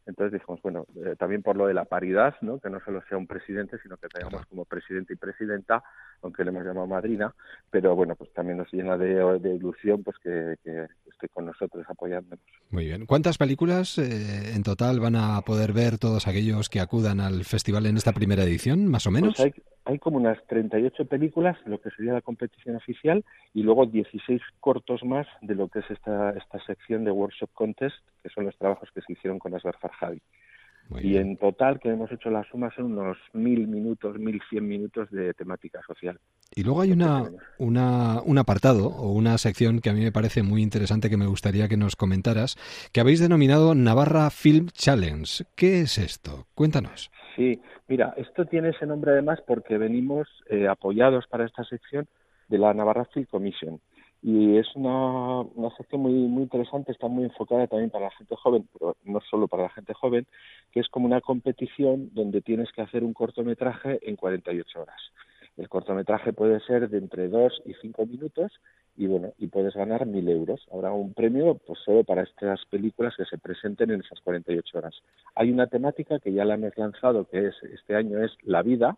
Entonces 0.09 0.40
dijimos, 0.40 0.61
bueno, 0.62 0.87
eh, 1.05 1.16
también 1.18 1.42
por 1.42 1.55
lo 1.55 1.66
de 1.66 1.75
la 1.75 1.85
paridad, 1.85 2.35
¿no? 2.40 2.59
que 2.59 2.71
no 2.71 2.81
solo 2.81 3.03
sea 3.09 3.18
un 3.18 3.27
presidente, 3.27 3.77
sino 3.83 3.99
que 3.99 4.09
tengamos 4.09 4.47
como 4.47 4.64
presidente 4.64 5.12
y 5.12 5.16
presidenta, 5.16 5.85
aunque 6.23 6.44
le 6.44 6.51
hemos 6.51 6.64
llamado 6.64 6.87
madrina, 6.87 7.35
pero 7.71 7.94
bueno, 7.94 8.16
pues 8.16 8.33
también 8.33 8.57
nos 8.57 8.73
llena 8.73 8.97
de, 8.97 9.38
de 9.38 9.55
ilusión 9.55 10.03
pues 10.03 10.16
que, 10.18 10.57
que 10.64 10.87
esté 11.11 11.29
con 11.29 11.44
nosotros 11.44 11.85
apoyándonos. 11.87 12.42
Muy 12.71 12.87
bien. 12.87 13.05
¿Cuántas 13.05 13.37
películas 13.37 13.99
eh, 13.99 14.55
en 14.55 14.62
total 14.62 14.99
van 14.99 15.14
a 15.14 15.42
poder 15.42 15.75
ver 15.75 15.99
todos 15.99 16.27
aquellos 16.27 16.71
que 16.71 16.81
acudan 16.81 17.21
al 17.21 17.44
festival 17.44 17.85
en 17.85 17.99
esta 17.99 18.12
primera 18.12 18.44
edición, 18.44 18.87
más 18.87 19.07
o 19.07 19.11
menos? 19.11 19.35
Pues 19.37 19.53
hay, 19.55 19.62
hay 19.85 19.99
como 19.99 20.16
unas 20.16 20.38
38 20.47 21.07
películas, 21.07 21.59
lo 21.66 21.81
que 21.81 21.90
sería 21.90 22.12
la 22.12 22.23
competición 22.23 22.77
oficial, 22.77 23.25
y 23.55 23.62
luego 23.62 23.87
16 23.87 24.40
cortos 24.61 25.03
más 25.05 25.27
de 25.42 25.55
lo 25.55 25.68
que 25.68 25.81
es 25.81 25.90
esta, 25.90 26.31
esta 26.31 26.64
sección 26.64 27.05
de 27.05 27.11
Workshop 27.11 27.51
Contest, 27.53 27.97
que 28.23 28.29
son 28.29 28.44
los 28.44 28.57
trabajos 28.59 28.90
que 28.94 29.01
se 29.03 29.12
hicieron 29.12 29.38
con 29.38 29.55
Asghar 29.55 29.79
Muy 30.88 31.02
Y 31.02 31.08
bien. 31.11 31.28
en 31.28 31.37
total, 31.37 31.78
que 31.78 31.90
hemos 31.90 32.11
hecho 32.11 32.30
la 32.30 32.42
suma, 32.44 32.70
son 32.74 32.96
unos 32.98 33.18
mil 33.34 33.68
minutos, 33.68 34.18
mil 34.18 34.40
cien 34.48 34.66
minutos 34.66 35.11
de 35.11 35.34
temática 35.34 35.80
social. 35.87 36.18
Y 36.54 36.62
luego 36.62 36.80
hay 36.80 36.92
una, 36.92 37.30
una, 37.58 38.22
un 38.22 38.38
apartado 38.38 38.88
o 38.88 39.12
una 39.12 39.37
sección 39.37 39.80
que 39.80 39.90
a 39.90 39.92
mí 39.92 40.00
me 40.00 40.12
parece 40.12 40.42
muy 40.42 40.62
interesante 40.62 41.11
que 41.11 41.18
me 41.18 41.26
gustaría 41.26 41.68
que 41.68 41.76
nos 41.76 41.94
comentaras, 41.94 42.56
que 42.90 43.00
habéis 43.00 43.20
denominado 43.20 43.74
Navarra 43.74 44.30
Film 44.30 44.68
Challenge. 44.72 45.44
¿Qué 45.54 45.80
es 45.80 45.98
esto? 45.98 46.46
Cuéntanos. 46.54 47.11
Sí, 47.37 47.61
mira, 47.87 48.14
esto 48.16 48.46
tiene 48.46 48.70
ese 48.70 48.87
nombre 48.87 49.12
además 49.12 49.40
porque 49.46 49.76
venimos 49.76 50.26
eh, 50.48 50.68
apoyados 50.68 51.26
para 51.28 51.44
esta 51.44 51.64
sección 51.64 52.08
de 52.48 52.56
la 52.58 52.72
Navarra 52.72 53.04
Film 53.12 53.26
Commission. 53.26 53.78
Y 54.22 54.57
es 54.57 54.66
una, 54.74 55.40
una 55.40 55.70
sección 55.76 56.02
muy, 56.02 56.12
muy 56.12 56.42
interesante, 56.42 56.92
está 56.92 57.07
muy 57.07 57.24
enfocada 57.24 57.66
también 57.68 57.90
para 57.90 58.07
la 58.07 58.11
gente 58.12 58.35
joven, 58.35 58.68
pero 58.72 58.96
no 59.04 59.20
solo 59.20 59.46
para 59.46 59.64
la 59.64 59.68
gente 59.70 59.94
joven, 59.94 60.26
que 60.72 60.81
es 60.81 60.88
como 60.88 61.07
una 61.07 61.20
competición 61.20 62.11
donde 62.14 62.40
tienes 62.40 62.72
que 62.72 62.83
hacer 62.83 63.04
un 63.04 63.12
cortometraje 63.12 64.00
en 64.02 64.16
48 64.16 64.81
horas. 64.81 65.00
El 65.57 65.68
cortometraje 65.68 66.33
puede 66.33 66.61
ser 66.61 66.88
de 66.88 66.98
entre 66.98 67.28
2 67.28 67.62
y 67.66 67.74
5 67.74 68.07
minutos 68.07 68.52
y 68.96 69.07
bueno, 69.07 69.33
y 69.38 69.46
puedes 69.46 69.74
ganar 69.74 70.07
mil 70.07 70.28
euros. 70.28 70.66
Habrá 70.72 70.92
un 70.92 71.14
premio 71.14 71.54
pues 71.54 71.78
solo 71.85 72.02
para 72.02 72.22
estas 72.22 72.64
películas 72.66 73.14
que 73.16 73.24
se 73.24 73.38
presenten 73.38 73.92
en 73.92 74.00
esas 74.00 74.20
48 74.20 74.78
horas. 74.78 74.94
Hay 75.37 75.52
una 75.52 75.68
temática 75.68 76.18
que 76.18 76.33
ya 76.33 76.44
la 76.44 76.54
hemos 76.54 76.76
lanzado, 76.76 77.24
que 77.28 77.46
es 77.46 77.54
este 77.62 77.94
año 77.94 78.22
es 78.22 78.33
la 78.42 78.62
vida, 78.62 78.96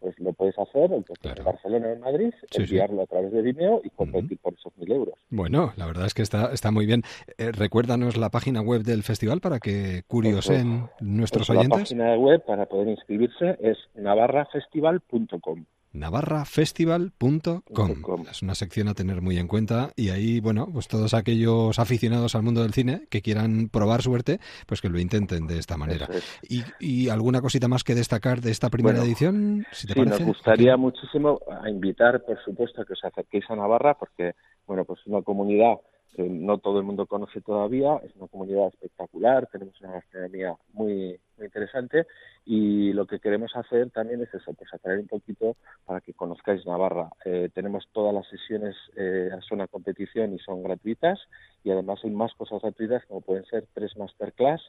pues 0.00 0.18
lo 0.18 0.32
puedes 0.32 0.58
hacer 0.58 0.90
en 0.92 1.04
Barcelona 1.44 1.88
o 1.88 1.92
en 1.92 2.00
Madrid, 2.00 2.30
Sí, 2.42 2.46
sí. 2.50 2.62
enviarlo 2.62 3.02
a 3.02 3.06
través 3.06 3.30
de 3.32 3.42
Vimeo 3.42 3.80
y 3.84 3.90
competir 3.90 4.38
por 4.38 4.54
esos 4.54 4.76
mil 4.78 4.90
euros. 4.90 5.14
Bueno, 5.30 5.72
la 5.76 5.86
verdad 5.86 6.06
es 6.06 6.14
que 6.14 6.22
está, 6.22 6.52
está 6.52 6.70
muy 6.70 6.86
bien. 6.86 7.02
Eh, 7.38 7.52
recuérdanos 7.52 8.16
la 8.16 8.30
página 8.30 8.60
web 8.62 8.82
del 8.82 9.02
festival 9.02 9.40
para 9.40 9.58
que 9.60 10.02
curiosen 10.08 10.88
nuestros 11.00 11.46
Pues 11.46 11.54
la 11.56 11.60
oyentes. 11.60 11.80
página 11.90 12.16
web 12.16 12.42
para 12.44 12.66
poder 12.66 12.88
inscribirse 12.88 13.56
es 13.60 13.78
navarrafestival.com. 13.94 15.64
navarrafestival.com. 15.92 18.26
Es 18.30 18.42
una 18.42 18.54
sección 18.54 18.88
a 18.88 18.94
tener 18.94 19.20
muy 19.22 19.38
en 19.38 19.48
cuenta 19.48 19.90
y 19.96 20.10
ahí, 20.10 20.40
bueno, 20.40 20.68
pues 20.72 20.88
todos 20.88 21.14
aquellos 21.14 21.78
aficionados 21.78 22.34
al 22.34 22.42
mundo 22.42 22.62
del 22.62 22.72
cine 22.72 23.06
que 23.10 23.22
quieran 23.22 23.68
probar 23.68 24.02
suerte, 24.02 24.40
pues 24.66 24.80
que 24.80 24.88
lo 24.88 24.98
intenten 24.98 25.46
de 25.46 25.58
esta 25.58 25.76
manera. 25.76 26.06
Es. 26.12 26.24
¿Y, 26.48 26.62
y 26.78 27.08
alguna 27.08 27.40
cosita 27.40 27.68
más 27.68 27.84
que 27.84 27.94
destacar 27.94 28.40
de 28.40 28.50
esta 28.50 28.70
primera 28.70 28.98
Bueno, 28.98 29.08
edición? 29.08 29.66
Si 29.72 29.86
te 29.86 29.94
sí, 29.94 29.98
parece. 30.00 30.24
nos 30.24 30.36
gustaría 30.36 30.76
muchísimo 30.76 31.40
a 31.62 31.68
invitar, 31.68 32.22
por 32.24 32.42
supuesto, 32.44 32.82
a 32.82 32.84
que 32.84 32.92
os 32.94 33.04
acerquéis 33.04 33.44
a 33.50 33.56
Navarra, 33.56 33.94
porque, 33.98 34.34
bueno, 34.66 34.84
pues 34.84 35.00
es 35.00 35.06
una 35.06 35.22
comunidad 35.22 35.74
que 36.14 36.22
no 36.22 36.58
todo 36.58 36.78
el 36.78 36.84
mundo 36.84 37.06
conoce 37.06 37.40
todavía, 37.40 37.96
es 38.04 38.14
una 38.16 38.26
comunidad 38.26 38.68
espectacular, 38.68 39.48
tenemos 39.50 39.80
una 39.80 39.92
gastronomía 39.92 40.56
muy, 40.72 41.18
muy 41.36 41.46
interesante 41.46 42.06
y 42.44 42.92
lo 42.92 43.06
que 43.06 43.20
queremos 43.20 43.54
hacer 43.54 43.90
también 43.90 44.22
es 44.22 44.34
eso, 44.34 44.52
pues 44.54 44.72
atraer 44.74 44.98
un 44.98 45.06
poquito 45.06 45.56
para 45.84 46.00
que 46.00 46.14
conozcáis 46.14 46.66
Navarra. 46.66 47.10
Eh, 47.24 47.48
tenemos 47.54 47.88
todas 47.92 48.12
las 48.14 48.26
sesiones, 48.28 48.74
eh, 48.96 49.30
son 49.48 49.58
una 49.58 49.68
competición 49.68 50.34
y 50.34 50.38
son 50.38 50.62
gratuitas 50.62 51.20
y 51.62 51.70
además 51.70 52.00
hay 52.02 52.10
más 52.10 52.34
cosas 52.34 52.60
gratuitas 52.62 53.04
como 53.06 53.20
pueden 53.20 53.44
ser 53.46 53.66
tres 53.72 53.96
masterclass 53.96 54.60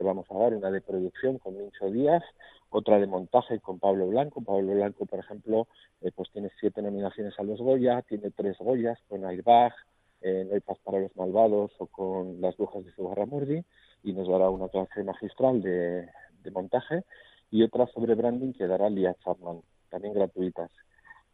que 0.00 0.04
vamos 0.04 0.26
a 0.30 0.38
dar, 0.38 0.54
una 0.54 0.70
de 0.70 0.80
producción 0.80 1.38
con 1.38 1.58
Mincho 1.58 1.90
Díaz, 1.90 2.22
otra 2.70 2.98
de 2.98 3.06
montaje 3.06 3.60
con 3.60 3.78
Pablo 3.78 4.06
Blanco. 4.06 4.42
Pablo 4.42 4.72
Blanco, 4.72 5.04
por 5.04 5.18
ejemplo, 5.18 5.68
eh, 6.00 6.10
pues 6.14 6.30
tiene 6.30 6.50
siete 6.58 6.80
nominaciones 6.80 7.38
a 7.38 7.42
los 7.42 7.60
Goya, 7.60 8.00
tiene 8.02 8.30
tres 8.30 8.56
Goyas 8.58 8.98
con 9.08 9.26
Airbag, 9.26 9.74
No 10.22 10.54
hay 10.54 10.60
paz 10.60 10.78
para 10.84 11.00
los 11.00 11.16
malvados 11.16 11.72
o 11.78 11.86
con 11.86 12.40
Las 12.40 12.56
brujas 12.56 12.84
de 12.84 12.92
Sugarramurdi 12.92 13.64
y 14.02 14.12
nos 14.12 14.28
dará 14.28 14.50
una 14.50 14.68
clase 14.68 15.02
magistral 15.02 15.62
de, 15.62 16.08
de 16.42 16.50
montaje 16.50 17.04
y 17.50 17.62
otra 17.62 17.86
sobre 17.88 18.14
branding 18.14 18.52
que 18.52 18.66
dará 18.66 18.88
Lia 18.88 19.14
Chapman, 19.24 19.60
también 19.88 20.14
gratuitas. 20.14 20.70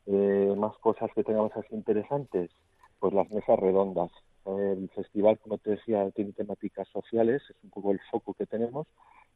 Eh, 0.07 0.55
más 0.57 0.77
cosas 0.79 1.11
que 1.15 1.25
tengamos 1.25 1.53
así 1.57 1.75
interesantes, 1.75 2.51
pues 2.99 3.13
las 3.13 3.31
mesas 3.31 3.59
redondas. 3.59 4.11
El 4.47 4.89
festival, 4.95 5.39
como 5.41 5.59
te 5.59 5.71
decía, 5.71 6.09
tiene 6.13 6.33
temáticas 6.33 6.89
sociales, 6.89 7.43
es 7.51 7.57
un 7.65 7.71
poco 7.71 7.91
el 7.91 8.01
foco 8.11 8.35
que 8.35 8.47
tenemos 8.47 8.87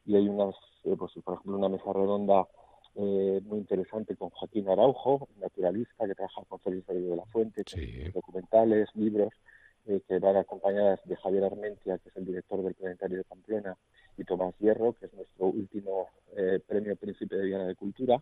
y 0.05 0.15
hay 0.15 0.27
unas, 0.27 0.55
eh, 0.85 0.95
pues 0.97 1.11
por 1.23 1.35
ejemplo, 1.35 1.57
una 1.57 1.69
mesa 1.69 1.91
redonda 1.93 2.47
eh, 2.95 3.41
muy 3.45 3.59
interesante 3.59 4.15
con 4.15 4.29
Joaquín 4.29 4.67
Araujo, 4.69 5.29
naturalista 5.39 6.07
que 6.07 6.15
trabaja 6.15 6.41
con 6.47 6.59
Félix 6.59 6.87
Rodríguez 6.87 7.11
de 7.11 7.15
la 7.17 7.25
Fuente, 7.25 7.63
con 7.63 8.11
documentales, 8.13 8.89
libros, 8.95 9.33
eh, 9.87 10.01
que 10.07 10.19
van 10.19 10.37
acompañadas 10.37 10.99
de 11.05 11.15
Javier 11.15 11.45
Armentia, 11.45 11.97
que 11.97 12.09
es 12.09 12.17
el 12.17 12.25
director 12.25 12.61
del 12.61 12.75
Planetario 12.75 13.17
de 13.17 13.23
Pamplona, 13.23 13.77
y 14.17 14.23
Tomás 14.23 14.53
Hierro, 14.59 14.93
que 14.93 15.07
es 15.07 15.13
nuestro 15.13 15.47
último 15.47 16.07
eh, 16.35 16.59
premio 16.67 16.95
Príncipe 16.95 17.35
de 17.35 17.45
Viana 17.45 17.65
de 17.65 17.75
Cultura. 17.75 18.21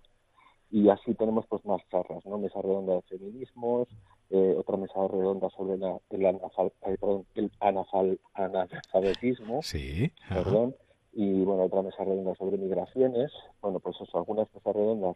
Y 0.71 0.87
así 0.89 1.13
tenemos 1.15 1.45
pues 1.47 1.65
más 1.65 1.81
charlas, 1.89 2.25
¿no? 2.25 2.37
Mesa 2.37 2.61
redonda 2.61 2.93
de 2.93 3.01
feminismos, 3.01 3.89
eh, 4.29 4.55
otra 4.57 4.77
mesa 4.77 5.07
redonda 5.07 5.49
sobre 5.49 5.77
la, 5.77 5.97
el, 6.11 6.25
anafal, 6.25 6.71
perdón, 6.79 7.25
el 7.33 7.51
anafal, 7.59 8.19
analfabetismo, 8.35 9.61
sí, 9.63 10.11
perdón, 10.29 10.75
y 11.13 11.43
bueno, 11.43 11.63
otra 11.63 11.81
mesa 11.81 12.03
redonda 12.03 12.35
sobre 12.35 12.57
migraciones. 12.57 13.31
Bueno, 13.61 13.79
pues 13.79 13.95
eso, 14.01 14.17
algunas 14.17 14.53
mesas 14.53 14.75
redondas 14.75 15.15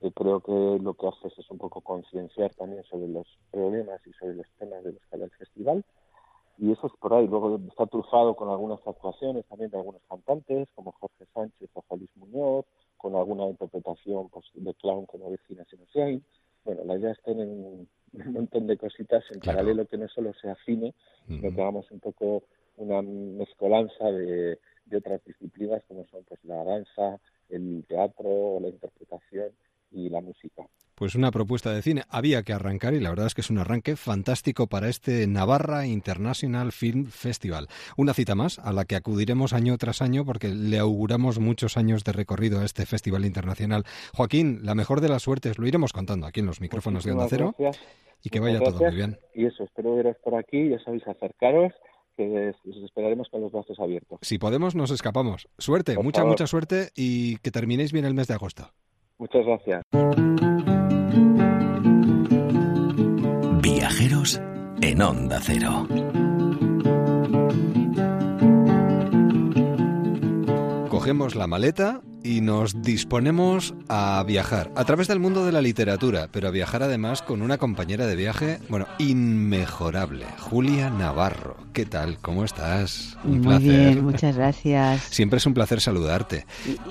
que 0.00 0.12
creo 0.12 0.40
que 0.40 0.78
lo 0.82 0.94
que 0.94 1.08
haces 1.08 1.38
es 1.38 1.50
un 1.50 1.58
poco 1.58 1.80
concienciar 1.80 2.54
también 2.54 2.84
sobre 2.84 3.08
los 3.08 3.26
problemas 3.50 4.00
y 4.06 4.12
sobre 4.14 4.34
los 4.34 4.46
temas 4.58 4.84
de 4.84 4.92
los 4.92 5.00
que 5.00 5.08
habla 5.14 5.24
el 5.26 5.30
festival. 5.32 5.84
Y 6.58 6.72
eso 6.72 6.86
es 6.86 6.92
por 6.98 7.14
ahí. 7.14 7.26
Luego 7.26 7.60
está 7.68 7.86
trufado 7.86 8.34
con 8.34 8.48
algunas 8.48 8.80
actuaciones 8.86 9.44
también 9.46 9.70
de 9.70 9.78
algunos 9.78 10.02
cantantes, 10.08 10.68
como 10.74 10.92
Jorge 10.92 11.26
Sánchez 11.34 11.70
o 11.74 11.82
Félix 11.82 12.16
Muñoz, 12.16 12.64
con 12.96 13.14
alguna 13.14 13.46
interpretación 13.46 14.28
pues, 14.30 14.46
de 14.54 14.74
clown 14.74 15.06
como 15.06 15.30
Virginia 15.30 15.66
Sinosiain. 15.68 16.24
Bueno, 16.64 16.82
la 16.84 16.96
idea 16.96 17.12
es 17.12 17.22
tener 17.22 17.46
un, 17.46 17.88
montón 18.32 18.66
de 18.66 18.78
cositas 18.78 19.22
en 19.30 19.40
paralelo 19.40 19.86
que 19.86 19.98
no 19.98 20.08
solo 20.08 20.32
sea 20.40 20.56
cine, 20.64 20.94
sino 21.26 21.54
que 21.54 21.60
hagamos 21.60 21.90
un 21.90 22.00
poco 22.00 22.44
una 22.78 23.02
mezcolanza 23.02 24.06
de, 24.06 24.58
de 24.86 24.96
otras 24.96 25.24
disciplinas 25.24 25.82
como 25.88 26.06
son 26.06 26.24
pues 26.24 26.42
la 26.44 26.64
danza, 26.64 27.20
el 27.48 27.84
teatro, 27.88 28.58
la 28.60 28.68
interpretación 28.68 29.50
y 29.92 30.08
la 30.08 30.20
música. 30.20 30.66
Pues 30.94 31.14
una 31.14 31.30
propuesta 31.30 31.74
de 31.74 31.82
cine. 31.82 32.04
Había 32.08 32.42
que 32.42 32.54
arrancar 32.54 32.94
y 32.94 33.00
la 33.00 33.10
verdad 33.10 33.26
es 33.26 33.34
que 33.34 33.42
es 33.42 33.50
un 33.50 33.58
arranque 33.58 33.96
fantástico 33.96 34.66
para 34.66 34.88
este 34.88 35.26
Navarra 35.26 35.86
International 35.86 36.72
Film 36.72 37.06
Festival. 37.06 37.68
Una 37.98 38.14
cita 38.14 38.34
más 38.34 38.58
a 38.58 38.72
la 38.72 38.86
que 38.86 38.96
acudiremos 38.96 39.52
año 39.52 39.76
tras 39.76 40.00
año 40.00 40.24
porque 40.24 40.48
le 40.48 40.78
auguramos 40.78 41.38
muchos 41.38 41.76
años 41.76 42.02
de 42.02 42.12
recorrido 42.12 42.60
a 42.60 42.64
este 42.64 42.86
festival 42.86 43.26
internacional. 43.26 43.84
Joaquín, 44.14 44.60
la 44.62 44.74
mejor 44.74 45.02
de 45.02 45.10
las 45.10 45.22
suertes, 45.22 45.58
lo 45.58 45.66
iremos 45.66 45.92
contando 45.92 46.26
aquí 46.26 46.40
en 46.40 46.46
los 46.46 46.62
micrófonos 46.62 47.04
de 47.04 47.12
Onda 47.12 47.26
Cero 47.28 47.54
y 48.22 48.30
que 48.30 48.40
vaya 48.40 48.58
todo 48.58 48.78
muy 48.78 48.96
bien. 48.96 49.18
Y 49.34 49.44
eso, 49.44 49.64
espero 49.64 49.96
veros 49.96 50.16
por 50.24 50.34
aquí, 50.34 50.70
ya 50.70 50.78
sabéis, 50.78 51.06
acercaros 51.06 51.74
que 52.16 52.54
os 52.68 52.76
esperaremos 52.84 53.28
con 53.28 53.40
los 53.40 53.52
brazos 53.52 53.78
abiertos. 53.78 54.18
Si 54.22 54.38
podemos, 54.38 54.74
nos 54.74 54.90
escapamos. 54.90 55.48
Suerte, 55.58 55.96
mucha, 55.98 56.24
mucha 56.24 56.46
suerte 56.46 56.90
y 56.94 57.36
que 57.38 57.50
terminéis 57.50 57.92
bien 57.92 58.04
el 58.04 58.14
mes 58.14 58.28
de 58.28 58.34
agosto. 58.34 58.72
Muchas 59.18 59.44
gracias. 59.46 59.82
Viajeros 63.62 64.40
en 64.82 65.02
Onda 65.02 65.40
Cero. 65.42 65.86
Cogemos 71.06 71.36
la 71.36 71.46
maleta 71.46 72.00
y 72.24 72.40
nos 72.40 72.82
disponemos 72.82 73.74
a 73.88 74.24
viajar 74.26 74.72
a 74.74 74.84
través 74.84 75.06
del 75.06 75.20
mundo 75.20 75.46
de 75.46 75.52
la 75.52 75.62
literatura, 75.62 76.28
pero 76.32 76.48
a 76.48 76.50
viajar 76.50 76.82
además 76.82 77.22
con 77.22 77.42
una 77.42 77.58
compañera 77.58 78.08
de 78.08 78.16
viaje, 78.16 78.58
bueno, 78.68 78.88
inmejorable, 78.98 80.26
Julia 80.40 80.90
Navarro. 80.90 81.58
¿Qué 81.72 81.86
tal? 81.86 82.18
¿Cómo 82.18 82.44
estás? 82.44 83.16
Un 83.22 83.42
Muy 83.42 83.58
bien, 83.58 84.02
muchas 84.02 84.36
gracias. 84.36 85.00
Siempre 85.10 85.36
es 85.36 85.46
un 85.46 85.54
placer 85.54 85.80
saludarte. 85.80 86.44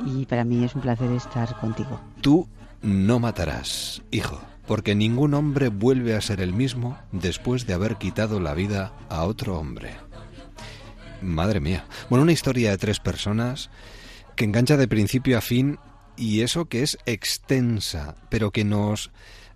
Y, 0.06 0.22
y 0.22 0.26
para 0.26 0.46
mí 0.46 0.64
es 0.64 0.74
un 0.76 0.82
placer 0.82 1.12
estar 1.12 1.54
contigo. 1.60 2.00
Tú 2.22 2.48
no 2.82 3.20
matarás, 3.20 4.02
hijo, 4.12 4.40
porque 4.66 4.96
ningún 4.96 5.34
hombre 5.34 5.68
vuelve 5.68 6.16
a 6.16 6.22
ser 6.22 6.40
el 6.40 6.54
mismo 6.54 6.98
después 7.12 7.68
de 7.68 7.74
haber 7.74 7.98
quitado 7.98 8.40
la 8.40 8.54
vida 8.54 8.94
a 9.10 9.26
otro 9.26 9.60
hombre. 9.60 9.92
Madre 11.22 11.60
mía. 11.60 11.86
Bueno, 12.10 12.24
una 12.24 12.32
historia 12.32 12.72
de 12.72 12.78
tres 12.78 13.02
personas 13.02 13.70
que 14.36 14.46
engancha 14.46 14.78
de 14.78 14.88
principio 14.88 15.38
a 15.38 15.42
fin 15.42 15.80
y 16.18 16.42
eso 16.42 16.66
que 16.66 16.84
es 16.84 16.98
extensa, 17.06 18.16
pero 18.30 18.52
que 18.52 18.64
nos 18.64 19.12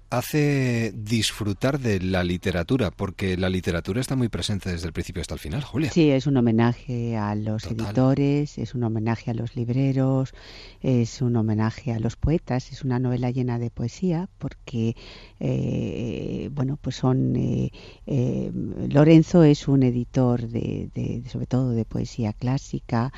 hace 0.10 0.92
disfrutar 0.96 1.80
de 1.80 2.00
la 2.00 2.24
literatura, 2.24 2.90
porque 2.92 3.38
la 3.38 3.50
literatura 3.50 4.02
está 4.02 4.16
muy 4.16 4.28
presente 4.28 4.72
desde 4.72 4.88
el 4.88 4.94
principio 4.94 5.22
hasta 5.22 5.36
el 5.36 5.40
final, 5.40 5.64
Julia. 5.64 5.92
Sí, 5.92 6.10
es 6.10 6.26
un 6.26 6.38
homenaje 6.38 7.16
a 7.16 7.36
los 7.36 7.66
editores, 7.66 8.58
es 8.58 8.74
un 8.74 8.84
homenaje 8.84 9.30
a 9.32 9.34
los 9.36 9.56
libreros, 9.56 10.34
es 10.82 11.22
un 11.22 11.36
homenaje 11.36 11.94
a 11.94 12.00
los 12.00 12.16
poetas, 12.16 12.72
es 12.72 12.84
una 12.84 12.98
novela 13.00 13.30
llena 13.30 13.60
de 13.60 13.70
poesía, 13.70 14.30
porque, 14.40 14.96
eh, 15.40 16.50
bueno, 16.54 16.78
pues 16.82 16.96
son... 16.96 17.36
Eh, 17.36 17.72
eh, 18.08 18.52
Lorenzo 18.90 19.44
es 19.44 19.68
un 19.68 19.84
editor 19.84 20.48
de, 20.48 20.90
de, 20.96 21.24
sobre 21.30 21.46
todo 21.46 21.70
de 21.72 21.86
poesía 21.86 22.34
clásica, 22.34 23.14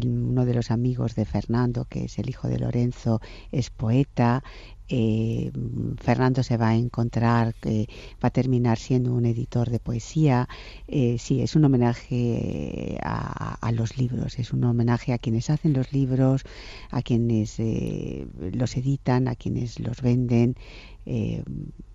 uno 0.00 0.44
de 0.44 0.54
los 0.54 0.70
amigos 0.70 1.14
de 1.14 1.24
Fernando, 1.24 1.86
que 1.86 2.04
es 2.04 2.18
el 2.18 2.28
hijo 2.28 2.48
de 2.48 2.58
Lorenzo, 2.58 3.20
es 3.50 3.70
poeta, 3.70 4.42
eh, 4.90 5.52
Fernando 5.98 6.42
se 6.42 6.56
va 6.56 6.70
a 6.70 6.76
encontrar 6.76 7.54
que 7.54 7.88
va 8.22 8.28
a 8.28 8.30
terminar 8.30 8.78
siendo 8.78 9.12
un 9.14 9.24
editor 9.24 9.70
de 9.70 9.78
poesía. 9.78 10.48
Eh, 10.88 11.16
sí, 11.18 11.42
es 11.42 11.54
un 11.54 11.64
homenaje 11.64 12.98
a, 13.02 13.54
a, 13.54 13.72
los 13.72 13.96
libros, 13.96 14.38
es 14.38 14.52
un 14.52 14.64
homenaje 14.64 15.12
a 15.12 15.18
quienes 15.18 15.48
hacen 15.48 15.72
los 15.72 15.92
libros, 15.92 16.42
a 16.90 17.02
quienes 17.02 17.60
eh, 17.60 18.26
los 18.52 18.76
editan, 18.76 19.28
a 19.28 19.36
quienes 19.36 19.78
los 19.78 20.02
venden. 20.02 20.56
Eh, 21.12 21.42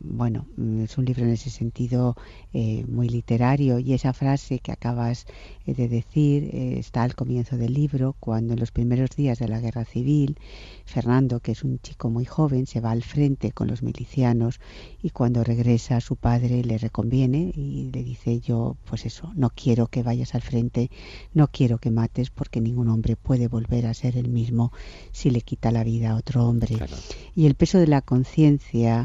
bueno, 0.07 0.45
es 0.83 0.97
un 0.97 1.05
libro 1.05 1.23
en 1.23 1.31
ese 1.31 1.49
sentido 1.49 2.15
eh, 2.53 2.85
muy 2.87 3.09
literario 3.09 3.79
y 3.79 3.93
esa 3.93 4.13
frase 4.13 4.59
que 4.59 4.71
acabas 4.71 5.25
eh, 5.65 5.73
de 5.73 5.87
decir 5.87 6.49
eh, 6.53 6.75
está 6.77 7.03
al 7.03 7.15
comienzo 7.15 7.57
del 7.57 7.73
libro, 7.73 8.15
cuando 8.19 8.53
en 8.53 8.59
los 8.59 8.71
primeros 8.71 9.11
días 9.11 9.39
de 9.39 9.47
la 9.47 9.59
guerra 9.59 9.85
civil, 9.85 10.37
Fernando, 10.85 11.39
que 11.39 11.53
es 11.53 11.63
un 11.63 11.79
chico 11.79 12.09
muy 12.09 12.25
joven, 12.25 12.67
se 12.67 12.81
va 12.81 12.91
al 12.91 13.03
frente 13.03 13.51
con 13.51 13.67
los 13.67 13.81
milicianos 13.81 14.59
y 15.01 15.09
cuando 15.09 15.43
regresa 15.43 16.01
su 16.01 16.15
padre 16.17 16.63
le 16.63 16.77
reconviene 16.77 17.51
y 17.55 17.89
le 17.91 18.03
dice 18.03 18.39
yo, 18.39 18.77
pues 18.85 19.05
eso, 19.05 19.31
no 19.35 19.49
quiero 19.49 19.87
que 19.87 20.03
vayas 20.03 20.35
al 20.35 20.41
frente, 20.41 20.91
no 21.33 21.47
quiero 21.47 21.77
que 21.79 21.91
mates 21.91 22.29
porque 22.29 22.61
ningún 22.61 22.89
hombre 22.89 23.15
puede 23.15 23.47
volver 23.47 23.87
a 23.87 23.93
ser 23.93 24.17
el 24.17 24.29
mismo 24.29 24.71
si 25.11 25.29
le 25.29 25.41
quita 25.41 25.71
la 25.71 25.83
vida 25.83 26.11
a 26.11 26.15
otro 26.15 26.47
hombre. 26.47 26.75
Claro. 26.75 26.95
Y 27.35 27.47
el 27.47 27.55
peso 27.55 27.79
de 27.79 27.87
la 27.87 28.01
conciencia 28.01 29.04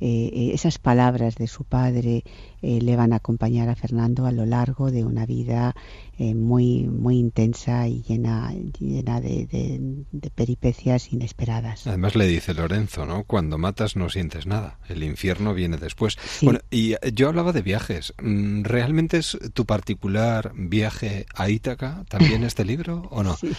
eh, 0.00 0.50
esas 0.52 0.78
palabras 0.78 1.36
de 1.36 1.46
su 1.46 1.64
padre 1.64 2.24
eh, 2.62 2.80
le 2.80 2.96
van 2.96 3.12
a 3.12 3.16
acompañar 3.16 3.68
a 3.68 3.76
Fernando 3.76 4.26
a 4.26 4.32
lo 4.32 4.44
largo 4.44 4.90
de 4.90 5.04
una 5.04 5.26
vida 5.26 5.74
eh, 6.18 6.34
muy 6.34 6.84
muy 6.84 7.18
intensa 7.18 7.88
y 7.88 8.02
llena 8.02 8.54
llena 8.78 9.20
de, 9.20 9.46
de, 9.46 10.04
de, 10.12 10.30
peripecias 10.30 11.12
inesperadas. 11.12 11.86
Además 11.86 12.14
le 12.14 12.26
dice 12.26 12.54
Lorenzo, 12.54 13.04
¿no? 13.04 13.24
Cuando 13.24 13.58
matas 13.58 13.96
no 13.96 14.08
sientes 14.08 14.46
nada, 14.46 14.78
el 14.88 15.02
infierno 15.02 15.54
viene 15.54 15.76
después. 15.76 16.16
Sí. 16.24 16.46
Bueno, 16.46 16.60
y 16.70 16.94
yo 17.12 17.28
hablaba 17.28 17.52
de 17.52 17.62
viajes. 17.62 18.14
Mm, 18.22 18.62
¿Realmente 18.62 19.18
es 19.18 19.36
tu 19.52 19.64
particular 19.66 20.52
viaje 20.54 21.26
a 21.34 21.50
Ítaca 21.50 22.04
también 22.08 22.44
este 22.44 22.64
libro 22.64 23.08
o 23.10 23.22
no? 23.22 23.36
Sí. 23.36 23.50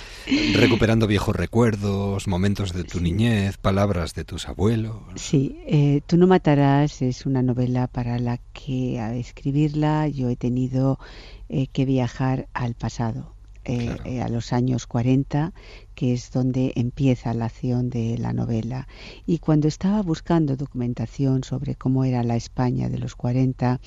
Recuperando 0.55 1.07
viejos 1.07 1.35
recuerdos, 1.35 2.27
momentos 2.27 2.73
de 2.73 2.85
tu 2.85 2.99
sí. 2.99 3.03
niñez, 3.03 3.57
palabras 3.57 4.15
de 4.15 4.23
tus 4.23 4.47
abuelos. 4.47 4.95
Sí, 5.15 5.59
eh, 5.67 6.01
tú 6.07 6.17
no 6.17 6.25
matarás 6.35 7.01
es 7.01 7.25
una 7.25 7.41
novela 7.41 7.87
para 7.87 8.19
la 8.19 8.39
que 8.51 8.99
a 8.99 9.15
escribirla 9.15 10.09
yo 10.09 10.27
he 10.27 10.35
tenido 10.35 10.99
eh, 11.47 11.67
que 11.67 11.85
viajar 11.85 12.49
al 12.53 12.73
pasado. 12.75 13.34
Eh, 13.67 13.97
claro. 13.97 14.11
eh, 14.11 14.21
a 14.21 14.29
los 14.29 14.53
años 14.53 14.85
40, 14.85 15.51
que 15.95 16.13
es 16.13 16.31
donde 16.31 16.73
empieza 16.75 17.33
la 17.33 17.45
acción 17.45 17.89
de 17.89 18.15
la 18.19 18.31
novela. 18.31 18.87
Y 19.25 19.39
cuando 19.39 19.67
estaba 19.67 20.03
buscando 20.03 20.55
documentación 20.55 21.43
sobre 21.43 21.73
cómo 21.75 22.03
era 22.05 22.21
la 22.23 22.35
España 22.35 22.89
de 22.89 22.99
los 22.99 23.15
40, 23.15 23.79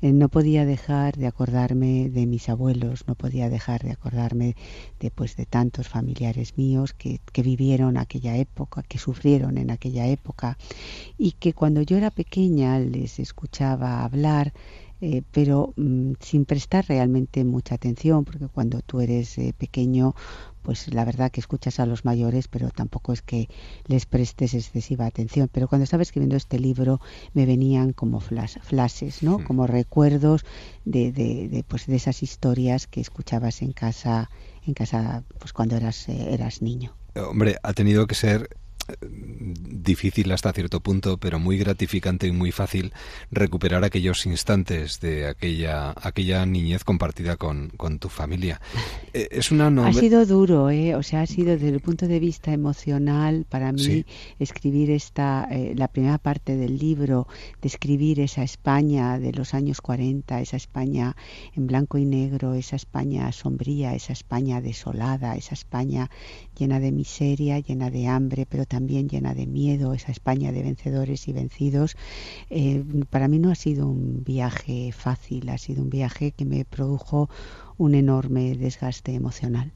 eh, 0.00 0.12
no 0.14 0.30
podía 0.30 0.64
dejar 0.64 1.16
de 1.18 1.26
acordarme 1.26 2.08
de 2.08 2.26
mis 2.26 2.48
abuelos, 2.48 3.04
no 3.06 3.16
podía 3.16 3.50
dejar 3.50 3.82
de 3.82 3.92
acordarme 3.92 4.56
de, 4.98 5.10
pues, 5.10 5.36
de 5.36 5.44
tantos 5.44 5.88
familiares 5.88 6.56
míos 6.56 6.94
que, 6.94 7.20
que 7.32 7.42
vivieron 7.42 7.98
aquella 7.98 8.34
época, 8.36 8.82
que 8.82 8.96
sufrieron 8.98 9.58
en 9.58 9.70
aquella 9.70 10.06
época, 10.06 10.56
y 11.18 11.32
que 11.32 11.52
cuando 11.52 11.82
yo 11.82 11.98
era 11.98 12.10
pequeña 12.10 12.78
les 12.78 13.18
escuchaba 13.18 14.04
hablar, 14.04 14.54
eh, 15.00 15.22
pero 15.30 15.72
mmm, 15.76 16.12
sin 16.20 16.44
prestar 16.44 16.86
realmente 16.88 17.44
mucha 17.44 17.74
atención, 17.74 18.24
porque 18.24 18.48
cuando 18.48 18.80
tú 18.82 19.00
eres 19.00 19.38
eh, 19.38 19.54
pequeño, 19.56 20.14
pues 20.62 20.92
la 20.92 21.04
verdad 21.04 21.30
que 21.30 21.40
escuchas 21.40 21.80
a 21.80 21.86
los 21.86 22.04
mayores, 22.04 22.48
pero 22.48 22.70
tampoco 22.70 23.12
es 23.12 23.22
que 23.22 23.48
les 23.86 24.06
prestes 24.06 24.54
excesiva 24.54 25.06
atención. 25.06 25.48
Pero 25.50 25.68
cuando 25.68 25.84
estaba 25.84 26.02
escribiendo 26.02 26.36
este 26.36 26.58
libro 26.58 27.00
me 27.32 27.46
venían 27.46 27.92
como 27.92 28.20
flash, 28.20 28.56
flashes, 28.62 29.22
¿no? 29.22 29.38
Sí. 29.38 29.44
Como 29.44 29.66
recuerdos 29.66 30.44
de, 30.84 31.12
de, 31.12 31.48
de, 31.48 31.64
pues 31.64 31.86
de 31.86 31.96
esas 31.96 32.22
historias 32.22 32.86
que 32.86 33.00
escuchabas 33.00 33.62
en 33.62 33.72
casa, 33.72 34.30
en 34.66 34.74
casa, 34.74 35.24
pues 35.38 35.52
cuando 35.52 35.76
eras, 35.76 36.08
eh, 36.08 36.34
eras 36.34 36.60
niño. 36.60 36.94
Hombre, 37.14 37.56
ha 37.62 37.72
tenido 37.72 38.06
que 38.06 38.14
ser 38.14 38.48
difícil 39.00 40.32
hasta 40.32 40.52
cierto 40.52 40.80
punto, 40.80 41.18
pero 41.18 41.38
muy 41.38 41.58
gratificante 41.58 42.26
y 42.26 42.32
muy 42.32 42.52
fácil 42.52 42.92
recuperar 43.30 43.84
aquellos 43.84 44.26
instantes 44.26 45.00
de 45.00 45.26
aquella, 45.26 45.94
aquella 45.96 46.46
niñez 46.46 46.84
compartida 46.84 47.36
con, 47.36 47.70
con 47.76 47.98
tu 47.98 48.08
familia. 48.08 48.60
Eh, 49.12 49.28
es 49.30 49.50
una 49.50 49.68
Ha 49.86 49.92
sido 49.92 50.24
duro, 50.26 50.70
¿eh? 50.70 50.94
o 50.94 51.02
sea, 51.02 51.22
ha 51.22 51.26
sido 51.26 51.52
desde 51.52 51.68
el 51.68 51.80
punto 51.80 52.08
de 52.08 52.18
vista 52.18 52.52
emocional 52.52 53.46
para 53.48 53.72
mí 53.72 54.04
escribir 54.38 54.90
esta, 54.90 55.46
eh, 55.50 55.74
la 55.76 55.88
primera 55.88 56.18
parte 56.18 56.56
del 56.56 56.78
libro, 56.78 57.28
describir 57.60 58.20
esa 58.20 58.42
España 58.42 59.18
de 59.18 59.32
los 59.32 59.54
años 59.54 59.80
40, 59.80 60.40
esa 60.40 60.56
España 60.56 61.16
en 61.54 61.66
blanco 61.66 61.98
y 61.98 62.04
negro, 62.04 62.54
esa 62.54 62.76
España 62.76 63.30
sombría, 63.32 63.94
esa 63.94 64.12
España 64.12 64.60
desolada, 64.60 65.36
esa 65.36 65.54
España 65.54 66.10
llena 66.56 66.80
de 66.80 66.92
miseria, 66.92 67.58
llena 67.60 67.90
de 67.90 68.06
hambre, 68.08 68.46
pero 68.48 68.64
también 68.64 68.77
llena 68.86 69.34
de 69.34 69.46
miedo, 69.46 69.94
esa 69.94 70.12
España 70.12 70.52
de 70.52 70.62
vencedores 70.62 71.26
y 71.28 71.32
vencidos. 71.32 71.96
Eh, 72.50 72.84
para 73.10 73.28
mí 73.28 73.38
no 73.38 73.50
ha 73.50 73.54
sido 73.54 73.88
un 73.88 74.22
viaje 74.24 74.92
fácil, 74.92 75.48
ha 75.48 75.58
sido 75.58 75.82
un 75.82 75.90
viaje 75.90 76.32
que 76.32 76.44
me 76.44 76.64
produjo 76.64 77.28
un 77.76 77.94
enorme 77.94 78.54
desgaste 78.54 79.14
emocional. 79.14 79.72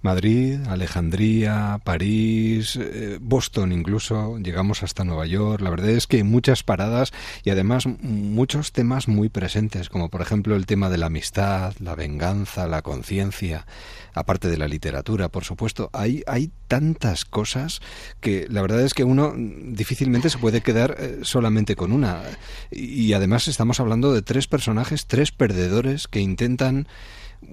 Madrid, 0.00 0.60
Alejandría, 0.68 1.80
París, 1.82 2.78
eh, 2.80 3.18
Boston 3.20 3.72
incluso, 3.72 4.38
llegamos 4.38 4.82
hasta 4.82 5.04
Nueva 5.04 5.26
York. 5.26 5.60
La 5.60 5.70
verdad 5.70 5.90
es 5.90 6.06
que 6.06 6.22
muchas 6.22 6.62
paradas 6.62 7.12
y 7.44 7.50
además 7.50 7.86
muchos 7.86 8.72
temas 8.72 9.08
muy 9.08 9.28
presentes, 9.28 9.88
como 9.88 10.08
por 10.08 10.22
ejemplo 10.22 10.54
el 10.54 10.66
tema 10.66 10.88
de 10.88 10.98
la 10.98 11.06
amistad, 11.06 11.74
la 11.80 11.96
venganza, 11.96 12.68
la 12.68 12.82
conciencia, 12.82 13.66
aparte 14.14 14.48
de 14.48 14.56
la 14.56 14.68
literatura, 14.68 15.28
por 15.28 15.44
supuesto. 15.44 15.90
Hay, 15.92 16.22
hay 16.26 16.50
tantas 16.68 17.24
cosas 17.24 17.80
que 18.20 18.46
la 18.48 18.62
verdad 18.62 18.82
es 18.82 18.94
que 18.94 19.04
uno 19.04 19.34
difícilmente 19.36 20.30
se 20.30 20.38
puede 20.38 20.60
quedar 20.60 20.96
eh, 20.98 21.18
solamente 21.22 21.74
con 21.74 21.90
una. 21.90 22.22
Y 22.70 23.12
además 23.14 23.48
estamos 23.48 23.80
hablando 23.80 24.12
de 24.12 24.22
tres 24.22 24.46
personajes, 24.46 25.06
tres 25.06 25.32
perdedores 25.32 26.06
que 26.06 26.20
intentan 26.20 26.86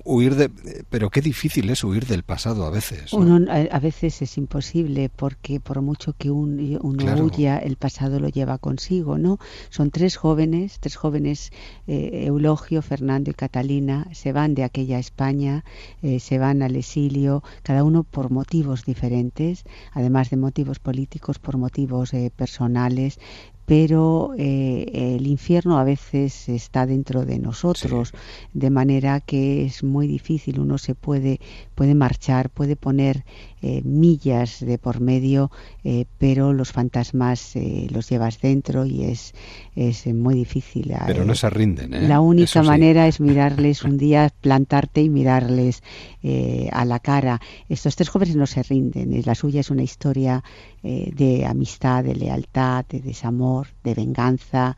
huir 0.03 0.35
de 0.35 0.49
pero 0.89 1.09
qué 1.09 1.21
difícil 1.21 1.69
es 1.69 1.83
huir 1.83 2.05
del 2.05 2.23
pasado 2.23 2.65
a 2.65 2.69
veces 2.69 3.13
uno 3.13 3.39
a, 3.51 3.79
veces 3.79 4.21
es 4.21 4.37
imposible 4.37 5.09
porque 5.15 5.59
por 5.59 5.81
mucho 5.81 6.13
que 6.17 6.31
uno 6.31 6.79
huya 7.23 7.57
el 7.57 7.75
pasado 7.75 8.19
lo 8.19 8.29
lleva 8.29 8.57
consigo 8.57 9.17
no 9.17 9.39
son 9.69 9.91
tres 9.91 10.17
jóvenes 10.17 10.79
tres 10.79 10.95
jóvenes 10.95 11.51
eh, 11.87 12.25
Eulogio 12.25 12.81
Fernando 12.81 13.31
y 13.31 13.33
Catalina 13.33 14.07
se 14.11 14.31
van 14.31 14.55
de 14.55 14.63
aquella 14.63 14.99
España 14.99 15.63
eh, 16.01 16.19
se 16.19 16.37
van 16.39 16.61
al 16.61 16.75
exilio 16.75 17.43
cada 17.63 17.83
uno 17.83 18.03
por 18.03 18.31
motivos 18.31 18.85
diferentes 18.85 19.63
además 19.91 20.29
de 20.29 20.37
motivos 20.37 20.79
políticos 20.79 21.39
por 21.39 21.57
motivos 21.57 22.13
eh, 22.13 22.31
personales 22.35 23.19
pero 23.65 24.33
eh, 24.37 25.15
el 25.15 25.27
infierno 25.27 25.77
a 25.79 25.83
veces 25.83 26.47
está 26.49 26.85
dentro 26.85 27.25
de 27.25 27.39
nosotros, 27.39 28.13
de 28.53 28.69
manera 28.69 29.19
que 29.21 29.65
es 29.65 29.83
muy 29.83 30.07
difícil, 30.07 30.59
uno 30.59 30.77
se 30.77 30.95
puede, 30.95 31.39
puede 31.73 31.95
marchar, 31.95 32.49
puede 32.49 32.75
poner 32.75 33.25
eh, 33.61 33.81
millas 33.83 34.59
de 34.59 34.77
por 34.77 34.99
medio, 34.99 35.51
eh, 35.85 36.05
pero 36.17 36.51
los 36.51 36.73
fantasmas 36.73 37.53
los 37.89 38.09
llevas 38.09 38.41
dentro 38.41 38.85
y 38.85 39.05
es, 39.05 39.33
es 39.75 40.05
muy 40.07 40.35
difícil. 40.35 40.93
Pero 41.05 41.23
no 41.23 41.35
se 41.35 41.49
rinden. 41.49 42.09
La 42.09 42.19
única 42.19 42.61
manera 42.63 43.07
es 43.07 43.21
mirarles 43.21 43.83
un 43.83 43.97
día, 43.97 44.31
plantarte 44.41 45.01
y 45.01 45.09
mirarles 45.09 45.83
a 46.71 46.83
la 46.85 46.99
cara. 46.99 47.39
Estos 47.69 47.95
tres 47.95 48.09
jóvenes 48.09 48.35
no 48.35 48.47
se 48.47 48.63
rinden, 48.63 49.21
la 49.25 49.35
suya 49.35 49.61
es 49.61 49.69
una 49.69 49.83
historia 49.83 50.43
de 50.81 51.45
amistad, 51.45 52.03
de 52.03 52.15
lealtad, 52.15 52.85
de 52.89 52.99
desamor 52.99 53.67
de 53.85 53.93
venganza, 53.93 54.75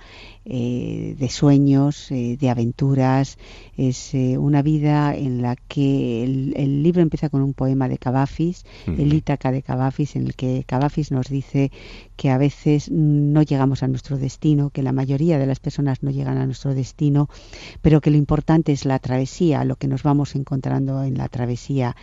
eh, 0.50 1.16
de 1.20 1.30
sueños, 1.30 2.10
eh, 2.10 2.38
de 2.40 2.50
aventuras. 2.50 3.38
Es 3.76 4.14
eh, 4.14 4.38
una 4.38 4.62
vida 4.62 5.14
en 5.14 5.42
la 5.42 5.58
que 5.58 6.24
el, 6.24 6.84
libro 6.84 7.02
empieza 7.02 7.28
con 7.28 7.42
un 7.42 7.54
poema 7.54 7.90
de 7.90 7.98
Cavafis, 7.98 8.64
el 8.86 9.14
Ítaca 9.14 9.52
de 9.52 9.62
Cavafis, 9.62 10.16
en 10.16 10.28
el 10.28 10.36
que 10.36 10.64
Cavafis 10.66 11.12
nos 11.12 11.28
dice 11.28 11.72
que 12.16 12.30
a 12.30 12.38
veces 12.38 12.90
no 12.90 13.42
llegamos 13.42 13.84
a 13.84 13.88
nuestro 13.88 14.18
destino, 14.18 14.70
que 14.70 14.84
la 14.84 14.94
mayoría 14.94 15.38
de 15.38 15.48
las 15.48 15.60
personas 15.60 16.02
no 16.02 16.12
llegan 16.12 16.38
a 16.38 16.46
nuestro 16.46 16.74
destino, 16.74 17.30
pero 17.82 18.00
que 18.00 18.10
lo 18.10 18.18
importante 18.18 18.72
es 18.72 18.86
la 18.86 19.00
travesía, 19.00 19.66
lo 19.66 19.76
que 19.76 19.88
nos 19.88 20.04
vamos 20.04 20.36
encontrando 20.36 21.04
en 21.04 21.18
la 21.18 21.28
travesía. 21.28 21.96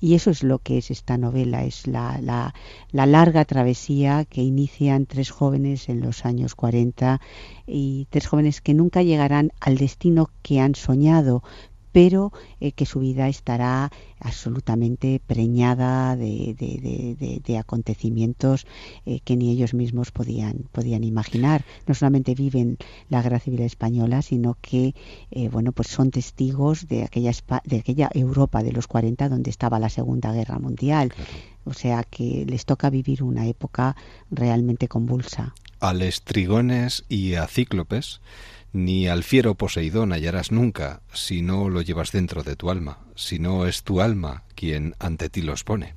Y 0.00 0.14
eso 0.14 0.30
es 0.30 0.42
lo 0.42 0.58
que 0.58 0.78
es 0.78 0.90
esta 0.90 1.16
novela, 1.16 1.64
es 1.64 1.86
la, 1.86 2.18
la, 2.20 2.54
la 2.90 3.06
larga 3.06 3.44
travesía 3.44 4.24
que 4.24 4.42
inician 4.42 5.06
tres 5.06 5.30
jóvenes 5.30 5.88
en 5.88 6.00
los 6.00 6.26
años 6.26 6.56
40 6.56 7.20
y 7.66 8.06
tres 8.10 8.26
jóvenes 8.26 8.60
que 8.60 8.74
nunca 8.74 9.02
llegarán 9.02 9.52
al 9.60 9.76
destino 9.76 10.30
que 10.42 10.60
han 10.60 10.74
soñado, 10.74 11.42
pero 11.92 12.32
eh, 12.60 12.72
que 12.72 12.86
su 12.86 13.00
vida 13.00 13.28
estará 13.28 13.90
absolutamente 14.18 15.20
preñada 15.26 16.16
de, 16.16 16.54
de, 17.44 17.58
acontecimientos 17.58 18.66
eh, 19.04 19.20
que 19.20 19.36
ni 19.36 19.50
ellos 19.50 19.74
mismos 19.74 20.10
podían, 20.10 20.68
podían 20.72 21.04
imaginar. 21.04 21.64
No 21.86 21.94
solamente 21.94 22.34
viven 22.34 22.78
la 23.08 23.20
guerra 23.22 23.40
civil 23.40 23.60
española, 23.60 24.22
sino 24.22 24.56
que 24.60 24.94
eh, 25.30 25.48
bueno, 25.48 25.72
pues 25.72 25.88
son 25.88 26.10
testigos 26.10 26.88
de 26.88 27.04
aquella, 27.04 27.32
de 27.64 27.78
aquella 27.78 28.10
Europa 28.14 28.62
de 28.62 28.72
los 28.72 28.86
40 28.86 29.28
donde 29.28 29.50
estaba 29.50 29.78
la 29.78 29.90
Segunda 29.90 30.32
Guerra 30.32 30.58
Mundial. 30.58 31.12
O 31.64 31.74
sea 31.74 32.02
que 32.02 32.44
les 32.46 32.64
toca 32.64 32.90
vivir 32.90 33.22
una 33.22 33.46
época 33.46 33.96
realmente 34.30 34.88
convulsa. 34.88 35.54
A 35.82 35.94
Trigones 36.22 37.04
y 37.08 37.34
a 37.34 37.48
Cíclopes 37.48 38.20
ni 38.72 39.08
al 39.08 39.24
fiero 39.24 39.56
Poseidón 39.56 40.12
hallarás 40.12 40.52
nunca 40.52 41.02
si 41.12 41.42
no 41.42 41.68
lo 41.68 41.82
llevas 41.82 42.12
dentro 42.12 42.44
de 42.44 42.54
tu 42.54 42.70
alma, 42.70 43.00
si 43.16 43.40
no 43.40 43.66
es 43.66 43.82
tu 43.82 44.00
alma 44.00 44.44
quien 44.54 44.94
ante 45.00 45.28
ti 45.28 45.42
los 45.42 45.64
pone. 45.64 45.94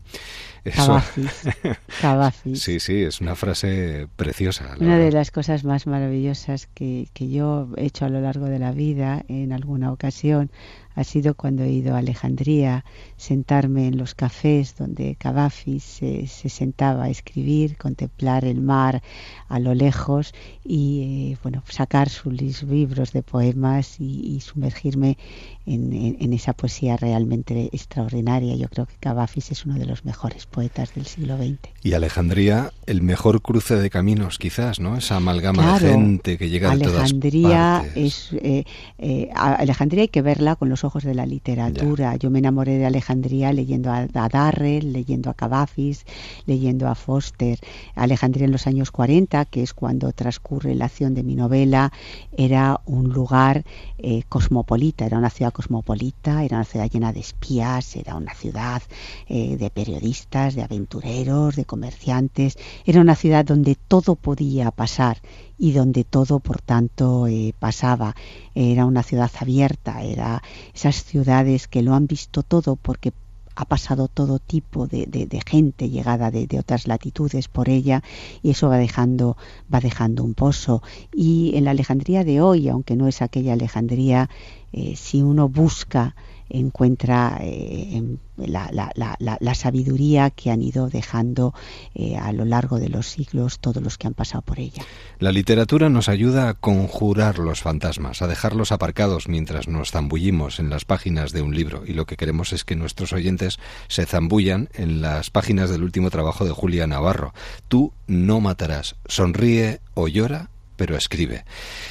Sí, 2.55 2.79
sí, 2.79 3.03
es 3.03 3.21
una 3.21 3.35
frase 3.35 4.07
preciosa. 4.15 4.75
Una 4.79 4.97
de 4.97 5.11
las 5.11 5.31
cosas 5.31 5.63
más 5.63 5.87
maravillosas 5.87 6.67
que, 6.67 7.07
que 7.13 7.29
yo 7.29 7.69
he 7.77 7.85
hecho 7.85 8.05
a 8.05 8.09
lo 8.09 8.21
largo 8.21 8.45
de 8.45 8.59
la 8.59 8.71
vida, 8.71 9.23
en 9.27 9.53
alguna 9.53 9.91
ocasión, 9.91 10.49
ha 10.95 11.03
sido 11.03 11.35
cuando 11.35 11.63
he 11.63 11.71
ido 11.71 11.93
a 11.93 11.99
Alejandría, 11.99 12.85
sentarme 13.17 13.87
en 13.87 13.97
los 13.97 14.15
cafés 14.15 14.75
donde 14.77 15.15
Cavafis 15.15 15.83
se, 15.83 16.27
sentaba 16.27 17.05
a 17.05 17.09
escribir, 17.09 17.77
contemplar 17.77 18.45
el 18.45 18.61
mar 18.61 19.03
a 19.49 19.59
lo 19.59 19.73
lejos 19.73 20.33
y 20.63 21.33
eh, 21.33 21.37
bueno 21.43 21.63
sacar 21.67 22.09
sus 22.09 22.63
libros 22.63 23.11
de 23.11 23.23
poemas 23.23 23.99
y, 23.99 24.39
sumergirme 24.39 25.17
en, 25.65 26.33
esa 26.33 26.53
poesía 26.53 26.97
realmente 26.97 27.69
extraordinaria. 27.73 28.55
Yo 28.55 28.69
creo 28.69 28.85
que 28.85 28.95
Cavafis 28.95 29.51
es 29.51 29.65
uno 29.65 29.75
de 29.75 29.85
los 29.85 30.05
mejores 30.05 30.45
poetas 30.55 30.95
del 30.95 31.05
siglo 31.05 31.35
XX. 31.35 31.59
Y 31.83 31.93
Alejandría, 31.93 32.71
el 32.85 33.01
mejor 33.01 33.41
cruce 33.41 33.75
de 33.75 33.89
caminos, 33.89 34.39
quizás, 34.39 34.79
¿no? 34.79 34.95
Esa 34.95 35.17
amalgama 35.17 35.77
de 35.77 35.89
gente 35.89 36.37
que 36.37 36.49
llega 36.49 36.73
de 36.73 36.85
todas 36.85 37.11
partes. 37.11 37.91
Es, 37.95 38.29
eh, 38.41 38.63
eh, 38.97 39.29
Alejandría 39.35 40.03
hay 40.03 40.07
que 40.07 40.21
verla 40.21 40.55
con 40.55 40.69
los 40.69 40.85
ojos 40.85 41.03
de 41.03 41.13
la 41.13 41.25
literatura. 41.25 42.15
Yo 42.15 42.29
me 42.29 42.39
enamoré 42.39 42.77
de 42.77 42.85
Alejandría 42.85 43.51
leyendo 43.51 43.91
a, 43.91 44.07
Darrell, 44.29 44.93
leyendo 44.93 45.29
a 45.29 45.33
Cavafis, 45.33 46.05
leyendo 46.45 46.87
a 46.87 46.95
Foster. 46.95 47.59
Alejandría 47.95 48.45
en 48.45 48.53
los 48.53 48.65
años 48.65 48.91
40, 48.91 49.43
que 49.45 49.61
es 49.61 49.73
cuando 49.73 50.13
transcurre 50.13 50.73
la 50.73 50.85
acción 50.85 51.15
de 51.15 51.23
mi 51.23 51.35
novela, 51.35 51.91
era 52.37 52.79
un 52.85 53.09
lugar 53.09 53.65
eh, 53.97 54.23
cosmopolita, 54.29 55.05
era 55.05 55.17
una 55.17 55.29
ciudad 55.29 55.51
cosmopolita, 55.51 56.43
era 56.43 56.57
una 56.57 56.65
ciudad 56.65 56.89
llena 56.89 57.11
de 57.11 57.19
espías, 57.19 57.95
era 57.95 58.15
una 58.15 58.33
ciudad 58.33 58.81
eh, 59.27 59.57
de 59.57 59.69
periodistas, 59.69 60.44
de 60.53 60.61
aventureros, 60.61 61.55
de 61.55 61.65
comerciantes, 61.65 62.57
era 62.85 63.01
una 63.01 63.15
ciudad 63.15 63.43
donde 63.43 63.75
todo 63.75 64.15
podía 64.15 64.69
pasar 64.69 65.17
y 65.57 65.71
donde 65.71 66.03
todo, 66.03 66.39
por 66.39 66.61
tanto, 66.61 67.27
eh, 67.27 67.55
pasaba. 67.57 68.15
Era 68.53 68.85
una 68.85 69.01
ciudad 69.01 69.31
abierta, 69.39 70.03
era 70.03 70.43
esas 70.73 71.03
ciudades 71.03 71.67
que 71.67 71.81
lo 71.81 71.95
han 71.95 72.05
visto 72.05 72.43
todo 72.43 72.75
porque 72.75 73.13
ha 73.55 73.65
pasado 73.65 74.07
todo 74.07 74.39
tipo 74.39 74.85
de, 74.85 75.41
gente 75.45 75.89
llegada 75.89 76.29
de, 76.29 76.59
otras 76.59 76.87
latitudes 76.87 77.47
por 77.47 77.69
ella 77.69 78.03
y 78.43 78.51
eso 78.51 78.69
va 78.69 78.77
dejando 78.77 79.37
va 79.73 79.79
dejando 79.79 80.23
un 80.23 80.33
pozo 80.33 80.83
y 81.13 81.53
en 81.55 81.63
la 81.63 81.71
Alejandría 81.71 82.23
de 82.23 82.41
hoy 82.41 82.67
aunque 82.67 82.95
no 82.95 83.07
es 83.07 83.21
aquella 83.21 83.53
Alejandría 83.53 84.29
eh, 84.73 84.95
si 84.97 85.21
uno 85.21 85.47
busca 85.47 86.15
encuentra 86.49 87.39
eh, 87.41 88.17
la, 88.37 88.69
la, 88.71 88.91
la, 88.95 89.37
la, 89.39 89.55
sabiduría 89.55 90.29
que 90.29 90.51
han 90.51 90.61
ido 90.61 90.89
dejando 90.89 91.53
eh, 91.93 92.17
a 92.17 92.31
lo 92.33 92.45
largo 92.45 92.79
de 92.79 92.89
los 92.89 93.07
siglos 93.07 93.59
todos 93.59 93.81
los 93.81 93.97
que 93.97 94.07
han 94.07 94.13
pasado 94.13 94.41
por 94.41 94.59
ella. 94.59 94.83
La 95.19 95.31
literatura 95.31 95.89
nos 95.89 96.09
ayuda 96.09 96.49
a 96.49 96.53
conjurar 96.53 97.39
los 97.39 97.61
fantasmas, 97.61 98.21
a 98.21 98.27
dejarlos 98.27 98.71
aparcados 98.71 99.27
mientras 99.27 99.67
nos 99.67 99.91
zambullimos 99.91 100.59
en 100.59 100.69
las 100.69 100.85
páginas 100.85 101.31
de 101.31 101.41
un 101.41 101.55
libro 101.55 101.83
y 101.85 101.93
lo 101.93 102.05
que 102.05 102.17
queremos 102.17 102.53
es 102.53 102.63
que 102.63 102.75
nuestros 102.75 103.13
oyentes 103.13 103.59
se 103.87 104.05
zambullan 104.05 104.69
en 104.73 105.01
las 105.01 105.29
páginas 105.29 105.69
del 105.69 105.83
último 105.83 106.09
trabajo 106.09 106.45
de 106.45 106.51
Julia 106.51 106.87
Navarro. 106.87 107.33
Tú 107.67 107.93
no 108.07 108.39
matarás, 108.41 108.95
sonríe 109.05 109.79
o 109.93 110.07
llora 110.07 110.49
pero 110.75 110.95
escribe. 110.95 111.45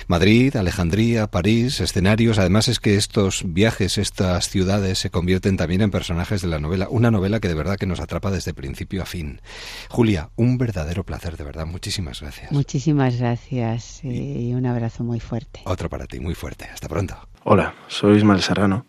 Madrid, 0.06 0.56
Alejandría, 0.56 1.26
París, 1.26 1.80
escenarios. 1.80 2.38
Además 2.38 2.68
es 2.68 2.80
que 2.80 2.96
estos 2.96 3.42
viajes, 3.46 3.98
estas 3.98 4.48
ciudades 4.48 4.98
se 4.98 5.10
convierten 5.10 5.56
también 5.56 5.80
en 5.80 5.90
personajes 5.90 6.42
de 6.42 6.48
la 6.48 6.58
novela. 6.58 6.88
Una 6.90 7.10
novela 7.10 7.40
que 7.40 7.48
de 7.48 7.54
verdad 7.54 7.76
que 7.76 7.86
nos 7.86 8.00
atrapa 8.00 8.30
desde 8.30 8.54
principio 8.54 9.02
a 9.02 9.06
fin. 9.06 9.40
Julia, 9.88 10.30
un 10.36 10.58
verdadero 10.58 11.04
placer, 11.04 11.36
de 11.36 11.44
verdad. 11.44 11.66
Muchísimas 11.66 12.20
gracias. 12.20 12.52
Muchísimas 12.52 13.18
gracias 13.18 14.02
eh, 14.04 14.08
y 14.08 14.54
un 14.54 14.66
abrazo 14.66 15.04
muy 15.04 15.20
fuerte. 15.20 15.60
Otro 15.64 15.88
para 15.88 16.06
ti, 16.06 16.20
muy 16.20 16.34
fuerte. 16.34 16.66
Hasta 16.72 16.88
pronto. 16.88 17.16
Hola, 17.44 17.74
soy 17.88 18.16
Ismael 18.18 18.42
Serrano 18.42 18.86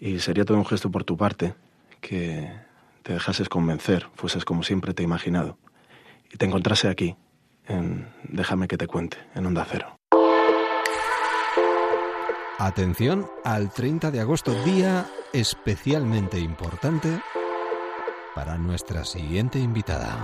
y 0.00 0.18
sería 0.18 0.44
todo 0.44 0.58
un 0.58 0.66
gesto 0.66 0.90
por 0.90 1.04
tu 1.04 1.16
parte 1.16 1.54
que 2.00 2.50
te 3.02 3.12
dejases 3.12 3.48
convencer, 3.48 4.08
fueses 4.14 4.44
como 4.44 4.62
siempre 4.62 4.92
te 4.94 5.02
he 5.02 5.04
imaginado 5.04 5.58
y 6.32 6.36
te 6.36 6.46
encontrase 6.46 6.88
aquí 6.88 7.16
en 7.68 8.06
Déjame 8.28 8.68
que 8.68 8.76
te 8.76 8.86
cuente, 8.86 9.16
en 9.34 9.46
Onda 9.46 9.66
Cero. 9.70 9.98
Atención 12.58 13.26
al 13.44 13.70
30 13.70 14.10
de 14.10 14.20
agosto, 14.20 14.52
día 14.64 15.06
especialmente 15.32 16.38
importante 16.38 17.20
para 18.34 18.56
nuestra 18.56 19.04
siguiente 19.04 19.58
invitada. 19.58 20.22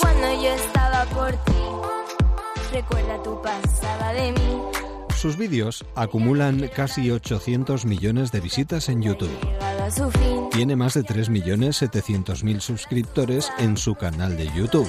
Cuando 0.00 0.42
yo 0.42 0.50
estaba 0.50 1.04
por 1.06 1.30
ti, 1.44 2.72
recuerda 2.72 3.22
tu 3.22 3.40
pasada 3.40 4.12
de 4.12 4.32
mí. 4.32 4.60
Sus 5.16 5.36
vídeos 5.36 5.84
acumulan 5.94 6.68
casi 6.74 7.10
800 7.10 7.84
millones 7.84 8.32
de 8.32 8.40
visitas 8.40 8.88
en 8.88 9.02
YouTube. 9.02 9.36
Tiene 10.50 10.76
más 10.76 10.94
de 10.94 11.02
3.700.000 11.02 12.60
suscriptores 12.60 13.52
en 13.58 13.76
su 13.76 13.94
canal 13.94 14.36
de 14.36 14.46
YouTube 14.54 14.88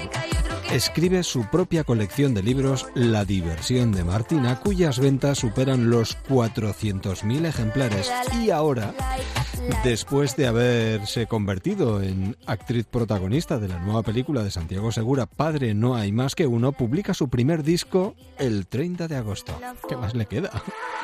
escribe 0.74 1.24
su 1.24 1.45
propia 1.49 1.84
colección 1.84 2.34
de 2.34 2.43
libros 2.43 2.88
La 2.93 3.26
diversión 3.26 3.91
de 3.91 4.05
Martina, 4.05 4.59
cuyas 4.59 4.99
ventas 4.99 5.39
superan 5.39 5.89
los 5.89 6.17
400.000 6.24 7.45
ejemplares. 7.45 8.11
Y 8.41 8.51
ahora, 8.51 8.93
después 9.84 10.38
de 10.38 10.47
haberse 10.47 11.28
convertido 11.28 12.01
en 12.01 12.38
actriz 12.45 12.86
protagonista 12.86 13.59
de 13.59 13.67
la 13.67 13.80
nueva 13.80 14.01
película 14.03 14.43
de 14.43 14.51
Santiago 14.51 14.91
Segura, 14.91 15.26
Padre 15.26 15.74
no 15.74 15.95
hay 15.95 16.13
más 16.13 16.36
que 16.36 16.47
uno, 16.47 16.72
publica 16.72 17.13
su 17.13 17.30
primer 17.30 17.63
disco 17.63 18.15
el 18.38 18.67
30 18.67 19.09
de 19.09 19.15
agosto. 19.17 19.59
¿Qué 19.89 19.97
más 19.97 20.15
le 20.15 20.26
queda? 20.26 20.51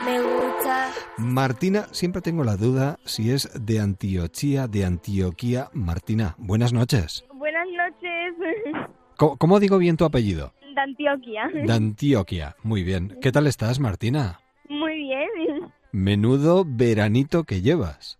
Me 0.05 0.21
gusta. 0.21 0.91
Martina, 1.17 1.87
siempre 1.91 2.21
tengo 2.21 2.43
la 2.43 2.55
duda 2.55 2.99
si 3.03 3.31
es 3.31 3.49
de 3.53 3.81
Antioquía, 3.81 4.67
de 4.67 4.85
Antioquía. 4.85 5.69
Martina, 5.73 6.35
buenas 6.37 6.71
noches. 6.71 7.25
Buenas 7.33 7.67
noches. 7.67 8.86
¿Cómo, 9.17 9.59
digo 9.59 9.79
bien 9.79 9.97
tu 9.97 10.05
apellido? 10.05 10.53
De 10.75 10.81
Antioquia. 10.81 11.49
De 11.53 11.73
Antioquia, 11.73 12.55
muy 12.61 12.83
bien. 12.83 13.17
¿Qué 13.19 13.31
tal 13.31 13.47
estás, 13.47 13.79
Martina? 13.79 14.39
Muy 14.69 14.93
bien. 14.93 15.71
Menudo 15.91 16.63
veranito 16.67 17.43
que 17.43 17.61
llevas. 17.61 18.16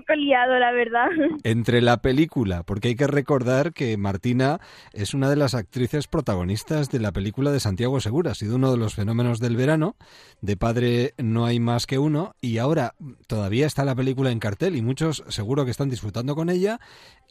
Poco 0.00 0.14
liado, 0.14 0.58
la 0.58 0.72
verdad. 0.72 1.08
Entre 1.44 1.82
la 1.82 1.98
película, 1.98 2.62
porque 2.62 2.88
hay 2.88 2.96
que 2.96 3.06
recordar 3.06 3.72
que 3.72 3.96
Martina 3.96 4.58
es 4.92 5.12
una 5.12 5.28
de 5.28 5.36
las 5.36 5.54
actrices 5.54 6.06
protagonistas 6.06 6.90
de 6.90 7.00
la 7.00 7.12
película 7.12 7.50
de 7.50 7.60
Santiago 7.60 8.00
Segura, 8.00 8.30
ha 8.30 8.34
sido 8.34 8.56
uno 8.56 8.70
de 8.70 8.78
los 8.78 8.94
fenómenos 8.94 9.40
del 9.40 9.56
verano, 9.56 9.96
de 10.40 10.56
padre 10.56 11.12
no 11.18 11.44
hay 11.44 11.60
más 11.60 11.86
que 11.86 11.98
uno, 11.98 12.34
y 12.40 12.58
ahora 12.58 12.94
todavía 13.26 13.66
está 13.66 13.84
la 13.84 13.94
película 13.94 14.30
en 14.30 14.38
cartel 14.38 14.74
y 14.74 14.82
muchos 14.82 15.22
seguro 15.28 15.64
que 15.64 15.70
están 15.70 15.90
disfrutando 15.90 16.34
con 16.34 16.48
ella, 16.48 16.78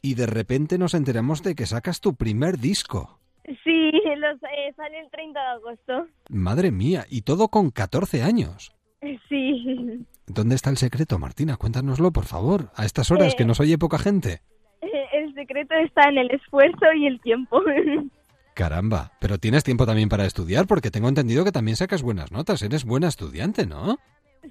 y 0.02 0.14
de 0.14 0.28
repente 0.28 0.78
nos 0.78 0.94
enteramos 0.94 1.42
de 1.42 1.56
que 1.56 1.66
sacas 1.66 2.02
tu 2.02 2.16
primer 2.16 2.60
disco. 2.60 3.20
Sí, 3.64 3.90
eh, 3.90 4.74
sale 4.76 5.00
el 5.00 5.10
30 5.10 5.40
de 5.40 5.48
agosto. 5.48 6.08
Madre 6.30 6.72
mía, 6.72 7.06
y 7.10 7.22
todo 7.22 7.48
con 7.48 7.72
14 7.72 8.22
años. 8.22 8.76
Sí. 9.30 10.06
¿Dónde 10.30 10.54
está 10.54 10.70
el 10.70 10.78
secreto, 10.78 11.18
Martina? 11.18 11.58
Cuéntanoslo, 11.58 12.12
por 12.12 12.26
favor, 12.26 12.70
a 12.76 12.86
estas 12.86 13.10
horas 13.10 13.34
que 13.34 13.44
eh, 13.44 13.46
nos 13.48 13.60
oye 13.60 13.80
poca 13.80 13.98
gente. 13.98 14.42
El 15.12 15.34
secreto 15.34 15.74
está 15.74 16.08
en 16.08 16.20
el 16.20 16.30
esfuerzo 16.30 16.86
y 16.96 17.08
el 17.08 17.20
tiempo. 17.20 17.60
Caramba, 18.54 19.14
pero 19.20 19.40
tienes 19.40 19.64
tiempo 19.64 19.88
también 19.88 20.08
para 20.08 20.26
estudiar 20.26 20.68
porque 20.68 20.92
tengo 20.92 21.10
entendido 21.10 21.44
que 21.44 21.52
también 21.52 21.78
sacas 21.78 22.04
buenas 22.04 22.32
notas, 22.32 22.62
eres 22.62 22.86
buena 22.86 23.08
estudiante, 23.08 23.66
¿no? 23.66 23.98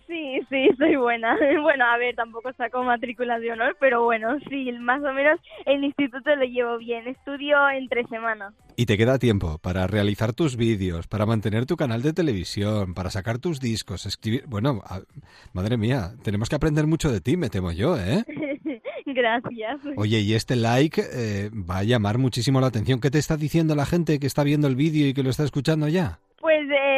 Sí, 0.06 0.40
sí, 0.48 0.68
soy 0.78 0.96
buena. 0.96 1.36
Bueno, 1.62 1.84
a 1.84 1.98
ver, 1.98 2.14
tampoco 2.14 2.52
saco 2.54 2.82
matrículas 2.82 3.40
de 3.40 3.52
honor, 3.52 3.76
pero 3.80 4.04
bueno, 4.04 4.38
sí, 4.48 4.70
más 4.72 5.02
o 5.02 5.12
menos 5.12 5.40
el 5.66 5.84
instituto 5.84 6.34
lo 6.34 6.44
llevo 6.44 6.78
bien. 6.78 7.08
Estudio 7.08 7.56
entre 7.70 8.06
semanas. 8.06 8.54
Y 8.76 8.86
te 8.86 8.96
queda 8.96 9.18
tiempo 9.18 9.58
para 9.58 9.86
realizar 9.86 10.32
tus 10.32 10.56
vídeos, 10.56 11.08
para 11.08 11.26
mantener 11.26 11.66
tu 11.66 11.76
canal 11.76 12.02
de 12.02 12.12
televisión, 12.12 12.94
para 12.94 13.10
sacar 13.10 13.38
tus 13.38 13.60
discos, 13.60 14.06
escribir... 14.06 14.44
Bueno, 14.46 14.82
madre 15.52 15.76
mía, 15.76 16.12
tenemos 16.22 16.48
que 16.48 16.56
aprender 16.56 16.86
mucho 16.86 17.10
de 17.10 17.20
ti, 17.20 17.36
me 17.36 17.50
temo 17.50 17.72
yo, 17.72 17.96
¿eh? 17.98 18.24
Gracias. 19.06 19.80
Oye, 19.96 20.20
y 20.20 20.34
este 20.34 20.54
like 20.54 21.02
eh, 21.12 21.50
va 21.52 21.78
a 21.78 21.84
llamar 21.84 22.18
muchísimo 22.18 22.60
la 22.60 22.68
atención. 22.68 23.00
¿Qué 23.00 23.10
te 23.10 23.18
está 23.18 23.36
diciendo 23.36 23.74
la 23.74 23.86
gente 23.86 24.18
que 24.18 24.26
está 24.26 24.44
viendo 24.44 24.68
el 24.68 24.76
vídeo 24.76 25.08
y 25.08 25.14
que 25.14 25.22
lo 25.22 25.30
está 25.30 25.44
escuchando 25.44 25.88
ya? 25.88 26.20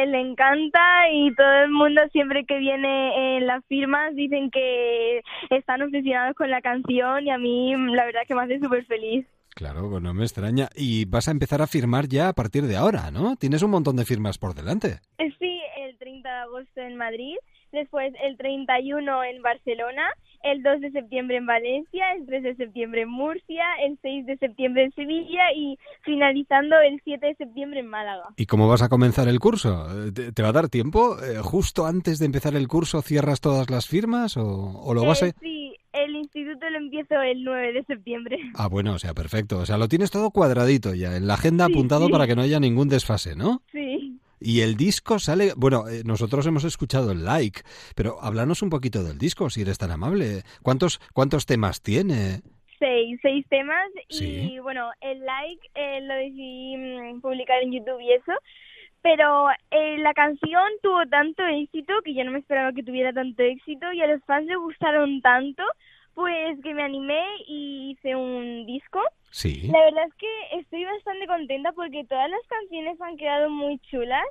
Pues 0.01 0.09
le 0.09 0.19
encanta 0.19 0.79
y 1.13 1.31
todo 1.35 1.53
el 1.63 1.69
mundo 1.69 2.01
siempre 2.11 2.43
que 2.43 2.57
viene 2.57 3.37
en 3.37 3.45
las 3.45 3.63
firmas 3.65 4.15
dicen 4.15 4.49
que 4.49 5.21
están 5.51 5.83
obsesionados 5.83 6.35
con 6.35 6.49
la 6.49 6.59
canción 6.59 7.27
y 7.27 7.29
a 7.29 7.37
mí 7.37 7.75
la 7.93 8.05
verdad 8.05 8.21
que 8.27 8.33
me 8.33 8.41
hace 8.41 8.59
súper 8.59 8.83
feliz. 8.85 9.27
Claro, 9.53 9.87
pues 9.91 10.01
no 10.01 10.11
me 10.15 10.23
extraña. 10.23 10.69
Y 10.75 11.05
vas 11.05 11.27
a 11.27 11.31
empezar 11.31 11.61
a 11.61 11.67
firmar 11.67 12.07
ya 12.07 12.29
a 12.29 12.33
partir 12.33 12.63
de 12.63 12.77
ahora, 12.77 13.11
¿no? 13.11 13.35
Tienes 13.35 13.61
un 13.61 13.69
montón 13.69 13.95
de 13.95 14.05
firmas 14.05 14.39
por 14.39 14.55
delante. 14.55 15.01
Eh, 15.19 15.31
sí, 15.37 15.61
el 15.77 15.95
30 15.99 16.27
de 16.27 16.35
agosto 16.35 16.81
en 16.81 16.95
Madrid, 16.95 17.35
después 17.71 18.13
el 18.23 18.37
31 18.37 19.23
en 19.23 19.41
Barcelona 19.41 20.03
el 20.43 20.63
2 20.63 20.81
de 20.81 20.91
septiembre 20.91 21.37
en 21.37 21.45
Valencia, 21.45 22.13
el 22.17 22.25
3 22.25 22.43
de 22.43 22.55
septiembre 22.55 23.01
en 23.01 23.09
Murcia, 23.09 23.63
el 23.85 23.97
6 24.01 24.25
de 24.25 24.37
septiembre 24.37 24.85
en 24.85 24.91
Sevilla 24.93 25.51
y 25.55 25.77
finalizando 26.03 26.79
el 26.79 26.99
7 27.03 27.25
de 27.25 27.35
septiembre 27.35 27.79
en 27.81 27.87
Málaga. 27.87 28.23
¿Y 28.37 28.45
cómo 28.45 28.67
vas 28.67 28.81
a 28.81 28.89
comenzar 28.89 29.27
el 29.27 29.39
curso? 29.39 29.87
¿Te, 30.13 30.41
va 30.41 30.49
a 30.49 30.53
dar 30.53 30.69
tiempo? 30.69 31.17
Eh, 31.21 31.37
¿Justo 31.41 31.85
antes 31.85 32.19
de 32.19 32.25
empezar 32.25 32.55
el 32.55 32.67
curso 32.67 33.01
cierras 33.01 33.41
todas 33.41 33.69
las 33.69 33.87
firmas 33.87 34.37
o, 34.37 34.93
lo 34.93 35.05
vas 35.05 35.23
a...? 35.23 35.27
Eh, 35.27 35.33
sí, 35.39 35.75
el 35.93 36.15
instituto 36.15 36.69
lo 36.69 36.77
empiezo 36.77 37.21
el 37.21 37.43
9 37.43 37.73
de 37.73 37.83
septiembre. 37.83 38.37
Ah, 38.55 38.67
bueno, 38.67 38.93
o 38.93 38.99
sea, 38.99 39.13
perfecto. 39.13 39.59
O 39.59 39.65
sea, 39.65 39.77
lo 39.77 39.87
tienes 39.87 40.11
todo 40.11 40.29
cuadradito 40.29 40.93
ya, 40.93 41.15
en 41.15 41.25
la 41.25 41.33
agenda 41.33 41.65
apuntado 41.65 42.09
para 42.09 42.27
que 42.27 42.35
no 42.35 42.41
haya 42.41 42.59
ningún 42.59 42.89
desfase, 42.89 43.35
¿no? 43.35 43.61
Sí. 43.71 44.00
Y 44.43 44.61
el 44.61 44.75
disco 44.75 45.19
sale, 45.19 45.53
bueno, 45.55 45.87
eh, 45.87 46.01
nosotros 46.03 46.47
hemos 46.47 46.63
escuchado 46.63 47.11
el 47.11 47.23
like, 47.23 47.61
pero 47.95 48.19
háblanos 48.21 48.63
un 48.63 48.71
poquito 48.71 49.03
del 49.03 49.19
disco, 49.19 49.51
si 49.51 49.61
eres 49.61 49.77
tan 49.77 49.91
amable. 49.91 50.41
¿Cuántos, 50.63 50.99
cuántos 51.13 51.45
temas 51.45 51.83
tiene? 51.83 52.41
Seis, 52.79 53.19
seis 53.21 53.45
temas 53.47 53.87
y 54.09 54.57
bueno, 54.57 54.89
el 55.01 55.19
like 55.19 55.61
eh, 55.75 56.01
lo 56.01 56.15
decidí 56.15 56.75
mm, 56.75 57.21
publicar 57.21 57.61
en 57.61 57.73
YouTube 57.73 58.01
y 58.01 58.13
eso, 58.13 58.33
pero 59.03 59.49
eh, 59.69 59.99
la 59.99 60.13
canción 60.15 60.63
tuvo 60.81 61.05
tanto 61.05 61.45
éxito 61.45 61.93
que 62.03 62.15
yo 62.15 62.23
no 62.23 62.31
me 62.31 62.39
esperaba 62.39 62.73
que 62.73 62.81
tuviera 62.81 63.13
tanto 63.13 63.43
éxito 63.43 63.93
y 63.93 64.01
a 64.01 64.07
los 64.07 64.23
fans 64.25 64.47
le 64.47 64.55
gustaron 64.55 65.21
tanto, 65.21 65.61
pues 66.15 66.59
que 66.63 66.73
me 66.73 66.81
animé 66.81 67.23
y 67.47 67.91
hice 67.91 68.15
un 68.15 68.65
disco 68.65 68.99
Sí. 69.31 69.69
La 69.71 69.79
verdad 69.79 70.05
es 70.07 70.13
que 70.15 70.59
estoy 70.59 70.85
bastante 70.85 71.25
contenta 71.25 71.71
porque 71.71 72.03
todas 72.03 72.29
las 72.29 72.41
canciones 72.47 72.99
han 73.01 73.17
quedado 73.17 73.49
muy 73.49 73.79
chulas. 73.89 74.25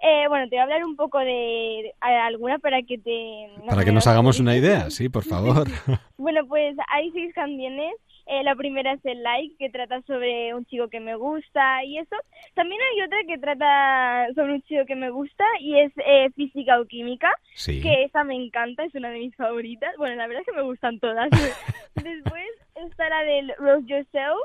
Eh, 0.00 0.26
bueno, 0.28 0.48
te 0.48 0.56
voy 0.56 0.60
a 0.60 0.62
hablar 0.64 0.84
un 0.84 0.96
poco 0.96 1.18
de, 1.18 1.92
alguna 2.00 2.58
para 2.58 2.82
que 2.82 2.98
te... 2.98 3.48
Para 3.66 3.84
que 3.84 3.92
nos 3.92 4.06
hagamos 4.06 4.40
una 4.40 4.56
idea, 4.56 4.90
sí, 4.90 5.08
por 5.08 5.24
favor. 5.24 5.66
bueno, 6.16 6.46
pues 6.46 6.76
hay 6.88 7.10
seis 7.12 7.34
canciones. 7.34 7.94
Eh, 8.26 8.42
la 8.42 8.54
primera 8.54 8.92
es 8.92 9.04
el 9.04 9.22
like, 9.22 9.54
que 9.58 9.68
trata 9.68 10.00
sobre 10.02 10.54
un 10.54 10.64
chico 10.64 10.88
que 10.88 11.00
me 11.00 11.14
gusta 11.14 11.84
y 11.84 11.98
eso. 11.98 12.16
También 12.54 12.80
hay 12.80 13.02
otra 13.02 13.18
que 13.26 13.38
trata 13.38 14.28
sobre 14.34 14.54
un 14.54 14.62
chico 14.62 14.86
que 14.86 14.96
me 14.96 15.10
gusta 15.10 15.44
y 15.60 15.78
es 15.78 15.92
eh, 16.06 16.30
física 16.34 16.80
o 16.80 16.86
química, 16.86 17.30
sí. 17.54 17.82
que 17.82 18.04
esa 18.04 18.24
me 18.24 18.34
encanta, 18.34 18.84
es 18.84 18.94
una 18.94 19.10
de 19.10 19.18
mis 19.18 19.36
favoritas. 19.36 19.94
Bueno, 19.98 20.16
la 20.16 20.26
verdad 20.26 20.40
es 20.40 20.46
que 20.46 20.56
me 20.56 20.66
gustan 20.66 20.98
todas. 21.00 21.28
Después 21.94 22.48
está 22.74 23.08
la 23.08 23.22
del 23.24 23.52
Rose 23.58 23.86
Yourself, 23.86 24.38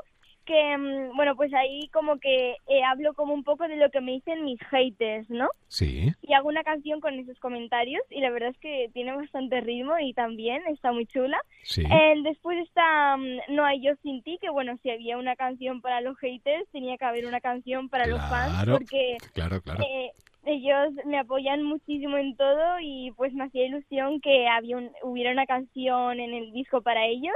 que, 0.46 0.76
mm, 0.76 1.14
bueno, 1.14 1.36
pues 1.36 1.52
ahí 1.54 1.86
como 1.92 2.18
que 2.18 2.56
eh, 2.66 2.82
hablo 2.84 3.14
como 3.14 3.34
un 3.34 3.44
poco 3.44 3.68
de 3.68 3.76
lo 3.76 3.90
que 3.90 4.00
me 4.00 4.12
dicen 4.12 4.44
mis 4.44 4.58
haters, 4.70 5.28
¿no? 5.30 5.48
Sí. 5.68 6.08
Y 6.22 6.32
hago 6.32 6.48
una 6.48 6.64
canción 6.64 7.00
con 7.00 7.14
esos 7.18 7.38
comentarios 7.38 8.02
y 8.10 8.20
la 8.20 8.30
verdad 8.30 8.48
es 8.48 8.58
que 8.58 8.90
tiene 8.92 9.14
bastante 9.14 9.60
ritmo 9.60 9.96
y 10.00 10.12
también 10.14 10.62
está 10.68 10.90
muy 10.92 11.06
chula. 11.06 11.38
Sí. 11.62 11.82
Eh, 11.82 12.14
después 12.24 12.58
está 12.66 13.16
mm, 13.16 13.54
No 13.54 13.64
hay 13.64 13.80
yo 13.82 13.92
sin 14.02 14.22
ti, 14.22 14.38
que 14.40 14.50
bueno, 14.50 14.76
si 14.82 14.90
había 14.90 15.18
una 15.18 15.36
canción 15.36 15.80
para 15.82 16.00
los 16.00 16.18
haters, 16.18 16.66
tenía 16.72 16.96
que 16.96 17.04
haber 17.04 17.26
una 17.26 17.40
canción 17.40 17.88
para 17.88 18.06
los 18.06 18.18
fans 18.28 18.52
Claro, 18.54 18.72
porque 18.72 19.18
claro, 19.34 19.60
claro. 19.60 19.84
eh, 19.84 20.10
ellos 20.46 20.94
me 21.04 21.18
apoyan 21.18 21.62
muchísimo 21.62 22.16
en 22.16 22.34
todo 22.34 22.80
y 22.80 23.12
pues 23.16 23.34
me 23.34 23.44
hacía 23.44 23.66
ilusión 23.66 24.20
que 24.22 24.48
había 24.48 24.78
un- 24.78 24.90
hubiera 25.02 25.30
una 25.32 25.44
canción 25.46 26.18
en 26.18 26.32
el 26.34 26.50
disco 26.52 26.80
para 26.80 27.06
ellos. 27.06 27.34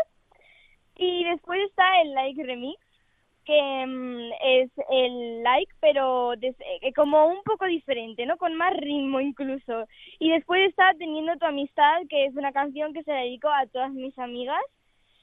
Y 0.96 1.24
después 1.24 1.60
está 1.68 1.84
el 2.02 2.14
Like 2.14 2.42
Remix, 2.42 2.78
que 3.44 3.86
mm, 3.86 4.32
es 4.42 4.70
el 4.90 5.42
like, 5.42 5.72
pero 5.80 6.34
eh, 6.34 6.92
como 6.94 7.26
un 7.26 7.42
poco 7.44 7.66
diferente, 7.66 8.26
¿no? 8.26 8.36
Con 8.36 8.54
más 8.56 8.74
ritmo 8.76 9.20
incluso. 9.20 9.86
Y 10.18 10.30
después 10.30 10.68
está 10.68 10.92
Teniendo 10.98 11.36
tu 11.36 11.46
amistad, 11.46 12.02
que 12.08 12.26
es 12.26 12.34
una 12.36 12.52
canción 12.52 12.92
que 12.92 13.02
se 13.02 13.12
dedico 13.12 13.48
a 13.48 13.66
todas 13.66 13.92
mis 13.92 14.16
amigas. 14.18 14.62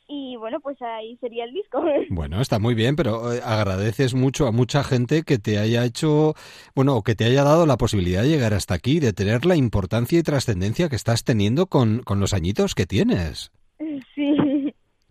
Y 0.07 0.35
bueno, 0.35 0.59
pues 0.59 0.81
ahí 0.81 1.15
sería 1.21 1.45
el 1.45 1.53
disco. 1.53 1.81
Bueno, 2.09 2.41
está 2.41 2.59
muy 2.59 2.75
bien, 2.75 2.97
pero 2.97 3.31
eh, 3.31 3.39
agradeces 3.43 4.13
mucho 4.13 4.45
a 4.45 4.51
mucha 4.51 4.83
gente 4.83 5.23
que 5.23 5.37
te 5.37 5.57
haya 5.57 5.85
hecho, 5.85 6.33
bueno, 6.75 7.01
que 7.01 7.15
te 7.15 7.23
haya 7.25 7.43
dado 7.43 7.65
la 7.65 7.77
posibilidad 7.77 8.21
de 8.21 8.29
llegar 8.29 8.53
hasta 8.53 8.73
aquí, 8.73 8.99
de 8.99 9.13
tener 9.13 9.45
la 9.45 9.55
importancia 9.55 10.19
y 10.19 10.23
trascendencia 10.23 10.89
que 10.89 10.97
estás 10.97 11.23
teniendo 11.23 11.67
con, 11.67 12.01
con 12.03 12.19
los 12.19 12.33
añitos 12.33 12.75
que 12.75 12.85
tienes. 12.85 13.51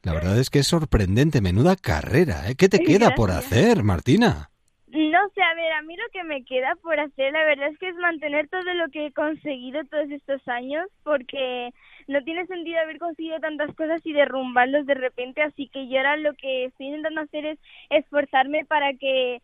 La 0.03 0.15
verdad 0.15 0.39
es 0.39 0.49
que 0.49 0.61
es 0.61 0.67
sorprendente, 0.67 1.41
menuda 1.41 1.77
carrera, 1.77 2.49
¿eh? 2.49 2.55
¿Qué 2.57 2.69
te 2.69 2.81
queda 2.81 3.15
por 3.15 3.31
hacer, 3.31 3.83
Martina? 3.83 4.51
No 4.89 5.19
sé, 5.35 5.43
a 5.43 5.55
ver, 5.55 5.73
a 5.73 5.83
mí 5.83 5.95
lo 5.97 6.03
que 6.13 6.25
me 6.25 6.43
queda 6.45 6.75
por 6.83 6.99
hacer, 6.99 7.33
la 7.33 7.45
verdad 7.45 7.69
es 7.69 7.79
que 7.79 7.89
es 7.89 7.97
mantener 7.97 8.49
todo 8.49 8.75
lo 8.75 8.89
que 8.91 9.07
he 9.07 9.13
conseguido 9.13 9.85
todos 9.85 10.11
estos 10.11 10.47
años, 10.49 10.87
porque 11.05 11.71
no 12.09 12.23
tiene 12.25 12.47
sentido 12.47 12.81
haber 12.81 12.99
conseguido 12.99 13.39
tantas 13.39 13.73
cosas 13.77 14.01
y 14.05 14.13
derrumbarlos 14.13 14.87
de 14.87 14.95
repente, 14.95 15.43
así 15.43 15.69
que 15.69 15.89
yo 15.89 15.99
ahora 15.99 16.17
lo 16.17 16.35
que 16.35 16.65
estoy 16.65 16.87
intentando 16.87 17.21
hacer 17.21 17.45
es 17.45 17.59
esforzarme 17.91 18.65
para 18.65 18.95
que 18.95 19.43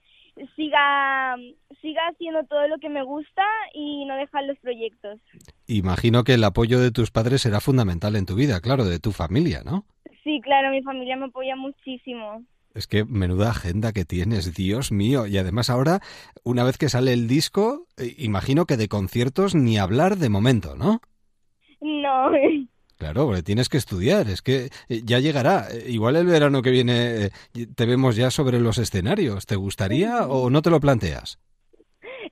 siga 0.56 1.36
siga 1.80 2.02
haciendo 2.08 2.44
todo 2.44 2.66
lo 2.68 2.78
que 2.78 2.88
me 2.88 3.02
gusta 3.02 3.42
y 3.72 4.04
no 4.04 4.16
dejar 4.16 4.44
los 4.44 4.58
proyectos. 4.58 5.20
Imagino 5.66 6.24
que 6.24 6.34
el 6.34 6.44
apoyo 6.44 6.80
de 6.80 6.90
tus 6.90 7.10
padres 7.10 7.42
será 7.42 7.60
fundamental 7.60 8.16
en 8.16 8.26
tu 8.26 8.34
vida, 8.34 8.60
claro, 8.60 8.84
de 8.84 8.98
tu 8.98 9.12
familia, 9.12 9.62
¿no? 9.64 9.84
Sí, 10.26 10.40
claro, 10.40 10.70
mi 10.70 10.82
familia 10.82 11.16
me 11.16 11.26
apoya 11.26 11.54
muchísimo. 11.54 12.42
Es 12.74 12.88
que 12.88 13.04
menuda 13.04 13.50
agenda 13.50 13.92
que 13.92 14.04
tienes, 14.04 14.54
Dios 14.54 14.90
mío. 14.90 15.28
Y 15.28 15.38
además 15.38 15.70
ahora, 15.70 16.00
una 16.42 16.64
vez 16.64 16.78
que 16.78 16.88
sale 16.88 17.12
el 17.12 17.28
disco, 17.28 17.86
eh, 17.96 18.12
imagino 18.18 18.66
que 18.66 18.76
de 18.76 18.88
conciertos 18.88 19.54
ni 19.54 19.78
hablar 19.78 20.16
de 20.16 20.28
momento, 20.28 20.74
¿no? 20.74 21.00
No, 21.80 22.32
Claro, 22.98 23.26
porque 23.26 23.44
tienes 23.44 23.68
que 23.68 23.76
estudiar, 23.76 24.28
es 24.28 24.42
que 24.42 24.70
eh, 24.88 25.02
ya 25.04 25.20
llegará. 25.20 25.68
Eh, 25.70 25.84
Igual 25.90 26.16
el 26.16 26.26
verano 26.26 26.60
que 26.60 26.70
viene 26.72 27.30
te 27.76 27.86
vemos 27.86 28.16
ya 28.16 28.32
sobre 28.32 28.58
los 28.58 28.78
escenarios. 28.78 29.46
¿Te 29.46 29.54
gustaría 29.54 30.26
o 30.26 30.50
no 30.50 30.60
te 30.60 30.70
lo 30.70 30.80
planteas? 30.80 31.38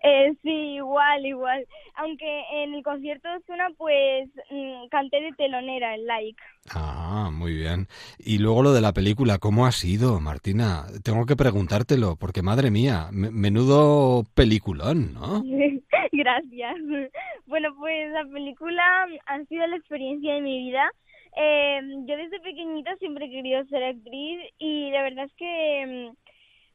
Eh, 0.06 0.34
sí, 0.42 0.50
igual, 0.76 1.24
igual. 1.24 1.66
Aunque 1.96 2.26
en 2.52 2.74
el 2.74 2.82
concierto 2.82 3.26
de 3.26 3.36
Osuna, 3.38 3.68
pues 3.78 4.28
mm, 4.50 4.88
canté 4.90 5.20
de 5.22 5.32
telonera, 5.32 5.94
el 5.94 6.04
like. 6.06 6.36
Ah, 6.74 7.30
muy 7.32 7.54
bien. 7.54 7.88
Y 8.18 8.36
luego 8.38 8.62
lo 8.62 8.72
de 8.74 8.82
la 8.82 8.92
película, 8.92 9.38
¿cómo 9.38 9.64
ha 9.64 9.72
sido, 9.72 10.20
Martina? 10.20 10.84
Tengo 11.02 11.24
que 11.24 11.36
preguntártelo, 11.36 12.16
porque 12.16 12.42
madre 12.42 12.70
mía, 12.70 13.08
me- 13.12 13.30
menudo 13.30 14.24
peliculón, 14.34 15.14
¿no? 15.14 15.42
Gracias. 16.12 16.74
Bueno, 17.46 17.74
pues 17.78 18.10
la 18.12 18.26
película 18.26 18.82
ha 19.26 19.44
sido 19.46 19.66
la 19.66 19.76
experiencia 19.76 20.34
de 20.34 20.42
mi 20.42 20.58
vida. 20.68 20.84
Eh, 21.36 21.80
yo 22.06 22.16
desde 22.16 22.40
pequeñita 22.40 22.94
siempre 22.96 23.24
he 23.26 23.30
querido 23.30 23.64
ser 23.66 23.82
actriz 23.84 24.38
y 24.58 24.90
la 24.90 25.02
verdad 25.02 25.24
es 25.24 25.32
que 25.36 26.10
mm, 26.12 26.16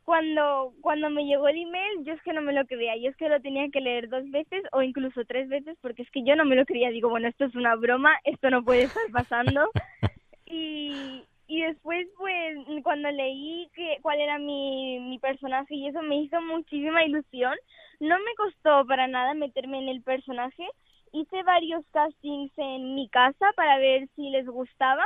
cuando 0.10 0.74
cuando 0.82 1.12
me 1.12 1.24
llegó 1.24 1.47
el 1.49 1.62
email 1.62 2.03
yo 2.03 2.14
es 2.14 2.22
que 2.24 2.34
no 2.34 2.41
me 2.41 2.51
lo 2.51 2.66
creía, 2.66 2.97
yo 2.97 3.12
es 3.12 3.16
que 3.16 3.30
lo 3.30 3.39
tenía 3.41 3.70
que 3.70 3.80
leer 3.80 4.10
dos 4.10 4.28
veces 4.32 4.64
o 4.72 4.82
incluso 4.82 5.24
tres 5.24 5.47
veces 5.47 5.78
porque 5.82 6.01
es 6.01 6.10
que 6.10 6.24
yo 6.24 6.36
no 6.36 6.45
me 6.45 6.55
lo 6.55 6.66
creía, 6.66 6.89
digo, 6.89 7.10
bueno, 7.10 7.28
esto 7.28 7.45
es 7.45 7.53
una 7.53 7.76
broma, 7.76 8.18
esto 8.24 8.49
no 8.49 8.64
puede 8.64 8.86
estar 8.86 9.03
pasando. 9.12 9.70
y, 10.47 11.24
y 11.45 11.62
después 11.62 12.07
pues 12.18 12.57
cuando 12.82 13.12
leí 13.12 13.70
que 13.76 13.99
cuál 14.01 14.20
era 14.20 14.39
mi, 14.39 14.99
mi 14.99 15.20
personaje 15.20 15.76
y 15.76 15.88
eso 15.88 16.01
me 16.01 16.16
hizo 16.24 16.41
muchísima 16.41 17.03
ilusión. 17.03 17.53
No 17.99 18.18
me 18.18 18.34
costó 18.36 18.88
para 18.88 19.05
nada 19.05 19.36
meterme 19.36 19.78
en 19.78 19.89
el 19.89 20.01
personaje. 20.01 20.68
Hice 21.14 21.43
varios 21.43 21.86
castings 21.91 22.51
en 22.57 22.95
mi 22.95 23.10
casa 23.10 23.45
para 23.55 23.78
ver 23.78 24.07
si 24.16 24.32
les 24.32 24.47
gustaba 24.47 25.05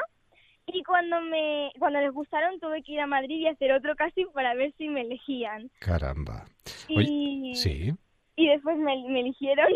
y 0.68 0.84
cuando 0.84 1.22
me 1.22 1.72
cuando 1.80 2.00
les 2.00 2.12
gustaron 2.12 2.60
tuve 2.60 2.82
que 2.84 2.94
ir 2.94 3.00
a 3.00 3.08
Madrid 3.08 3.40
y 3.42 3.48
hacer 3.48 3.72
otro 3.74 3.96
casting 3.96 4.28
para 4.34 4.54
ver 4.56 4.74
si 4.78 4.88
me 4.88 5.02
elegían 5.02 5.70
Caramba. 5.80 6.46
y 6.88 7.54
sí. 7.56 7.94
y 8.36 8.48
después 8.48 8.78
me, 8.78 8.96
me 9.10 9.20
eligieron 9.22 9.68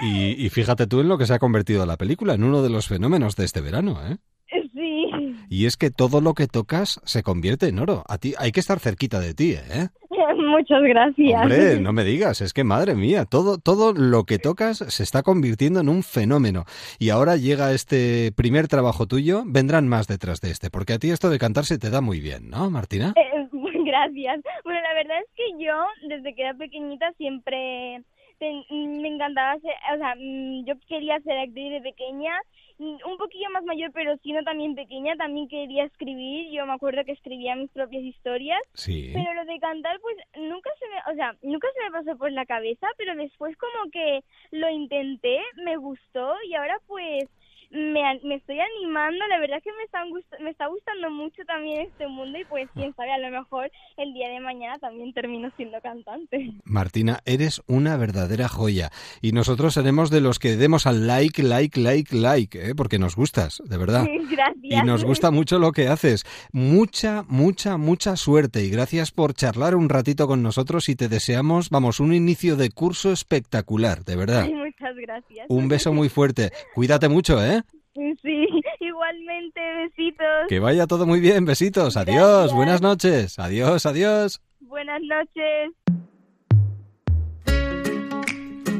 Y, 0.00 0.44
y 0.44 0.48
fíjate 0.50 0.86
tú 0.86 1.00
en 1.00 1.08
lo 1.08 1.18
que 1.18 1.26
se 1.26 1.34
ha 1.34 1.38
convertido 1.38 1.86
la 1.86 1.96
película, 1.96 2.34
en 2.34 2.44
uno 2.44 2.62
de 2.62 2.70
los 2.70 2.88
fenómenos 2.88 3.36
de 3.36 3.44
este 3.44 3.60
verano, 3.60 3.98
¿eh? 4.06 4.16
sí 4.74 5.06
Y 5.48 5.66
es 5.66 5.76
que 5.76 5.90
todo 5.90 6.20
lo 6.20 6.34
que 6.34 6.46
tocas 6.48 7.00
se 7.04 7.22
convierte 7.22 7.68
en 7.68 7.78
oro. 7.78 8.04
A 8.08 8.18
ti 8.18 8.34
hay 8.38 8.52
que 8.52 8.60
estar 8.60 8.80
cerquita 8.80 9.20
de 9.20 9.34
ti, 9.34 9.52
¿eh? 9.52 9.88
muchas 10.36 10.82
gracias 10.82 11.42
Hombre, 11.42 11.80
no 11.80 11.92
me 11.92 12.04
digas, 12.04 12.40
es 12.40 12.52
que 12.52 12.64
madre 12.64 12.94
mía, 12.94 13.24
todo, 13.24 13.58
todo 13.58 13.92
lo 13.92 14.24
que 14.24 14.38
tocas 14.38 14.78
se 14.78 15.02
está 15.02 15.22
convirtiendo 15.22 15.80
en 15.80 15.88
un 15.88 16.02
fenómeno. 16.02 16.64
Y 16.98 17.10
ahora 17.10 17.36
llega 17.36 17.72
este 17.72 18.32
primer 18.32 18.68
trabajo 18.68 19.06
tuyo, 19.06 19.42
vendrán 19.46 19.88
más 19.88 20.06
detrás 20.06 20.40
de 20.40 20.50
este, 20.50 20.70
porque 20.70 20.94
a 20.94 20.98
ti 20.98 21.10
esto 21.10 21.30
de 21.30 21.38
cantar 21.38 21.64
se 21.64 21.78
te 21.78 21.90
da 21.90 22.00
muy 22.00 22.20
bien, 22.20 22.50
¿no, 22.50 22.70
Martina? 22.70 23.14
Eh, 23.16 23.48
gracias. 23.84 24.40
Bueno, 24.64 24.80
la 24.80 24.94
verdad 24.94 25.18
es 25.20 25.30
que 25.34 25.64
yo, 25.64 25.74
desde 26.08 26.34
que 26.34 26.42
era 26.42 26.54
pequeñita, 26.54 27.12
siempre 27.18 28.02
te- 28.42 28.74
me 28.74 29.08
encantaba 29.08 29.58
ser, 29.60 29.74
o 29.94 29.96
sea, 29.98 30.14
mm, 30.18 30.64
yo 30.64 30.74
quería 30.88 31.20
ser 31.20 31.38
actriz 31.38 31.70
de 31.70 31.80
pequeña, 31.80 32.34
mm, 32.78 32.96
un 33.10 33.16
poquillo 33.18 33.48
más 33.50 33.62
mayor, 33.64 33.92
pero 33.92 34.16
siendo 34.18 34.42
también 34.42 34.74
pequeña, 34.74 35.14
también 35.16 35.46
quería 35.46 35.84
escribir, 35.84 36.50
yo 36.50 36.66
me 36.66 36.72
acuerdo 36.72 37.04
que 37.04 37.12
escribía 37.12 37.54
mis 37.54 37.70
propias 37.70 38.02
historias, 38.02 38.60
Sí. 38.74 39.10
pero 39.14 39.32
lo 39.34 39.44
de 39.44 39.60
cantar, 39.60 40.00
pues 40.00 40.16
nunca 40.36 40.70
se 40.80 40.86
me, 40.88 41.12
o 41.12 41.14
sea, 41.14 41.36
nunca 41.42 41.68
se 41.74 41.84
me 41.84 41.90
pasó 41.92 42.18
por 42.18 42.32
la 42.32 42.44
cabeza, 42.46 42.86
pero 42.98 43.14
después 43.14 43.56
como 43.56 43.90
que 43.92 44.24
lo 44.50 44.68
intenté, 44.70 45.38
me 45.64 45.76
gustó 45.76 46.34
y 46.48 46.54
ahora 46.54 46.78
pues 46.88 47.24
me, 47.72 48.02
me 48.24 48.34
estoy 48.36 48.58
animando, 48.60 49.26
la 49.28 49.38
verdad 49.40 49.58
es 49.58 49.64
que 49.64 49.70
me, 49.72 49.82
están 49.84 50.08
gust- 50.10 50.38
me 50.40 50.50
está 50.50 50.66
gustando 50.68 51.10
mucho 51.10 51.42
también 51.46 51.80
este 51.82 52.06
mundo 52.06 52.38
y 52.38 52.44
pues 52.44 52.68
quién 52.74 52.94
sabe, 52.94 53.12
a 53.12 53.18
lo 53.18 53.30
mejor 53.30 53.70
el 53.96 54.12
día 54.14 54.28
de 54.28 54.40
mañana 54.40 54.78
también 54.78 55.12
termino 55.12 55.50
siendo 55.56 55.80
cantante. 55.80 56.52
Martina, 56.64 57.20
eres 57.24 57.62
una 57.66 57.96
verdadera 57.96 58.48
joya. 58.48 58.90
Y 59.20 59.32
nosotros 59.32 59.74
seremos 59.74 60.10
de 60.10 60.20
los 60.20 60.38
que 60.38 60.56
demos 60.56 60.86
al 60.86 61.06
like, 61.06 61.42
like, 61.42 61.80
like, 61.80 62.14
like, 62.14 62.70
¿eh? 62.70 62.74
porque 62.76 62.98
nos 62.98 63.16
gustas, 63.16 63.62
de 63.64 63.76
verdad. 63.78 64.06
Gracias. 64.30 64.56
Y 64.62 64.86
nos 64.86 65.04
gusta 65.04 65.30
mucho 65.30 65.58
lo 65.58 65.72
que 65.72 65.88
haces. 65.88 66.24
Mucha, 66.52 67.24
mucha, 67.28 67.76
mucha 67.76 68.16
suerte 68.16 68.62
y 68.64 68.70
gracias 68.70 69.10
por 69.10 69.34
charlar 69.34 69.74
un 69.74 69.88
ratito 69.88 70.26
con 70.26 70.42
nosotros 70.42 70.88
y 70.88 70.94
te 70.96 71.08
deseamos, 71.08 71.70
vamos, 71.70 72.00
un 72.00 72.12
inicio 72.14 72.56
de 72.56 72.70
curso 72.70 73.12
espectacular, 73.12 74.04
de 74.04 74.16
verdad. 74.16 74.46
Muchas 74.48 74.96
gracias. 74.96 75.46
Un 75.48 75.68
beso 75.68 75.92
muy 75.92 76.08
fuerte. 76.08 76.50
Cuídate 76.74 77.08
mucho, 77.08 77.44
¿eh? 77.44 77.61
Sí, 78.22 78.46
igualmente, 78.80 79.60
besitos. 79.76 80.48
Que 80.48 80.60
vaya 80.60 80.86
todo 80.86 81.06
muy 81.06 81.20
bien. 81.20 81.44
Besitos. 81.44 81.96
Adiós. 81.96 82.52
Buenas 82.52 82.80
noches. 82.80 83.38
Adiós, 83.38 83.86
adiós. 83.86 84.40
Buenas 84.60 85.00
noches. 85.02 85.72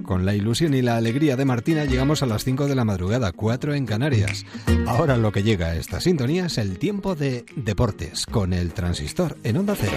Con 0.04 0.26
la 0.26 0.34
ilusión 0.34 0.74
y 0.74 0.82
la 0.82 0.96
alegría 0.96 1.36
de 1.36 1.44
Martina 1.44 1.84
llegamos 1.84 2.22
a 2.22 2.26
las 2.26 2.44
5 2.44 2.66
de 2.66 2.74
la 2.74 2.84
madrugada, 2.84 3.32
4 3.32 3.74
en 3.74 3.86
Canarias. 3.86 4.44
Ahora 4.86 5.16
lo 5.16 5.32
que 5.32 5.42
llega 5.42 5.68
a 5.68 5.76
esta 5.76 6.00
sintonía 6.00 6.46
es 6.46 6.58
el 6.58 6.78
tiempo 6.78 7.14
de 7.14 7.46
deportes 7.56 8.26
con 8.26 8.52
el 8.52 8.74
transistor 8.74 9.36
en 9.42 9.56
onda 9.58 9.74
cero. 9.74 9.96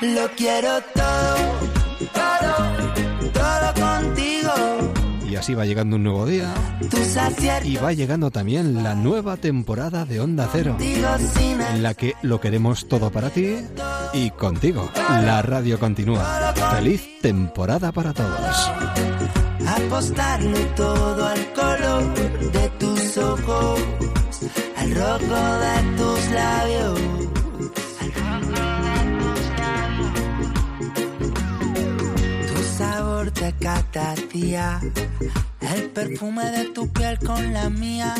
Lo 0.00 0.28
quiero 0.34 0.80
todo, 0.94 1.36
todo, 2.14 2.79
así 5.40 5.54
va 5.54 5.64
llegando 5.64 5.96
un 5.96 6.02
nuevo 6.02 6.26
día 6.26 6.52
y 7.64 7.76
va 7.76 7.94
llegando 7.94 8.30
también 8.30 8.82
la 8.82 8.94
nueva 8.94 9.38
temporada 9.38 10.04
de 10.04 10.20
Onda 10.20 10.46
Cero, 10.52 10.76
en 10.78 11.82
la 11.82 11.94
que 11.94 12.14
lo 12.20 12.42
queremos 12.42 12.86
todo 12.88 13.10
para 13.10 13.30
ti 13.30 13.56
y 14.12 14.30
contigo. 14.32 14.90
La 15.08 15.40
radio 15.40 15.78
continúa. 15.78 16.52
Feliz 16.76 17.20
temporada 17.22 17.90
para 17.90 18.12
todos. 18.12 18.70
apostarlo 19.66 20.58
todo 20.76 21.26
al 21.26 21.52
color 21.54 22.14
de 22.52 22.68
tus 22.78 23.16
ojos, 23.16 23.80
al 24.76 24.94
rojo 24.94 25.58
de 25.64 25.96
tus 25.96 26.30
labios. 26.32 27.39
Amarte 33.40 33.54
cada 33.60 34.14
día. 34.32 34.80
El 35.60 35.90
perfume 35.90 36.50
de 36.50 36.64
tu 36.66 36.88
piel 36.88 37.18
con 37.18 37.52
la 37.52 37.70
mía, 37.70 38.14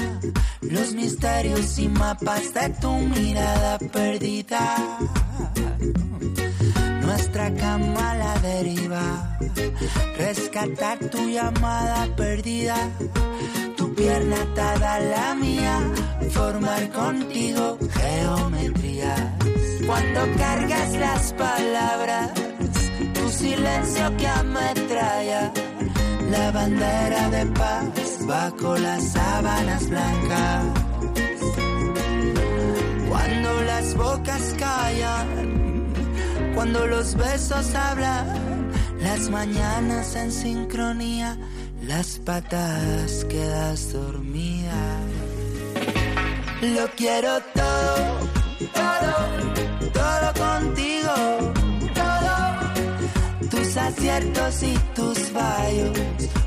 los 0.63 0.93
misterios 0.95 1.79
y 1.79 1.89
mapas 1.89 2.55
de 2.55 2.71
tu 2.81 2.93
mirada 2.93 3.79
perdida. 3.79 4.77
Nuestra 7.03 7.53
cama 7.55 8.13
a 8.13 8.17
la 8.17 8.39
deriva, 8.41 9.39
rescatar 10.17 10.99
tu 11.11 11.29
llamada 11.29 12.07
perdida, 12.17 12.77
tu 13.77 13.95
pierna 13.95 14.43
atada 14.43 14.95
a 14.95 15.01
la 15.01 15.35
mía, 15.35 15.81
formar 16.31 16.91
contigo 16.91 17.79
geometrías. 17.93 19.21
Cuando 19.87 20.21
cargas 20.37 20.93
las 20.93 21.33
palabras, 21.33 22.31
silencio 23.41 24.17
que 24.19 24.29
ametralla 24.29 25.53
la 26.31 26.51
bandera 26.51 27.31
de 27.31 27.47
paz 27.47 28.27
bajo 28.27 28.77
las 28.77 29.03
sábanas 29.13 29.89
blancas. 29.89 30.65
Cuando 33.09 33.63
las 33.63 33.95
bocas 33.95 34.55
callan, 34.59 35.29
cuando 36.55 36.87
los 36.87 37.15
besos 37.15 37.75
hablan, 37.75 38.71
las 39.01 39.31
mañanas 39.31 40.15
en 40.17 40.31
sincronía, 40.31 41.39
las 41.83 42.19
patas 42.19 43.25
quedas 43.25 43.93
dormida. 43.93 44.83
Lo 46.61 46.87
quiero 46.95 47.41
todo, 47.55 48.29
todo, 48.75 49.55
todo 49.55 49.60
tus 53.71 53.77
aciertos 53.77 54.63
y 54.65 54.75
tus 54.97 55.19
fallos, 55.31 55.97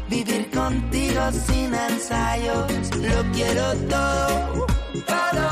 vivir 0.09 0.49
contigo 0.51 1.21
sin 1.47 1.73
ensayos. 1.73 2.65
Lo 2.97 3.31
quiero 3.31 3.73
todo, 3.87 4.67
todo, 5.07 5.47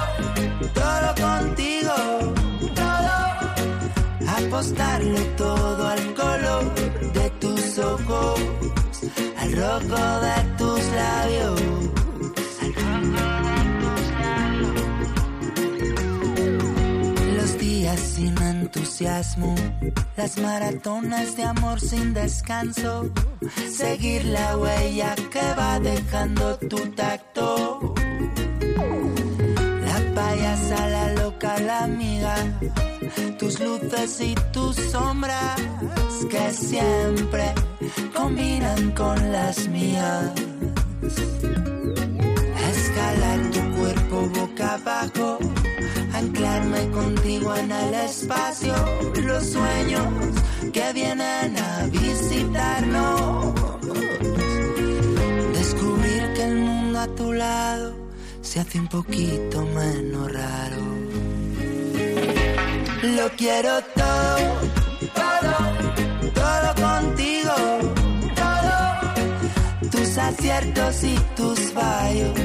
todo 0.74 1.16
contigo, 1.30 1.94
todo, 2.76 3.16
apostarle 4.38 5.22
todo 5.38 5.88
al 5.88 6.14
color 6.14 6.76
de 7.14 7.30
tus 7.40 7.80
ojos, 7.80 8.40
al 9.38 9.52
rojo 9.54 10.20
de 10.28 10.58
tus 10.58 10.82
labios. 10.92 11.61
Entusiasmo, 19.02 19.56
las 20.16 20.38
maratonas 20.38 21.36
de 21.36 21.44
amor 21.44 21.80
sin 21.80 22.14
descanso, 22.14 23.10
seguir 23.70 24.26
la 24.26 24.58
huella 24.58 25.16
que 25.32 25.42
va 25.58 25.80
dejando 25.80 26.58
tu 26.58 26.78
tacto. 26.92 27.94
La 29.86 30.14
payasa, 30.14 30.88
la 30.88 31.14
loca, 31.14 31.60
la 31.60 31.84
amiga, 31.84 32.36
tus 33.40 33.60
luces 33.60 34.22
y 34.22 34.36
tus 34.54 34.76
sombras 34.76 35.60
que 36.30 36.52
siempre 36.52 37.54
combinan 38.14 38.92
con 38.92 39.32
las 39.32 39.68
mías. 39.68 40.32
Escalar 42.72 43.40
tu 43.52 43.78
cuerpo 43.78 44.30
boca 44.40 44.76
abajo, 44.76 45.40
anclarme 46.22 46.90
contigo 46.92 47.56
en 47.56 47.72
el 47.72 47.94
espacio, 47.94 48.76
los 49.24 49.44
sueños 49.46 50.06
que 50.72 50.94
vienen 50.94 51.58
a 51.58 51.88
visitarnos. 51.88 53.54
Descubrir 55.54 56.34
que 56.36 56.44
el 56.44 56.56
mundo 56.58 57.00
a 57.00 57.08
tu 57.08 57.34
lado 57.34 57.96
se 58.42 58.60
hace 58.60 58.80
un 58.80 58.88
poquito 58.88 59.62
menos 59.80 60.32
raro. 60.32 60.82
Lo 63.18 63.30
quiero 63.36 63.82
todo, 63.96 64.48
todo, 65.22 65.56
todo 66.42 66.70
contigo, 66.88 67.56
todo, 68.36 69.90
tus 69.90 70.18
aciertos 70.18 71.04
y 71.04 71.16
tus 71.36 71.60
fallos, 71.72 72.40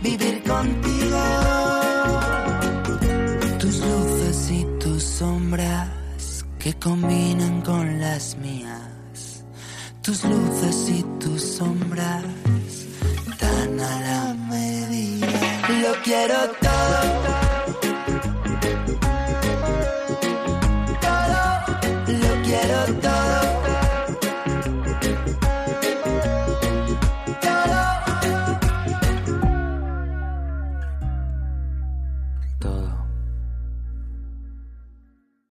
vivir 0.00 0.42
contigo, 0.44 1.85
que 6.58 6.74
combinan 6.74 7.62
con 7.62 7.98
las 7.98 8.36
mías, 8.36 9.42
tus 10.02 10.22
luces 10.24 10.88
y 10.90 11.02
tus 11.18 11.42
sombras 11.42 12.22
tan 13.38 13.80
a 13.80 14.00
la 14.00 14.34
medida. 14.34 15.26
Lo 15.80 16.02
quiero 16.02 16.36
todo. 16.60 17.45